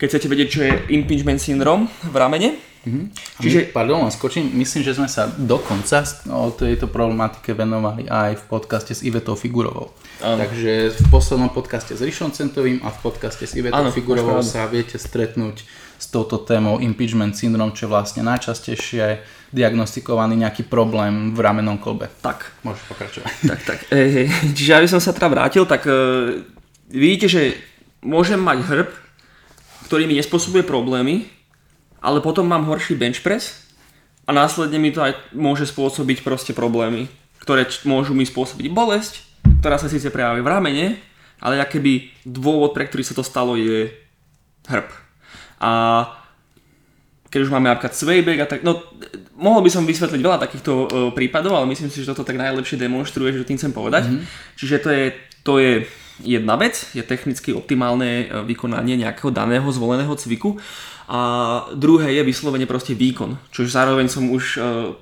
Keď 0.00 0.06
chcete 0.08 0.26
vedieť, 0.32 0.48
čo 0.48 0.60
je 0.64 0.72
impingement 0.96 1.36
syndrom 1.36 1.92
v 2.08 2.16
ramene. 2.16 2.56
Mm-hmm. 2.88 3.06
Čiže... 3.44 3.58
My, 3.58 3.64
pardon, 3.76 4.08
skočím, 4.08 4.48
myslím, 4.56 4.80
že 4.80 4.96
sme 4.96 5.12
sa 5.12 5.28
dokonca 5.28 6.08
o 6.32 6.48
tejto 6.48 6.88
problematike 6.88 7.52
venovali 7.52 8.08
aj 8.08 8.40
v 8.40 8.44
podcaste 8.48 8.96
s 8.96 9.04
Ivetou 9.04 9.36
Figurovou. 9.36 9.92
Ano. 10.24 10.40
Takže 10.40 10.96
v 10.96 11.04
poslednom 11.12 11.52
podcaste 11.52 11.92
s 11.92 12.00
Rišom 12.00 12.32
Centovým 12.32 12.80
a 12.80 12.88
v 12.88 12.98
podcaste 13.04 13.44
s 13.44 13.52
Ivetou 13.52 13.76
ano, 13.76 13.92
Figurovou 13.92 14.40
sa 14.40 14.64
viete 14.64 14.96
stretnúť 14.96 15.68
s 15.98 16.06
touto 16.14 16.38
témou 16.38 16.78
impeachment 16.78 17.34
syndrom, 17.34 17.74
čo 17.74 17.86
je 17.86 17.92
vlastne 17.92 18.22
najčastejšie 18.22 19.18
diagnostikovaný 19.50 20.38
nejaký 20.38 20.70
problém 20.70 21.34
v 21.34 21.40
ramennom 21.42 21.76
kolbe. 21.82 22.06
Tak. 22.22 22.54
Môžeš 22.62 22.84
pokračovať. 22.86 23.32
Tak, 23.50 23.60
tak. 23.66 23.78
E, 23.90 24.30
čiže 24.54 24.78
aby 24.78 24.86
som 24.86 25.02
sa 25.02 25.10
teda 25.10 25.26
vrátil, 25.26 25.66
tak 25.66 25.82
e, 25.90 25.92
vidíte, 26.86 27.26
že 27.26 27.58
môžem 28.04 28.38
mať 28.38 28.62
hrb, 28.62 28.88
ktorý 29.90 30.06
mi 30.06 30.14
nespôsobuje 30.20 30.62
problémy, 30.62 31.26
ale 31.98 32.22
potom 32.22 32.46
mám 32.46 32.68
horší 32.68 32.94
bench 32.94 33.24
press 33.24 33.66
a 34.28 34.30
následne 34.30 34.78
mi 34.78 34.94
to 34.94 35.02
aj 35.02 35.16
môže 35.34 35.66
spôsobiť 35.66 36.22
proste 36.22 36.52
problémy, 36.54 37.10
ktoré 37.42 37.66
môžu 37.88 38.12
mi 38.12 38.28
spôsobiť 38.28 38.68
bolesť, 38.70 39.24
ktorá 39.64 39.80
sa 39.80 39.90
síce 39.90 40.12
prejaví 40.12 40.44
v 40.44 40.52
ramene, 40.52 40.86
ale 41.40 41.58
keby 41.64 42.22
dôvod, 42.28 42.76
pre 42.76 42.86
ktorý 42.86 43.02
sa 43.02 43.16
to 43.16 43.24
stalo, 43.24 43.56
je 43.56 43.88
hrb. 44.68 45.07
A 45.58 46.04
keď 47.28 47.40
už 47.44 47.52
máme 47.52 47.68
napríklad 47.68 47.92
swayback 47.92 48.38
a 48.40 48.46
tak, 48.48 48.60
no 48.64 48.80
mohol 49.36 49.60
by 49.60 49.70
som 49.70 49.84
vysvetliť 49.84 50.20
veľa 50.20 50.40
takýchto 50.40 50.72
uh, 50.72 50.86
prípadov, 51.12 51.54
ale 51.54 51.70
myslím 51.70 51.92
si, 51.92 52.00
že 52.00 52.10
toto 52.10 52.24
tak 52.24 52.40
najlepšie 52.40 52.80
demonstruje, 52.80 53.36
že 53.36 53.44
tým 53.44 53.60
chcem 53.60 53.72
povedať. 53.72 54.08
Mm-hmm. 54.08 54.24
Čiže 54.56 54.76
to 54.80 54.88
je, 54.88 55.04
to 55.44 55.52
je 55.60 55.72
jedna 56.24 56.58
vec, 56.58 56.74
je 56.96 57.04
technicky 57.04 57.52
optimálne 57.52 58.26
uh, 58.26 58.42
vykonanie 58.42 58.96
nejakého 58.96 59.28
daného 59.28 59.68
zvoleného 59.68 60.12
cviku 60.16 60.56
a 61.08 61.20
druhé 61.76 62.16
je 62.16 62.22
vyslovene 62.24 62.68
proste 62.68 62.96
výkon, 62.96 63.36
čo 63.52 63.64
zároveň 63.68 64.08
som 64.08 64.28
už 64.32 64.44
uh, 64.56 64.92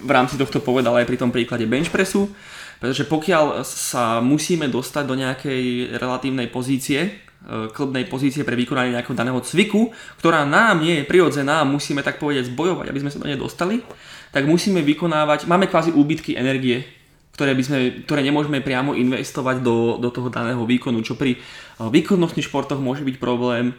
v 0.00 0.10
rámci 0.10 0.34
tohto 0.40 0.58
povedal 0.58 0.96
aj 0.98 1.06
pri 1.06 1.16
tom 1.20 1.30
príklade 1.30 1.68
bench 1.70 1.92
pressu, 1.92 2.32
pretože 2.80 3.04
pokiaľ 3.04 3.62
sa 3.62 4.24
musíme 4.24 4.64
dostať 4.66 5.04
do 5.04 5.14
nejakej 5.14 5.94
relatívnej 6.00 6.48
pozície, 6.48 7.29
E, 7.40 7.72
klubnej 7.72 8.04
pozície 8.04 8.44
pre 8.44 8.52
vykonanie 8.52 8.92
nejakého 8.92 9.16
daného 9.16 9.40
cviku, 9.40 9.88
ktorá 10.20 10.44
nám 10.44 10.84
nie 10.84 11.00
je 11.00 11.08
prirodzená 11.08 11.64
a 11.64 11.68
musíme 11.68 12.04
tak 12.04 12.20
povedať 12.20 12.52
zbojovať, 12.52 12.92
aby 12.92 13.00
sme 13.00 13.08
sa 13.08 13.16
do 13.16 13.32
nej 13.32 13.40
dostali, 13.40 13.80
tak 14.28 14.44
musíme 14.44 14.84
vykonávať, 14.84 15.48
máme 15.48 15.64
kvázi 15.64 15.96
úbytky 15.96 16.36
energie, 16.36 16.84
ktoré, 17.32 17.56
by 17.56 17.62
sme, 17.64 17.78
ktoré 18.04 18.20
nemôžeme 18.20 18.60
priamo 18.60 18.92
investovať 18.92 19.64
do, 19.64 19.96
do 19.96 20.12
toho 20.12 20.28
daného 20.28 20.60
výkonu, 20.68 21.00
čo 21.00 21.16
pri 21.16 21.32
e, 21.32 21.38
výkonnostných 21.80 22.44
športoch 22.44 22.76
môže 22.76 23.08
byť 23.08 23.16
problém, 23.16 23.72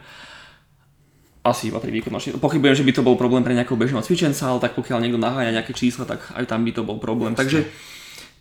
asi 1.46 1.70
iba 1.70 1.78
pri 1.78 1.94
výkonnosti. 1.94 2.34
Pochybujem, 2.42 2.82
že 2.82 2.86
by 2.86 2.92
to 2.98 3.06
bol 3.06 3.14
problém 3.14 3.46
pre 3.46 3.54
nejakého 3.54 3.78
bežného 3.78 4.02
cvičenca, 4.02 4.42
ale 4.50 4.58
tak 4.58 4.74
pokiaľ 4.74 5.06
niekto 5.06 5.22
naháňa 5.22 5.62
nejaké 5.62 5.70
čísla, 5.74 6.02
tak 6.02 6.34
aj 6.34 6.50
tam 6.50 6.66
by 6.66 6.70
to 6.74 6.82
bol 6.82 6.98
problém. 6.98 7.38
Takže, 7.38 7.66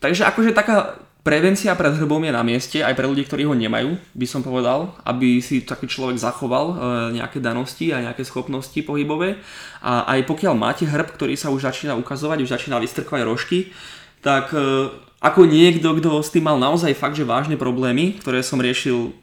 takže 0.01 0.25
akože 0.25 0.53
taká 0.53 0.97
Prevencia 1.21 1.77
pred 1.77 1.93
hrbom 1.93 2.17
je 2.25 2.33
na 2.33 2.41
mieste 2.41 2.81
aj 2.81 2.97
pre 2.97 3.05
ľudí, 3.05 3.29
ktorí 3.29 3.45
ho 3.45 3.53
nemajú, 3.53 3.93
by 4.17 4.25
som 4.25 4.41
povedal, 4.41 4.97
aby 5.05 5.37
si 5.37 5.61
taký 5.61 5.85
človek 5.85 6.17
zachoval 6.17 6.65
e, 6.65 6.75
nejaké 7.21 7.37
danosti 7.37 7.93
a 7.93 8.01
nejaké 8.01 8.25
schopnosti 8.25 8.73
pohybové. 8.81 9.37
A 9.85 10.09
aj 10.17 10.25
pokiaľ 10.25 10.57
máte 10.57 10.89
hrb, 10.89 11.13
ktorý 11.13 11.37
sa 11.37 11.53
už 11.53 11.69
začína 11.69 11.93
ukazovať, 11.93 12.41
už 12.41 12.57
začína 12.57 12.81
vystrkovať 12.81 13.21
rožky, 13.21 13.69
tak 14.25 14.49
e, 14.49 14.89
ako 15.21 15.45
niekto, 15.45 15.93
kto 16.01 16.25
s 16.25 16.33
tým 16.33 16.49
mal 16.49 16.57
naozaj 16.57 16.97
fakt, 16.97 17.13
že 17.13 17.21
vážne 17.21 17.53
problémy, 17.53 18.17
ktoré 18.17 18.41
som 18.41 18.57
riešil 18.57 19.13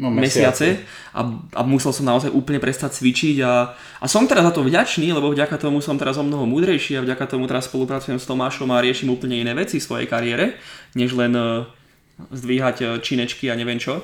no, 0.00 0.08
mesiace, 0.08 0.80
a, 1.12 1.20
a 1.28 1.60
musel 1.60 1.92
som 1.92 2.08
naozaj 2.08 2.32
úplne 2.32 2.56
prestať 2.56 2.96
cvičiť 2.96 3.36
a, 3.44 3.76
a 3.76 4.06
som 4.08 4.24
teraz 4.24 4.48
za 4.48 4.52
to 4.56 4.64
vďačný, 4.64 5.12
lebo 5.12 5.28
vďaka 5.28 5.60
tomu 5.60 5.84
som 5.84 6.00
teraz 6.00 6.16
o 6.16 6.24
mnoho 6.24 6.48
múdrejší 6.48 6.96
a 6.96 7.04
vďaka 7.04 7.36
tomu 7.36 7.44
teraz 7.44 7.68
spolupracujem 7.68 8.16
s 8.16 8.24
Tomášom 8.24 8.72
a 8.72 8.80
riešim 8.80 9.12
úplne 9.12 9.36
iné 9.36 9.52
veci 9.52 9.76
v 9.76 9.84
svojej 9.84 10.08
kariére, 10.08 10.56
než 10.96 11.12
len 11.12 11.36
uh, 11.36 11.68
zdvíhať 12.32 12.76
uh, 12.80 12.88
činečky 13.04 13.52
a 13.52 13.58
neviem 13.60 13.76
čo. 13.76 14.00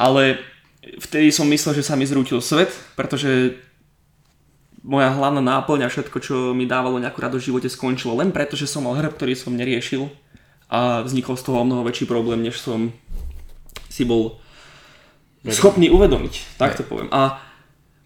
Ale 0.00 0.40
vtedy 0.96 1.28
som 1.28 1.44
myslel, 1.52 1.76
že 1.76 1.84
sa 1.84 1.94
mi 1.94 2.08
zrútil 2.08 2.40
svet, 2.40 2.72
pretože 2.96 3.60
moja 4.80 5.12
hlavná 5.12 5.44
náplň 5.44 5.84
a 5.84 5.92
všetko, 5.92 6.16
čo 6.22 6.34
mi 6.56 6.64
dávalo 6.64 6.96
nejakú 6.96 7.20
radosť 7.20 7.42
v 7.44 7.48
živote 7.52 7.68
skončilo 7.68 8.16
len 8.16 8.32
preto, 8.32 8.56
že 8.56 8.64
som 8.64 8.88
mal 8.88 8.96
hrb, 8.96 9.12
ktorý 9.12 9.36
som 9.36 9.52
neriešil 9.52 10.08
a 10.72 11.04
vznikol 11.04 11.36
z 11.36 11.44
toho 11.44 11.60
o 11.60 11.66
mnoho 11.66 11.84
väčší 11.84 12.08
problém, 12.08 12.40
než 12.40 12.60
som 12.60 12.88
si 13.92 14.08
bol 14.08 14.40
schopný 15.52 15.90
uvedomiť, 15.90 16.58
tak 16.60 16.76
to 16.76 16.82
poviem. 16.84 17.08
A 17.12 17.48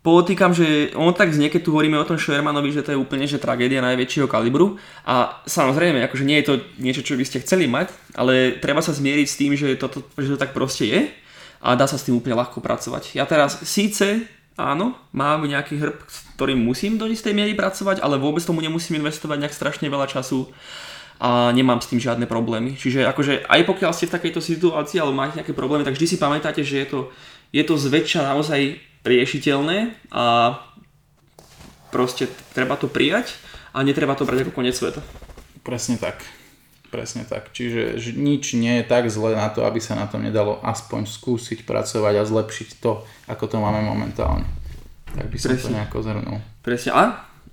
Podotýkam, 0.02 0.50
že 0.50 0.90
on 0.98 1.14
tak 1.14 1.30
znie, 1.30 1.46
keď 1.46 1.62
tu 1.62 1.70
hovoríme 1.70 1.94
o 1.94 2.02
tom 2.02 2.18
Shermanovi, 2.18 2.74
že 2.74 2.82
to 2.82 2.90
je 2.90 2.98
úplne 2.98 3.22
že 3.22 3.38
tragédia 3.38 3.78
najväčšieho 3.86 4.26
kalibru 4.26 4.74
a 5.06 5.38
samozrejme, 5.46 6.02
akože 6.02 6.26
nie 6.26 6.42
je 6.42 6.46
to 6.50 6.54
niečo, 6.82 7.06
čo 7.06 7.14
by 7.14 7.22
ste 7.22 7.38
chceli 7.46 7.70
mať, 7.70 7.94
ale 8.18 8.58
treba 8.58 8.82
sa 8.82 8.90
zmieriť 8.90 9.26
s 9.30 9.38
tým, 9.38 9.54
že, 9.54 9.78
to, 9.78 9.86
že 10.18 10.34
to 10.34 10.42
tak 10.42 10.58
proste 10.58 10.90
je 10.90 11.00
a 11.62 11.78
dá 11.78 11.86
sa 11.86 11.94
s 11.94 12.02
tým 12.02 12.18
úplne 12.18 12.34
ľahko 12.34 12.58
pracovať. 12.58 13.14
Ja 13.14 13.30
teraz 13.30 13.62
síce, 13.62 14.26
áno, 14.58 14.98
mám 15.14 15.46
nejaký 15.46 15.78
hrb, 15.78 15.94
ktorým 16.34 16.58
musím 16.58 16.98
do 16.98 17.06
istej 17.06 17.30
miery 17.30 17.54
pracovať, 17.54 18.02
ale 18.02 18.18
vôbec 18.18 18.42
tomu 18.42 18.58
nemusím 18.58 18.98
investovať 18.98 19.38
nejak 19.38 19.54
strašne 19.54 19.86
veľa 19.86 20.10
času 20.10 20.50
a 21.22 21.54
nemám 21.54 21.78
s 21.78 21.86
tým 21.86 22.02
žiadne 22.02 22.26
problémy. 22.26 22.74
Čiže 22.74 23.06
akože 23.06 23.46
aj 23.46 23.62
pokiaľ 23.62 23.94
ste 23.94 24.10
v 24.10 24.14
takejto 24.18 24.42
situácii 24.42 24.98
alebo 24.98 25.14
máte 25.14 25.38
nejaké 25.38 25.54
problémy, 25.54 25.86
tak 25.86 25.94
vždy 25.94 26.06
si 26.10 26.16
pamätáte, 26.18 26.66
že 26.66 26.82
je 26.82 26.86
to, 26.90 27.00
je 27.54 27.62
to 27.62 27.78
zväčša 27.78 28.26
naozaj 28.26 28.82
riešiteľné 29.06 30.10
a 30.10 30.58
proste 31.94 32.26
treba 32.58 32.74
to 32.74 32.90
prijať 32.90 33.38
a 33.70 33.86
netreba 33.86 34.18
to 34.18 34.26
brať 34.26 34.50
ako 34.50 34.52
koniec 34.58 34.74
sveta. 34.74 34.98
Presne 35.62 35.94
tak. 35.94 36.26
Presne 36.90 37.22
tak. 37.22 37.54
Čiže 37.54 38.02
nič 38.18 38.58
nie 38.58 38.82
je 38.82 38.84
tak 38.84 39.06
zle 39.06 39.38
na 39.38 39.46
to, 39.46 39.62
aby 39.62 39.78
sa 39.78 39.94
na 39.94 40.10
tom 40.10 40.26
nedalo 40.26 40.58
aspoň 40.66 41.06
skúsiť 41.06 41.62
pracovať 41.62 42.14
a 42.18 42.26
zlepšiť 42.26 42.82
to, 42.82 43.06
ako 43.30 43.44
to 43.46 43.56
máme 43.62 43.86
momentálne. 43.86 44.44
Tak 45.14 45.30
by 45.30 45.36
som 45.38 45.54
Presne. 45.54 45.62
to 45.62 45.74
nejako 45.78 45.98
zhrnul. 46.02 46.38
Presne. 46.66 46.90
A 46.98 47.02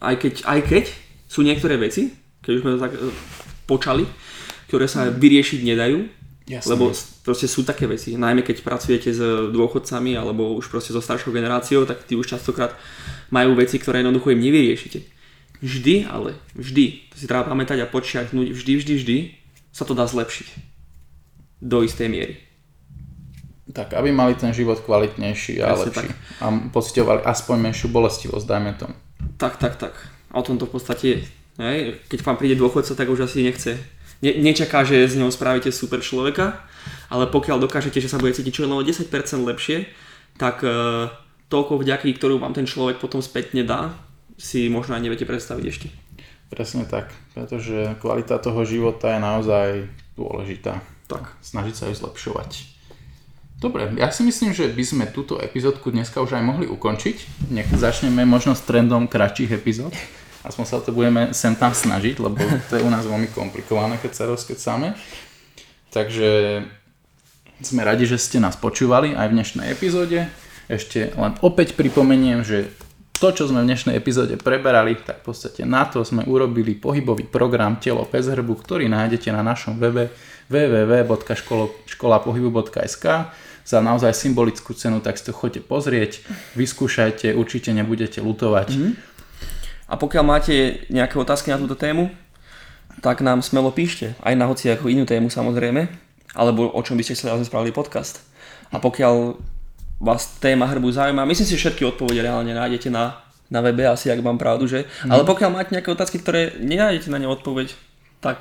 aj 0.02 0.16
keď, 0.18 0.34
aj 0.50 0.60
keď 0.66 0.86
sú 1.30 1.46
niektoré 1.46 1.78
veci, 1.78 2.18
keď 2.42 2.52
už 2.58 2.62
sme 2.66 2.72
to 2.76 2.82
tak 2.82 2.94
počali, 3.70 4.10
ktoré 4.66 4.90
sa 4.90 5.06
vyriešiť 5.14 5.62
nedajú, 5.62 6.10
Jasne. 6.50 6.70
lebo 6.74 6.90
proste 7.22 7.46
sú 7.46 7.62
také 7.62 7.86
veci, 7.86 8.18
najmä 8.18 8.42
keď 8.42 8.66
pracujete 8.66 9.14
s 9.14 9.22
dôchodcami 9.54 10.18
alebo 10.18 10.58
už 10.58 10.74
proste 10.74 10.90
so 10.90 10.98
staršou 10.98 11.30
generáciou, 11.30 11.86
tak 11.86 12.10
tí 12.10 12.18
už 12.18 12.26
častokrát 12.26 12.74
majú 13.30 13.54
veci, 13.54 13.78
ktoré 13.78 14.02
jednoducho 14.02 14.34
im 14.34 14.42
nevyriešite. 14.42 15.06
Vždy, 15.62 16.10
ale 16.10 16.42
vždy, 16.58 17.14
to 17.14 17.16
si 17.22 17.30
treba 17.30 17.46
pamätať 17.46 17.86
a 17.86 17.92
počiarknúť, 17.92 18.50
vždy, 18.50 18.74
vždy, 18.82 18.94
vždy 18.98 19.18
sa 19.70 19.86
to 19.86 19.94
dá 19.94 20.10
zlepšiť. 20.10 20.48
Do 21.62 21.86
istej 21.86 22.08
miery. 22.10 22.36
Tak, 23.70 23.94
aby 23.94 24.10
mali 24.10 24.34
ten 24.34 24.50
život 24.50 24.82
kvalitnejší 24.82 25.62
a 25.62 25.78
Presne 25.78 25.86
lepší. 25.86 26.08
Tak. 26.10 26.42
A 26.42 26.46
pocitovali 26.74 27.22
aspoň 27.22 27.58
menšiu 27.70 27.94
bolestivosť, 27.94 28.46
dajme 28.50 28.72
tomu. 28.80 28.96
Tak, 29.38 29.62
tak, 29.62 29.78
tak. 29.78 29.94
O 30.34 30.42
tom 30.42 30.58
to 30.58 30.66
v 30.66 30.74
podstate 30.74 31.06
je. 31.06 31.20
Hej? 31.60 32.00
Keď 32.08 32.20
vám 32.24 32.40
príde 32.40 32.56
dôchodca, 32.56 32.96
tak 32.96 33.12
už 33.12 33.28
asi 33.28 33.44
nechce. 33.44 33.76
Ne, 34.24 34.36
nečaká, 34.40 34.88
že 34.88 35.08
z 35.08 35.20
neho 35.20 35.32
spravíte 35.32 35.72
super 35.72 36.00
človeka, 36.00 36.60
ale 37.12 37.28
pokiaľ 37.28 37.60
dokážete, 37.60 38.00
že 38.00 38.12
sa 38.12 38.20
bude 38.20 38.36
cítiť 38.36 38.52
čo 38.52 38.64
len 38.68 38.76
o 38.76 38.84
10% 38.84 39.12
lepšie, 39.44 39.88
tak 40.40 40.64
uh, 40.64 41.12
toľko 41.52 41.84
vďaky, 41.84 42.16
ktorú 42.16 42.40
vám 42.40 42.56
ten 42.56 42.68
človek 42.68 43.00
potom 43.00 43.20
spätne 43.20 43.64
dá, 43.64 43.96
si 44.40 44.72
možno 44.72 44.96
aj 44.96 45.04
neviete 45.04 45.28
predstaviť 45.28 45.66
ešte. 45.68 45.88
Presne 46.50 46.88
tak, 46.88 47.14
pretože 47.38 47.94
kvalita 48.02 48.42
toho 48.42 48.66
života 48.66 49.14
je 49.14 49.20
naozaj 49.22 49.68
dôležitá. 50.18 50.82
Tak. 51.06 51.38
Snažiť 51.44 51.76
sa 51.76 51.86
ju 51.92 51.94
zlepšovať. 51.94 52.80
Dobre, 53.60 53.92
ja 54.00 54.08
si 54.08 54.24
myslím, 54.24 54.56
že 54.56 54.72
by 54.72 54.84
sme 54.88 55.06
túto 55.12 55.36
epizódku 55.36 55.92
dneska 55.92 56.24
už 56.24 56.40
aj 56.40 56.44
mohli 56.48 56.66
ukončiť. 56.66 57.50
Nech 57.52 57.68
začneme 57.76 58.24
možno 58.24 58.56
s 58.56 58.64
trendom 58.64 59.12
kratších 59.12 59.52
epizód. 59.52 59.92
Aspoň 60.50 60.66
sa 60.66 60.82
to 60.82 60.90
budeme 60.90 61.30
sem 61.30 61.54
tam 61.54 61.78
snažiť, 61.78 62.18
lebo 62.18 62.42
to 62.74 62.82
je 62.82 62.84
u 62.86 62.90
nás 62.90 63.06
veľmi 63.06 63.30
komplikované, 63.30 64.02
keď 64.02 64.12
sa 64.18 64.26
rozkecáme. 64.26 64.98
Takže 65.94 66.66
sme 67.62 67.82
radi, 67.86 68.10
že 68.10 68.18
ste 68.18 68.42
nás 68.42 68.58
počúvali 68.58 69.14
aj 69.14 69.30
v 69.30 69.36
dnešnej 69.38 69.70
epizóde. 69.70 70.26
Ešte 70.66 71.14
len 71.14 71.38
opäť 71.46 71.78
pripomeniem, 71.78 72.42
že 72.42 72.74
to, 73.20 73.36
čo 73.36 73.52
sme 73.52 73.60
v 73.62 73.68
dnešnej 73.70 74.00
epizóde 74.00 74.40
preberali, 74.40 74.96
tak 74.96 75.20
v 75.22 75.26
podstate 75.30 75.68
na 75.68 75.86
to 75.86 76.04
sme 76.08 76.24
urobili 76.24 76.74
pohybový 76.74 77.24
program 77.28 77.76
Telo 77.78 78.08
bez 78.08 78.28
hrbu, 78.32 78.56
ktorý 78.64 78.88
nájdete 78.90 79.32
na 79.36 79.44
našom 79.44 79.76
webe 79.78 80.10
www.školapohybu.sk 80.48 83.06
za 83.70 83.86
naozaj 83.86 84.18
symbolickú 84.18 84.74
cenu, 84.74 84.98
tak 85.04 85.20
si 85.20 85.26
to 85.30 85.34
chodite 85.36 85.68
pozrieť, 85.70 86.26
vyskúšajte, 86.58 87.36
určite 87.38 87.70
nebudete 87.76 88.22
lutovať. 88.24 88.70
Mm-hmm. 88.74 89.19
A 89.90 89.98
pokiaľ 89.98 90.24
máte 90.24 90.86
nejaké 90.94 91.18
otázky 91.18 91.50
na 91.50 91.58
túto 91.58 91.74
tému, 91.74 92.14
tak 93.02 93.26
nám 93.26 93.42
smelo 93.42 93.74
píšte, 93.74 94.14
aj 94.22 94.38
na 94.38 94.46
hoci 94.46 94.70
ako 94.70 94.92
inú 94.92 95.10
tému 95.10 95.34
samozrejme, 95.34 95.90
alebo 96.38 96.70
o 96.70 96.82
čom 96.86 96.94
by 96.94 97.04
ste 97.04 97.18
chceli, 97.18 97.42
spravili 97.42 97.74
podcast. 97.74 98.22
A 98.70 98.78
pokiaľ 98.78 99.34
vás 99.98 100.38
téma 100.38 100.70
hrbu 100.70 100.94
zaujíma, 100.94 101.26
myslím 101.26 101.48
si, 101.48 101.54
že 101.58 101.62
všetky 101.66 101.84
odpovede 101.90 102.22
reálne 102.22 102.54
nájdete 102.54 102.94
na, 102.94 103.18
na 103.50 103.60
webe, 103.66 103.84
asi 103.90 104.14
ak 104.14 104.22
mám 104.22 104.38
pravdu, 104.38 104.70
že? 104.70 104.86
Mm. 105.04 105.12
Ale 105.12 105.24
pokiaľ 105.26 105.50
máte 105.50 105.74
nejaké 105.74 105.90
otázky, 105.90 106.22
ktoré 106.22 106.54
nenájdete 106.62 107.10
na 107.10 107.18
ne 107.18 107.28
odpoveď, 107.28 107.74
tak 108.22 108.40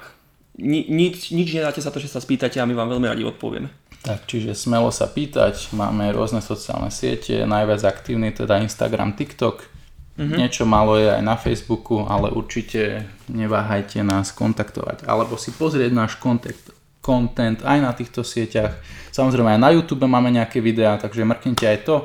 ni, 0.59 0.85
nič, 0.91 1.31
nič 1.33 1.49
nedáte 1.55 1.81
za 1.81 1.89
to, 1.89 2.03
že 2.03 2.13
sa 2.13 2.21
spýtate 2.21 2.61
a 2.61 2.69
my 2.69 2.75
vám 2.77 2.93
veľmi 2.93 3.09
radi 3.09 3.25
odpovieme. 3.25 3.71
Tak, 4.05 4.31
čiže 4.31 4.55
smelo 4.55 4.95
sa 4.95 5.11
pýtať, 5.11 5.75
máme 5.75 6.11
rôzne 6.15 6.39
sociálne 6.39 6.91
siete, 6.91 7.43
najviac 7.47 7.83
aktívny 7.83 8.31
teda 8.31 8.63
Instagram, 8.63 9.19
TikTok, 9.19 9.78
Mm-hmm. 10.19 10.35
Niečo 10.35 10.67
malo 10.67 10.99
je 10.99 11.15
aj 11.15 11.23
na 11.23 11.39
Facebooku, 11.39 12.03
ale 12.03 12.35
určite 12.35 13.07
neváhajte 13.31 14.03
nás 14.03 14.35
kontaktovať. 14.35 15.07
Alebo 15.07 15.39
si 15.39 15.55
pozrieť 15.55 15.95
náš 15.95 16.19
kontakt, 16.19 16.75
content 16.99 17.63
aj 17.63 17.79
na 17.79 17.95
týchto 17.95 18.27
sieťach. 18.27 18.83
Samozrejme 19.15 19.55
aj 19.55 19.63
na 19.63 19.71
YouTube 19.71 20.11
máme 20.11 20.35
nejaké 20.35 20.59
videá, 20.59 20.99
takže 20.99 21.23
mrknite 21.23 21.65
aj 21.71 21.79
to. 21.87 21.97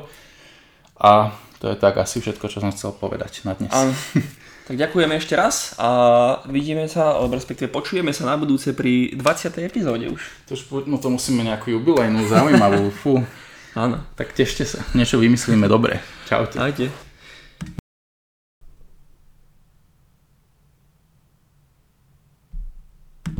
A 1.02 1.34
to 1.58 1.74
je 1.74 1.76
tak 1.76 1.98
asi 1.98 2.22
všetko, 2.22 2.46
čo 2.46 2.62
som 2.62 2.70
chcel 2.70 2.94
povedať 2.94 3.42
na 3.42 3.58
dnes. 3.58 3.74
Áno. 3.74 3.90
Tak 4.64 4.80
ďakujeme 4.80 5.20
ešte 5.20 5.36
raz 5.36 5.76
a 5.76 5.88
vidíme 6.48 6.88
sa, 6.88 7.20
alebo 7.20 7.36
respektíve 7.36 7.68
počujeme 7.68 8.16
sa 8.16 8.24
na 8.24 8.40
budúce 8.40 8.72
pri 8.72 9.12
20. 9.12 9.60
epizóde 9.60 10.08
už. 10.08 10.48
To 10.48 10.56
už 10.56 10.88
no 10.88 10.96
to 10.96 11.12
musíme 11.12 11.44
nejakú 11.44 11.68
jubilejnú, 11.76 12.24
zaujímavú, 12.24 12.88
fú. 12.88 13.20
Áno. 13.76 14.00
Tak 14.16 14.32
tešte 14.32 14.64
sa, 14.64 14.80
niečo 14.96 15.20
vymyslíme 15.20 15.68
dobre. 15.68 16.00
Čaute. 16.24 16.56
Ajte. 16.56 16.88